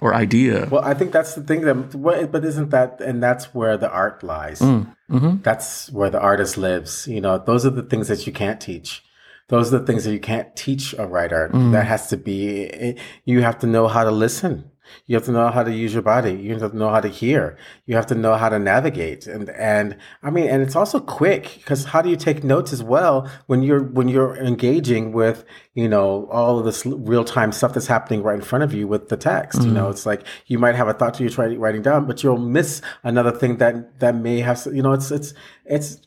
or 0.00 0.14
idea? 0.14 0.68
Well, 0.70 0.84
I 0.84 0.94
think 0.94 1.12
that's 1.12 1.34
the 1.34 1.42
thing 1.42 1.62
that, 1.62 2.28
but 2.30 2.44
isn't 2.44 2.70
that, 2.70 3.00
and 3.00 3.22
that's 3.22 3.54
where 3.54 3.76
the 3.76 3.90
art 3.90 4.22
lies. 4.22 4.60
Mm, 4.60 4.94
mm-hmm. 5.10 5.42
That's 5.42 5.90
where 5.90 6.10
the 6.10 6.20
artist 6.20 6.56
lives. 6.56 7.06
You 7.06 7.20
know, 7.20 7.38
those 7.38 7.66
are 7.66 7.70
the 7.70 7.82
things 7.82 8.08
that 8.08 8.26
you 8.26 8.32
can't 8.32 8.60
teach. 8.60 9.02
Those 9.48 9.72
are 9.72 9.78
the 9.78 9.86
things 9.86 10.04
that 10.04 10.12
you 10.12 10.20
can't 10.20 10.54
teach 10.56 10.94
a 10.98 11.06
writer. 11.06 11.50
Mm. 11.52 11.72
That 11.72 11.86
has 11.86 12.08
to 12.08 12.16
be, 12.16 12.96
you 13.24 13.42
have 13.42 13.58
to 13.60 13.66
know 13.66 13.86
how 13.86 14.04
to 14.04 14.10
listen. 14.10 14.70
You 15.06 15.16
have 15.16 15.24
to 15.24 15.32
know 15.32 15.48
how 15.48 15.64
to 15.64 15.72
use 15.72 15.92
your 15.92 16.02
body. 16.02 16.32
You 16.32 16.56
have 16.56 16.70
to 16.70 16.76
know 16.76 16.90
how 16.90 17.00
to 17.00 17.08
hear. 17.08 17.56
You 17.86 17.96
have 17.96 18.06
to 18.06 18.14
know 18.14 18.34
how 18.34 18.48
to 18.48 18.58
navigate. 18.58 19.26
And, 19.26 19.50
and 19.50 19.96
I 20.22 20.30
mean, 20.30 20.48
and 20.48 20.62
it's 20.62 20.76
also 20.76 21.00
quick 21.00 21.54
because 21.56 21.86
how 21.86 22.02
do 22.02 22.08
you 22.08 22.16
take 22.16 22.44
notes 22.44 22.72
as 22.72 22.82
well 22.82 23.28
when 23.46 23.62
you're, 23.62 23.82
when 23.82 24.08
you're 24.08 24.36
engaging 24.36 25.12
with, 25.12 25.44
you 25.74 25.88
know, 25.88 26.28
all 26.30 26.58
of 26.58 26.64
this 26.64 26.86
real 26.86 27.24
time 27.24 27.50
stuff 27.52 27.74
that's 27.74 27.88
happening 27.88 28.22
right 28.22 28.36
in 28.36 28.42
front 28.42 28.62
of 28.62 28.72
you 28.72 28.86
with 28.86 29.08
the 29.08 29.16
text? 29.16 29.58
Mm-hmm. 29.58 29.68
You 29.68 29.74
know, 29.74 29.90
it's 29.90 30.06
like 30.06 30.24
you 30.46 30.58
might 30.58 30.76
have 30.76 30.88
a 30.88 30.92
thought 30.94 31.14
to 31.14 31.24
you 31.24 31.30
trying 31.30 31.58
writing 31.58 31.82
down, 31.82 32.06
but 32.06 32.22
you'll 32.22 32.38
miss 32.38 32.80
another 33.02 33.32
thing 33.32 33.58
that, 33.58 33.98
that 34.00 34.14
may 34.14 34.40
have, 34.40 34.66
you 34.72 34.82
know, 34.82 34.92
it's, 34.92 35.10
it's, 35.10 35.34
it's, 35.64 36.00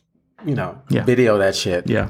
you 0.44 0.54
know, 0.54 0.80
Yeah. 0.88 1.04
video 1.04 1.36
that 1.36 1.54
shit 1.54 1.88
Yeah. 1.88 2.08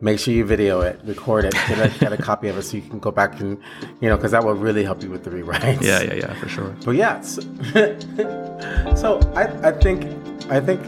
Make 0.00 0.18
sure 0.18 0.32
you 0.32 0.44
video 0.44 0.80
it, 0.80 1.00
record 1.04 1.44
it, 1.44 1.52
get 1.52 1.78
a, 1.78 1.98
get 1.98 2.12
a 2.12 2.16
copy 2.16 2.48
of 2.48 2.56
it 2.56 2.62
so 2.62 2.76
you 2.76 2.82
can 2.82 2.98
go 2.98 3.10
back 3.10 3.38
and, 3.40 3.60
you 4.00 4.08
know, 4.08 4.16
because 4.16 4.32
that 4.32 4.44
will 4.44 4.54
really 4.54 4.84
help 4.84 5.02
you 5.02 5.10
with 5.10 5.24
the 5.24 5.30
rewrites. 5.30 5.82
Yeah, 5.82 6.00
yeah, 6.02 6.14
yeah, 6.14 6.34
for 6.34 6.48
sure. 6.48 6.74
But 6.84 6.92
yeah, 6.92 7.20
so, 7.20 7.42
so 8.96 9.20
I, 9.34 9.68
I 9.68 9.72
think, 9.72 10.04
I 10.50 10.60
think 10.60 10.80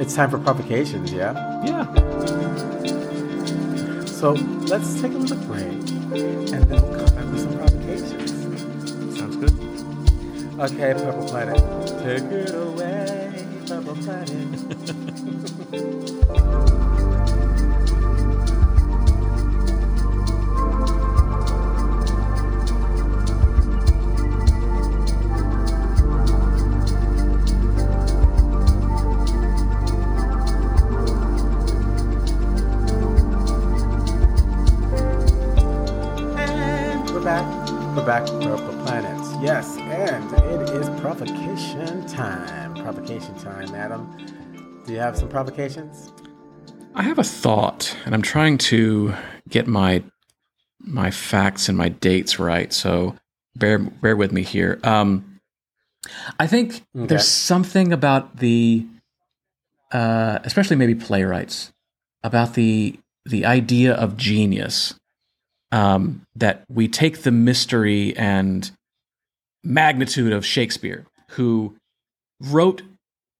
it's 0.00 0.14
time 0.14 0.30
for 0.30 0.38
provocations. 0.38 1.12
Yeah. 1.12 1.32
Yeah. 1.64 1.84
So 4.06 4.32
let's 4.32 5.00
take 5.00 5.12
a 5.12 5.18
little 5.18 5.36
break, 5.46 5.64
and 5.64 6.48
then 6.48 6.68
we'll 6.68 7.06
come 7.06 7.14
back 7.14 7.26
with 7.30 7.40
some 7.40 7.56
provocations. 7.56 8.30
Sounds 9.18 9.36
good. 9.36 9.52
Okay, 10.60 10.94
Purple 10.94 11.28
Planet, 11.28 11.58
take 12.02 12.22
it 12.32 12.54
away, 12.54 13.46
Purple 13.66 13.96
Planet. 13.96 14.36
back. 38.06 38.24
Back, 38.26 38.42
Purple 38.42 38.84
Planets. 38.84 39.34
Yes, 39.42 39.76
and 39.78 40.32
it 40.32 40.70
is 40.70 40.88
provocation 41.00 42.06
time. 42.06 42.74
Provocation 42.74 43.34
time, 43.36 43.74
Adam. 43.74 44.16
Do 44.86 44.92
you 44.92 44.98
have 45.00 45.18
some 45.18 45.28
provocations? 45.28 46.12
I 46.94 47.02
have 47.02 47.18
a 47.18 47.24
thought, 47.24 47.96
and 48.04 48.14
I'm 48.14 48.22
trying 48.22 48.58
to 48.58 49.12
get 49.48 49.66
my 49.66 50.02
my 50.80 51.10
facts 51.10 51.68
and 51.68 51.76
my 51.76 51.88
dates 51.88 52.38
right. 52.38 52.72
So 52.72 53.16
bear 53.56 53.78
bear 53.80 54.16
with 54.16 54.30
me 54.32 54.42
here. 54.42 54.78
Um, 54.84 55.40
I 56.38 56.46
think 56.46 56.82
Okay. 56.96 57.06
there's 57.06 57.26
something 57.26 57.92
about 57.92 58.36
the, 58.36 58.86
uh, 59.90 60.38
especially 60.44 60.76
maybe 60.76 60.94
playwrights, 60.94 61.72
about 62.22 62.54
the 62.54 62.98
the 63.24 63.44
idea 63.44 63.92
of 63.92 64.16
genius. 64.16 64.94
Um, 65.76 66.22
that 66.34 66.64
we 66.70 66.88
take 66.88 67.22
the 67.22 67.30
mystery 67.30 68.16
and 68.16 68.70
magnitude 69.62 70.32
of 70.32 70.46
Shakespeare, 70.46 71.04
who 71.32 71.76
wrote 72.40 72.82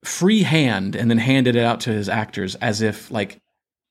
freehand 0.05 0.95
and 0.95 1.11
then 1.11 1.19
handed 1.19 1.57
it 1.57 1.65
out 1.65 1.81
to 1.81 1.91
his 1.91 2.09
actors 2.09 2.55
as 2.57 2.81
if 2.83 3.11
like 3.11 3.39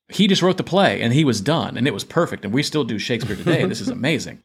he 0.09 0.27
just 0.27 0.41
wrote 0.41 0.57
the 0.57 0.63
play 0.63 1.01
and 1.01 1.11
he 1.13 1.25
was 1.25 1.41
done 1.41 1.77
and 1.77 1.87
it 1.87 1.93
was 1.93 2.03
perfect 2.03 2.45
and 2.45 2.53
we 2.53 2.61
still 2.61 2.83
do 2.83 2.99
Shakespeare 2.99 3.35
today. 3.35 3.65
this 3.65 3.81
is 3.81 3.87
amazing, 4.01 4.43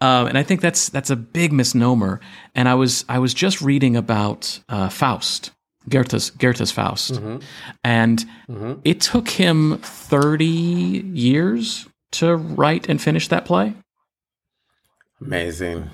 um, 0.00 0.26
and 0.26 0.36
I 0.36 0.42
think 0.42 0.60
that's 0.60 0.88
that's 0.88 1.10
a 1.10 1.16
big 1.16 1.52
misnomer. 1.52 2.20
And 2.54 2.68
I 2.68 2.74
was 2.74 3.04
I 3.08 3.18
was 3.20 3.32
just 3.32 3.62
reading 3.62 3.96
about 3.96 4.58
uh, 4.68 4.88
Faust, 4.88 5.52
Goethe's 5.88 6.30
Goethe's 6.30 6.72
Faust, 6.72 7.20
and 7.84 8.24
it 8.84 9.00
took 9.00 9.28
him 9.28 9.78
thirty 9.78 10.44
years 11.14 11.86
to 12.18 12.36
write 12.36 12.88
and 12.88 13.00
finish 13.00 13.28
that 13.28 13.44
play. 13.44 13.74
Amazing. 15.20 15.90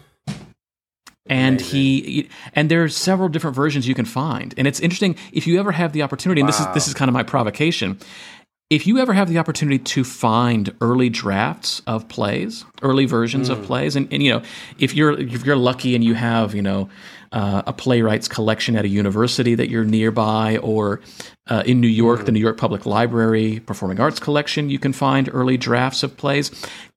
and 1.27 1.61
he 1.61 2.29
and 2.55 2.69
there 2.69 2.83
are 2.83 2.89
several 2.89 3.29
different 3.29 3.55
versions 3.55 3.87
you 3.87 3.95
can 3.95 4.05
find 4.05 4.55
and 4.57 4.67
it's 4.67 4.81
interesting 4.81 5.15
if 5.33 5.47
you 5.47 5.61
ever 5.61 5.71
have 5.71 5.93
the 5.93 6.03
opportunity 6.03 6.41
and 6.41 6.49
this 6.49 6.59
is 6.59 6.67
this 6.75 6.89
is 6.89 6.95
kind 6.95 7.09
of 7.09 7.13
my 7.13 7.23
provocation 7.23 7.97
if 8.71 8.87
you 8.89 8.99
ever 8.99 9.13
have 9.13 9.29
the 9.29 9.39
opportunity 9.39 9.79
to 9.79 10.03
find 10.03 10.75
early 10.81 11.09
drafts 11.09 11.81
of 11.87 12.09
plays 12.09 12.65
early 12.83 13.07
versions 13.07 13.49
of 13.49 13.59
mm. 13.59 13.65
plays 13.65 13.95
and, 13.95 14.13
and 14.13 14.21
you 14.21 14.33
know 14.33 14.43
if 14.81 14.97
you're 14.97 15.13
if 15.13 15.47
you're 15.47 15.57
lucky 15.57 15.95
and 15.95 16.03
you 16.03 16.15
have 16.15 16.57
you 16.57 16.63
know 16.63 16.89
uh, 17.33 17.63
a 17.67 17.73
playwrights 17.73 18.29
collection 18.29 18.77
at 18.77 18.85
a 18.85 18.89
university 18.89 19.55
that 19.55 19.69
you're 19.69 19.85
nearby 19.85 20.59
or 20.59 21.01
uh, 21.49 21.63
in 21.67 21.81
New 21.81 21.89
York, 21.89 22.27
the 22.27 22.33
New 22.33 22.41
York 22.41 22.59
Public 22.59 22.87
Library 22.87 23.61
Performing 23.61 24.01
Arts 24.01 24.21
Collection, 24.21 24.71
you 24.71 24.79
can 24.79 24.93
find 24.93 25.29
early 25.33 25.57
drafts 25.57 26.03
of 26.03 26.17
plays. 26.17 26.51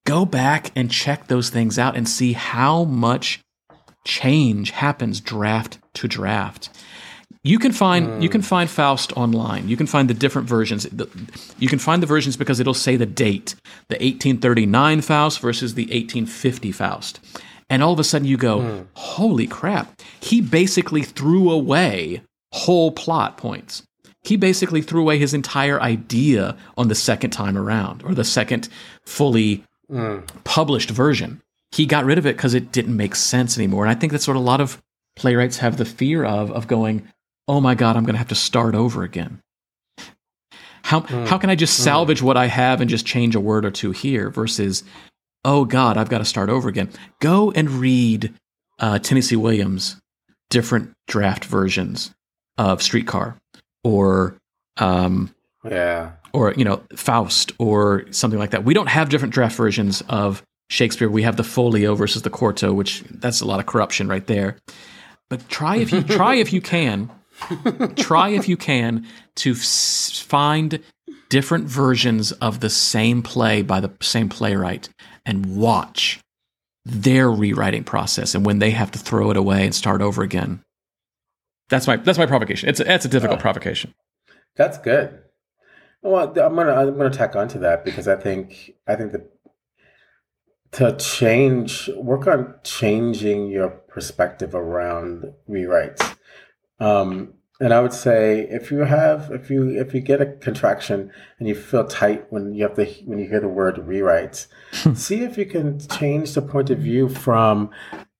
Go 0.04 0.24
back 0.24 0.70
and 0.76 0.90
check 0.90 1.26
those 1.26 1.50
things 1.50 1.78
out 1.78 1.96
and 1.96 2.08
see 2.08 2.32
how 2.32 2.84
much 2.84 3.40
change 4.04 4.70
happens 4.70 5.20
draft 5.20 5.78
to 5.94 6.06
draft. 6.06 6.70
You 7.42 7.58
can 7.60 7.70
find 7.70 8.24
you 8.24 8.28
can 8.28 8.42
find 8.42 8.68
Faust 8.68 9.16
online. 9.16 9.68
You 9.68 9.76
can 9.76 9.86
find 9.86 10.10
the 10.10 10.14
different 10.14 10.48
versions. 10.48 10.84
You 11.58 11.68
can 11.68 11.78
find 11.78 12.02
the 12.02 12.06
versions 12.06 12.36
because 12.36 12.58
it'll 12.58 12.74
say 12.74 12.96
the 12.96 13.06
date, 13.06 13.54
the 13.88 13.94
1839 13.94 15.00
Faust 15.00 15.38
versus 15.38 15.74
the 15.74 15.84
1850 15.84 16.72
Faust. 16.72 17.20
And 17.68 17.82
all 17.82 17.92
of 17.92 17.98
a 17.98 18.04
sudden 18.04 18.28
you 18.28 18.36
go, 18.36 18.60
hmm. 18.60 18.82
"Holy 18.94 19.46
crap. 19.46 20.00
He 20.20 20.40
basically 20.40 21.02
threw 21.02 21.50
away 21.50 22.22
whole 22.52 22.92
plot 22.92 23.36
points. 23.36 23.82
He 24.22 24.36
basically 24.36 24.82
threw 24.82 25.02
away 25.02 25.18
his 25.18 25.34
entire 25.34 25.80
idea 25.80 26.56
on 26.76 26.88
the 26.88 26.94
second 26.94 27.30
time 27.30 27.56
around 27.56 28.02
or 28.04 28.14
the 28.14 28.24
second 28.24 28.68
fully 29.04 29.62
hmm. 29.88 30.18
published 30.44 30.90
version. 30.90 31.42
He 31.72 31.86
got 31.86 32.04
rid 32.04 32.18
of 32.18 32.26
it 32.26 32.36
because 32.36 32.54
it 32.54 32.72
didn't 32.72 32.96
make 32.96 33.14
sense 33.14 33.56
anymore. 33.56 33.84
And 33.84 33.90
I 33.90 33.98
think 33.98 34.12
that's 34.12 34.26
what 34.26 34.36
a 34.36 34.40
lot 34.40 34.60
of 34.60 34.82
playwrights 35.14 35.58
have 35.58 35.76
the 35.76 35.84
fear 35.84 36.24
of 36.24 36.50
of 36.50 36.66
going, 36.66 37.06
"Oh 37.48 37.60
my 37.60 37.74
god, 37.74 37.96
I'm 37.96 38.04
going 38.04 38.14
to 38.14 38.18
have 38.18 38.28
to 38.28 38.34
start 38.34 38.74
over 38.74 39.02
again." 39.02 39.40
How 40.82 41.00
hmm. 41.00 41.24
how 41.24 41.38
can 41.38 41.50
I 41.50 41.56
just 41.56 41.82
salvage 41.82 42.22
what 42.22 42.36
I 42.36 42.46
have 42.46 42.80
and 42.80 42.88
just 42.88 43.06
change 43.06 43.34
a 43.34 43.40
word 43.40 43.64
or 43.64 43.70
two 43.70 43.90
here 43.90 44.30
versus, 44.30 44.84
"Oh 45.46 45.64
god, 45.64 45.96
I've 45.96 46.10
got 46.10 46.18
to 46.18 46.24
start 46.26 46.50
over 46.50 46.68
again." 46.68 46.90
Go 47.20 47.50
and 47.52 47.70
read 47.70 48.34
uh, 48.78 48.98
Tennessee 48.98 49.36
Williams' 49.36 49.96
different 50.50 50.92
draft 51.08 51.44
versions 51.46 52.12
of 52.58 52.82
Streetcar 52.82 53.36
or 53.84 54.36
um, 54.78 55.34
Yeah. 55.64 56.12
or 56.32 56.52
you 56.56 56.64
know 56.64 56.82
Faust 56.94 57.52
or 57.58 58.04
something 58.10 58.38
like 58.38 58.50
that. 58.50 58.64
We 58.64 58.74
don't 58.74 58.88
have 58.88 59.08
different 59.08 59.32
draft 59.34 59.56
versions 59.56 60.02
of 60.08 60.42
Shakespeare. 60.68 61.08
We 61.08 61.22
have 61.22 61.36
the 61.36 61.44
folio 61.44 61.94
versus 61.94 62.22
the 62.22 62.30
quarto, 62.30 62.72
which 62.74 63.02
that's 63.10 63.40
a 63.40 63.46
lot 63.46 63.60
of 63.60 63.66
corruption 63.66 64.08
right 64.08 64.26
there. 64.26 64.58
but 65.30 65.48
try 65.48 65.76
if 65.76 65.92
you 65.92 66.02
try 66.20 66.34
if 66.34 66.52
you 66.52 66.60
can, 66.60 67.10
try 67.96 68.28
if 68.30 68.48
you 68.48 68.56
can 68.56 69.06
to 69.36 69.52
f- 69.52 69.58
find 70.26 70.80
different 71.28 71.64
versions 71.66 72.32
of 72.32 72.60
the 72.60 72.70
same 72.70 73.22
play 73.22 73.62
by 73.62 73.80
the 73.80 73.90
same 74.00 74.28
playwright 74.28 74.88
and 75.26 75.56
watch 75.56 76.20
their 76.84 77.30
rewriting 77.30 77.84
process 77.84 78.34
and 78.34 78.46
when 78.46 78.60
they 78.60 78.70
have 78.70 78.90
to 78.92 78.98
throw 78.98 79.30
it 79.30 79.36
away 79.36 79.64
and 79.64 79.74
start 79.74 80.00
over 80.00 80.22
again. 80.22 80.62
That's 81.68 81.86
my 81.88 81.96
that's 81.96 82.16
my 82.18 82.26
provocation. 82.26 82.68
It's 82.68 82.78
a, 82.80 82.90
it's 82.94 83.04
a 83.04 83.08
difficult 83.08 83.40
Oh. 83.40 83.42
provocation. 83.42 83.92
That's 84.54 84.78
good. 84.78 85.18
Well, 86.00 86.28
I'm 86.28 86.54
gonna 86.54 86.72
I'm 86.72 86.96
gonna 86.96 87.10
tack 87.10 87.34
onto 87.34 87.58
that 87.58 87.84
because 87.84 88.06
I 88.06 88.14
think 88.14 88.70
I 88.86 88.94
think 88.94 89.10
that 89.12 89.32
to 90.72 90.96
change 90.96 91.88
work 91.96 92.26
on 92.28 92.54
changing 92.62 93.48
your 93.48 93.70
perspective 93.70 94.54
around 94.54 95.32
rewrites. 95.50 96.16
Um, 96.78 97.34
and 97.58 97.72
I 97.72 97.80
would 97.80 97.94
say 97.94 98.40
if 98.50 98.70
you 98.70 98.80
have 98.80 99.30
if 99.32 99.50
you 99.50 99.68
if 99.70 99.92
you 99.94 100.00
get 100.00 100.20
a 100.20 100.26
contraction 100.26 101.10
and 101.40 101.48
you 101.48 101.54
feel 101.56 101.84
tight 101.86 102.26
when 102.30 102.54
you 102.54 102.62
have 102.64 102.74
to 102.76 102.84
when 103.06 103.18
you 103.18 103.26
hear 103.28 103.40
the 103.40 103.48
word 103.48 103.76
rewrites, 103.76 104.46
see 104.94 105.22
if 105.22 105.36
you 105.38 105.46
can 105.46 105.78
change 105.88 106.34
the 106.34 106.42
point 106.42 106.70
of 106.70 106.78
view 106.78 107.08
from 107.08 107.70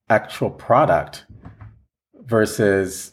actual 0.09 0.51
product 0.51 1.25
versus 2.25 3.13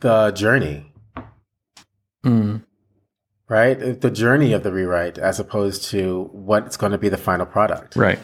the 0.00 0.30
journey 0.32 0.92
Mm. 2.24 2.64
right? 3.48 4.00
The 4.00 4.10
journey 4.10 4.52
of 4.52 4.64
the 4.64 4.72
rewrite 4.72 5.16
as 5.16 5.38
opposed 5.38 5.84
to 5.90 6.28
what's 6.32 6.76
going 6.76 6.90
to 6.90 6.98
be 6.98 7.08
the 7.08 7.16
final 7.16 7.46
product, 7.46 7.94
Right. 7.94 8.18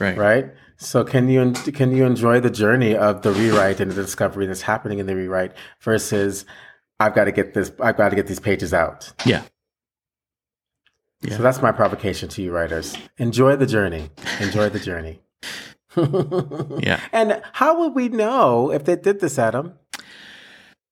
Right. 0.00 0.16
right? 0.16 0.50
So 0.78 1.04
can 1.04 1.28
you 1.28 1.52
can 1.52 1.94
you 1.94 2.06
enjoy 2.06 2.40
the 2.40 2.48
journey 2.50 2.96
of 2.96 3.20
the 3.22 3.30
rewrite 3.32 3.80
and 3.80 3.90
the 3.92 4.02
discovery 4.02 4.46
that's 4.46 4.62
happening 4.62 4.98
in 5.00 5.06
the 5.06 5.14
rewrite 5.16 5.52
versus 5.82 6.46
I've 6.98 7.14
got 7.14 7.24
to 7.24 7.32
get 7.32 7.52
this 7.52 7.70
I've 7.80 7.96
got 7.98 8.08
to 8.10 8.16
get 8.16 8.26
these 8.26 8.40
pages 8.40 8.72
out. 8.72 9.12
Yeah. 9.26 9.42
Yeah. 11.22 11.36
So 11.36 11.42
that's 11.42 11.62
my 11.62 11.72
provocation 11.72 12.28
to 12.30 12.42
you 12.42 12.52
writers. 12.52 12.96
Enjoy 13.18 13.56
the 13.56 13.66
journey. 13.66 14.10
Enjoy 14.40 14.68
the 14.68 14.80
journey. 14.80 15.20
Yeah. 15.98 17.00
And 17.10 17.40
how 17.54 17.80
would 17.80 17.94
we 17.94 18.10
know 18.10 18.70
if 18.70 18.84
they 18.84 18.96
did 18.96 19.20
this, 19.20 19.38
Adam? 19.38 19.72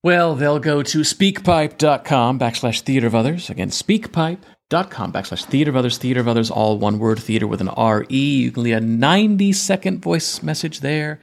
Well, 0.03 0.35
they'll 0.35 0.59
go 0.59 0.83
to 0.83 1.01
speakpipe.com 1.01 2.39
backslash 2.39 2.81
theater 2.81 3.07
of 3.07 3.15
others. 3.15 3.51
Again, 3.51 3.69
speakpipe.com 3.69 4.54
backslash 4.71 5.45
theater 5.45 5.71
of 5.71 5.77
others, 5.77 5.99
theater 5.99 6.21
of 6.21 6.29
others, 6.29 6.51
all 6.51 6.79
one 6.79 6.99
word, 6.99 7.19
theater 7.19 7.47
with 7.47 7.61
an 7.61 7.69
R-E. 7.69 8.37
You 8.37 8.51
can 8.51 8.63
leave 8.63 8.77
a 8.77 8.81
90 8.81 9.53
second 9.53 10.03
voice 10.03 10.43
message 10.43 10.81
there 10.81 11.21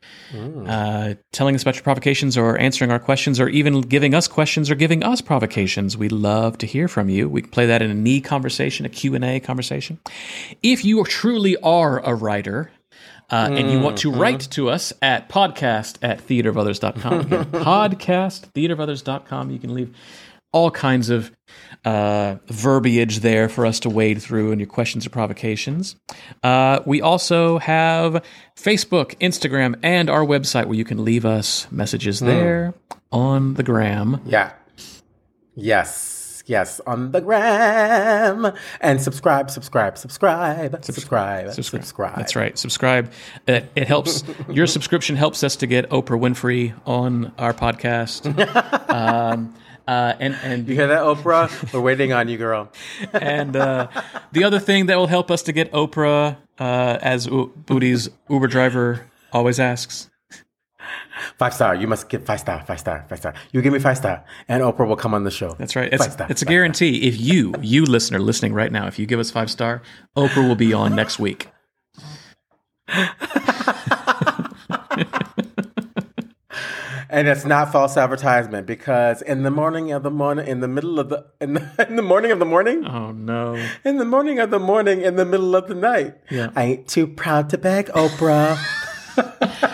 uh, 0.68 1.16
telling 1.32 1.56
us 1.56 1.62
about 1.64 1.76
your 1.76 1.84
provocations 1.84 2.38
or 2.38 2.58
answering 2.58 2.92
our 2.92 3.00
questions 3.00 3.40
or 3.40 3.50
even 3.50 3.82
giving 3.82 4.14
us 4.14 4.28
questions 4.28 4.70
or 4.70 4.76
giving 4.76 5.04
us 5.04 5.22
provocations. 5.22 5.98
We 5.98 6.10
love 6.10 6.58
to 6.60 6.66
hear 6.68 6.88
from 6.88 7.10
you. 7.10 7.28
We 7.28 7.42
can 7.42 7.52
play 7.52 7.66
that 7.66 7.82
in 7.82 7.90
a 7.90 7.96
knee 7.96 8.22
conversation, 8.22 8.86
a 8.86 8.90
Q&A 8.90 9.40
conversation. 9.40 10.00
If 10.62 10.86
you 10.86 11.04
truly 11.06 11.58
are 11.58 12.00
a 12.00 12.14
writer, 12.14 12.72
uh, 13.32 13.50
and 13.50 13.72
you 13.72 13.80
want 13.80 13.98
to 14.00 14.12
write 14.12 14.42
to 14.42 14.70
us 14.70 14.92
at 15.02 15.30
podcast 15.30 15.98
at 16.02 16.20
theaterofothers.com. 16.28 17.20
Again, 17.22 17.46
podcast 17.52 18.52
theaterofothers.com. 18.52 19.52
You 19.52 19.58
can 19.60 19.74
leave 19.74 19.96
all 20.52 20.72
kinds 20.72 21.10
of 21.10 21.32
uh, 21.86 22.36
verbiage 22.48 23.20
there 23.20 23.50
for 23.50 23.66
us 23.66 23.80
to 23.82 23.90
wade 23.90 24.22
through 24.22 24.52
and 24.52 24.60
your 24.60 24.68
questions 24.68 25.06
or 25.06 25.10
provocations. 25.10 25.96
Uh, 26.44 26.80
we 26.86 27.02
also 27.02 27.58
have 27.60 28.24
Facebook, 28.56 29.16
Instagram, 29.20 29.80
and 29.82 30.10
our 30.10 30.26
website 30.26 30.66
where 30.66 30.76
you 30.76 30.86
can 30.86 31.04
leave 31.04 31.26
us 31.26 31.68
messages 31.72 32.20
there 32.20 32.74
on 33.12 33.56
the 33.56 33.64
gram. 33.64 34.22
Yeah. 34.26 34.52
Yes. 35.56 36.44
Yes. 36.46 36.82
On 36.82 37.12
the 37.12 37.22
gram. 37.22 38.52
And 38.82 39.02
subscribe, 39.02 39.50
subscribe, 39.50 39.98
subscribe, 39.98 40.84
subscribe, 40.84 41.54
subscribe. 41.54 42.18
That's 42.18 42.36
right. 42.36 42.58
Subscribe. 42.58 43.12
It, 43.48 43.72
it 43.76 43.88
helps. 43.88 44.24
your 44.50 44.68
subscription 44.68 45.16
helps 45.16 45.44
us 45.44 45.56
to 45.58 45.68
get 45.68 45.90
Oprah 45.90 46.20
Winfrey 46.20 46.74
on 46.86 47.34
our 47.38 47.54
podcast. 47.54 48.28
um, 48.90 49.56
uh, 49.92 50.16
and 50.24 50.34
and 50.44 50.68
You 50.68 50.76
hear 50.76 50.88
that, 50.88 51.02
Oprah? 51.12 51.48
We're 51.74 51.82
waiting 51.90 52.14
on 52.14 52.28
you, 52.30 52.38
girl. 52.38 52.64
and 53.14 53.56
uh, 53.56 53.88
the 54.32 54.44
other 54.48 54.60
thing 54.60 54.86
that 54.88 54.98
will 54.98 55.08
help 55.18 55.30
us 55.30 55.42
to 55.44 55.52
get 55.52 55.72
Oprah, 55.74 56.38
uh, 56.60 56.98
as 57.14 57.26
U- 57.28 57.52
Booty's 57.68 58.10
Uber 58.30 58.48
driver 58.48 58.88
always 59.34 59.60
asks. 59.60 60.10
Five 61.38 61.54
star. 61.54 61.76
You 61.76 61.88
must 61.88 62.10
get 62.10 62.26
five 62.26 62.40
star, 62.40 62.64
five 62.66 62.80
star, 62.80 63.06
five 63.10 63.20
star. 63.20 63.34
You 63.52 63.62
give 63.62 63.74
me 63.74 63.80
five 63.80 63.98
star, 63.98 64.24
and 64.48 64.64
Oprah 64.64 64.88
will 64.88 64.96
come 64.96 65.14
on 65.14 65.24
the 65.24 65.32
show. 65.32 65.52
That's 65.60 65.76
right. 65.76 65.92
It's, 65.94 66.04
Five 66.04 66.14
star, 66.14 66.28
it's 66.30 66.42
a 66.42 66.46
guarantee. 66.46 67.08
If 67.08 67.20
you, 67.20 67.54
you 67.62 67.86
listener 67.86 68.20
listening 68.20 68.54
right 68.54 68.72
now, 68.72 68.88
if 68.88 68.98
you 68.98 69.06
give 69.06 69.20
us 69.20 69.30
five 69.32 69.50
star, 69.52 69.82
Oprah 70.18 70.48
will 70.48 70.56
be 70.68 70.74
on 70.74 70.96
next 70.96 71.20
week. 71.20 71.48
And 77.12 77.28
it's 77.28 77.44
not 77.44 77.74
false 77.74 77.98
advertisement 77.98 78.66
because 78.66 79.22
in 79.22 79.44
the 79.44 79.52
morning 79.52 79.92
of 79.92 80.02
the 80.02 80.10
morning, 80.10 80.48
in 80.48 80.62
the 80.62 80.68
middle 80.70 80.98
of 80.98 81.10
the, 81.10 81.26
in 81.42 81.56
the, 81.56 81.86
in 81.90 81.98
the 81.98 82.02
morning 82.02 82.32
of 82.32 82.40
the 82.40 82.46
morning, 82.46 82.86
Oh 82.86 83.12
no! 83.12 83.56
in 83.84 83.98
the 83.98 84.06
morning 84.06 84.40
of 84.40 84.50
the 84.50 84.60
morning, 84.60 85.02
in 85.02 85.18
the 85.18 85.26
middle 85.26 85.54
of 85.54 85.68
the 85.68 85.76
night, 85.76 86.16
Yeah. 86.30 86.52
I 86.56 86.64
ain't 86.64 86.88
too 86.88 87.08
proud 87.08 87.50
to 87.50 87.58
beg, 87.58 87.88
Oprah. 87.88 88.58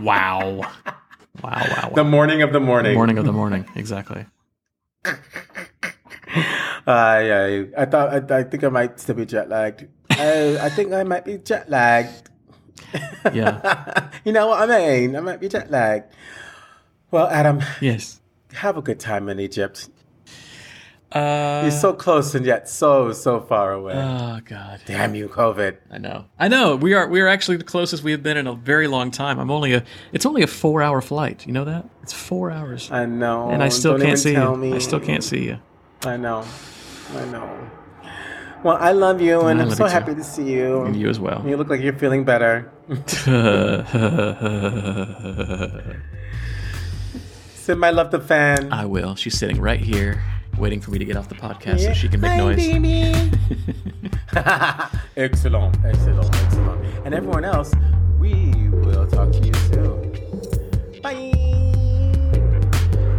Wow! 0.00 0.60
Wow! 0.60 0.70
Wow! 1.42 1.92
the 1.94 2.04
morning 2.04 2.42
of 2.42 2.52
the 2.52 2.60
morning. 2.60 2.94
Morning 2.94 3.18
of 3.18 3.24
the 3.24 3.32
morning. 3.32 3.66
Exactly. 3.74 4.24
Uh, 6.86 7.20
yeah, 7.22 7.64
I 7.76 7.84
thought 7.84 8.32
I, 8.32 8.38
I 8.38 8.42
think 8.44 8.64
I 8.64 8.68
might 8.70 8.98
still 8.98 9.14
be 9.16 9.26
jet 9.26 9.50
lagged. 9.50 9.88
I, 10.08 10.56
I 10.58 10.68
think 10.70 10.90
I 10.94 11.02
might 11.02 11.22
be 11.22 11.36
jet 11.36 11.68
lagged. 11.68 12.27
Yeah. 13.32 14.08
you 14.24 14.32
know 14.32 14.48
what 14.48 14.70
I 14.70 14.78
mean? 14.98 15.16
I 15.16 15.20
might 15.20 15.40
be 15.40 15.48
jet 15.48 15.70
lagged. 15.70 16.12
Well, 17.10 17.26
Adam, 17.28 17.60
Yes. 17.80 18.20
have 18.54 18.76
a 18.76 18.82
good 18.82 19.00
time 19.00 19.28
in 19.28 19.40
Egypt. 19.40 19.88
Uh, 21.10 21.60
You're 21.62 21.70
so 21.70 21.94
close 21.94 22.34
and 22.34 22.44
yet 22.44 22.68
so 22.68 23.12
so 23.14 23.40
far 23.40 23.72
away. 23.72 23.94
oh 23.94 24.40
God. 24.44 24.80
Damn 24.84 25.14
you, 25.14 25.28
COVID. 25.28 25.78
I 25.90 25.96
know. 25.96 26.26
I 26.38 26.48
know. 26.48 26.76
We 26.76 26.92
are 26.92 27.08
we 27.08 27.22
are 27.22 27.28
actually 27.28 27.56
the 27.56 27.64
closest 27.64 28.02
we 28.02 28.10
have 28.12 28.22
been 28.22 28.36
in 28.36 28.46
a 28.46 28.52
very 28.54 28.88
long 28.88 29.10
time. 29.10 29.38
I'm 29.38 29.50
only 29.50 29.72
a 29.72 29.82
it's 30.12 30.26
only 30.26 30.42
a 30.42 30.46
four 30.46 30.82
hour 30.82 31.00
flight. 31.00 31.46
You 31.46 31.54
know 31.54 31.64
that? 31.64 31.88
It's 32.02 32.12
four 32.12 32.50
hours. 32.50 32.90
I 32.90 33.06
know. 33.06 33.48
and 33.48 33.62
I 33.62 33.70
still 33.70 33.92
Don't 33.96 34.02
can't 34.06 34.18
see 34.18 34.34
you. 34.34 34.56
Me. 34.56 34.74
I 34.74 34.78
still 34.80 35.00
can't 35.00 35.24
see 35.24 35.44
you. 35.44 35.58
I 36.04 36.18
know. 36.18 36.44
I 37.16 37.24
know. 37.24 37.70
Well, 38.64 38.76
I 38.80 38.92
love 38.92 39.20
you, 39.20 39.42
and 39.42 39.60
I 39.60 39.64
I'm 39.64 39.70
so 39.70 39.86
happy 39.86 40.14
to 40.14 40.24
see 40.24 40.50
you. 40.52 40.82
And 40.82 40.96
you 40.96 41.08
as 41.08 41.20
well. 41.20 41.42
You 41.46 41.56
look 41.56 41.68
like 41.68 41.80
you're 41.80 41.92
feeling 41.92 42.24
better. 42.24 42.70
Send 47.54 47.80
my 47.80 47.90
love 47.90 48.10
to 48.10 48.20
fan. 48.20 48.72
I 48.72 48.86
will. 48.86 49.14
She's 49.14 49.38
sitting 49.38 49.60
right 49.60 49.80
here, 49.80 50.22
waiting 50.58 50.80
for 50.80 50.90
me 50.90 50.98
to 50.98 51.04
get 51.04 51.16
off 51.16 51.28
the 51.28 51.34
podcast 51.34 51.80
so 51.80 51.92
she 51.92 52.08
can 52.08 52.20
make 52.20 52.30
Hi, 52.32 52.38
noise. 52.38 52.56
baby. 52.56 53.30
excellent, 55.16 55.76
excellent, 55.84 56.34
excellent. 56.34 56.84
And 57.04 57.14
everyone 57.14 57.44
else, 57.44 57.72
we 58.18 58.50
will 58.70 59.06
talk 59.06 59.30
to 59.32 59.46
you 59.46 59.54
soon. 59.54 61.00
Bye. 61.02 61.54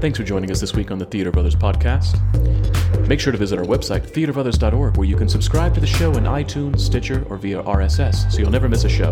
Thanks 0.02 0.18
for 0.18 0.24
joining 0.24 0.50
us 0.50 0.62
this 0.62 0.74
week 0.74 0.92
on 0.92 0.98
the 0.98 1.06
Theater 1.06 1.28
of 1.30 1.38
Others 1.38 1.58
podcast. 1.58 2.16
Make 3.10 3.20
sure 3.20 3.34
to 3.34 3.38
visit 3.38 3.60
our 3.60 3.66
website, 3.66 4.10
theaterofothers.org, 4.10 4.96
where 4.96 5.06
you 5.06 5.18
can 5.18 5.28
subscribe 5.28 5.74
to 5.74 5.82
the 5.82 5.88
show 5.88 6.14
in 6.14 6.24
iTunes, 6.24 6.80
Stitcher, 6.80 7.26
or 7.30 7.36
via 7.36 7.62
RSS, 7.64 8.32
so 8.32 8.40
you'll 8.40 8.50
never 8.50 8.70
miss 8.70 8.86
a 8.86 8.90
show. 8.90 9.12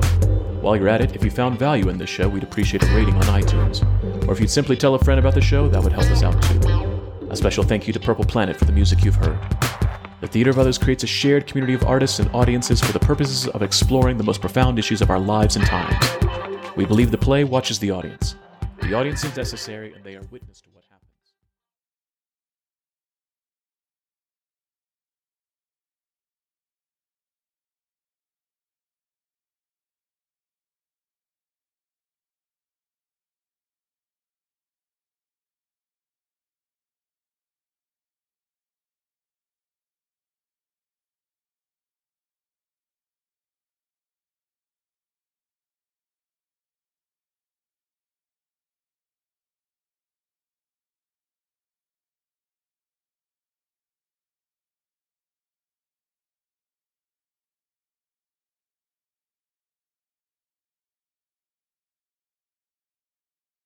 While 0.62 0.78
you're 0.78 0.88
at 0.88 1.02
it, 1.02 1.14
if 1.14 1.26
you 1.26 1.30
found 1.30 1.60
value 1.60 1.90
in 1.90 1.98
this 1.98 2.10
show, 2.10 2.30
we'd 2.30 2.44
appreciate 2.44 2.84
a 2.84 2.96
rating 2.96 3.16
on 3.16 3.24
iTunes. 3.24 3.84
Or 4.30 4.32
if 4.32 4.40
you'd 4.40 4.50
simply 4.50 4.78
tell 4.78 4.96
a 4.96 5.00
friend 5.00 5.20
about 5.20 5.34
the 5.34 5.42
show, 5.42 5.68
that 5.68 5.84
would 5.84 5.92
help 5.92 6.06
us 6.06 6.24
out 6.24 6.42
too. 6.44 7.28
A 7.30 7.36
special 7.36 7.66
thank 7.66 7.86
you 7.86 7.92
to 7.92 8.00
Purple 8.00 8.24
Planet 8.24 8.56
for 8.56 8.64
the 8.64 8.72
music 8.72 9.04
you've 9.04 9.16
heard. 9.16 9.38
The 10.22 10.28
Theater 10.28 10.52
of 10.52 10.58
Others 10.58 10.78
creates 10.78 11.04
a 11.04 11.08
shared 11.08 11.48
community 11.48 11.74
of 11.74 11.84
artists 11.84 12.20
and 12.20 12.34
audiences 12.34 12.80
for 12.80 12.94
the 12.94 13.00
purposes 13.00 13.46
of 13.50 13.62
exploring 13.62 14.16
the 14.18 14.24
most 14.24 14.40
profound 14.40 14.80
issues 14.80 15.02
of 15.02 15.10
our 15.10 15.20
lives 15.20 15.58
and 15.58 15.66
times. 15.66 16.06
We 16.78 16.86
believe 16.86 17.12
the 17.12 17.18
play 17.18 17.44
watches 17.44 17.78
the 17.78 17.92
audience. 17.92 18.36
The 18.80 18.94
audience 18.94 19.26
is 19.26 19.36
necessary, 19.36 19.94
and 19.94 20.02
they 20.06 20.16
are 20.16 20.24
witness 20.32 20.62
to 20.62 20.70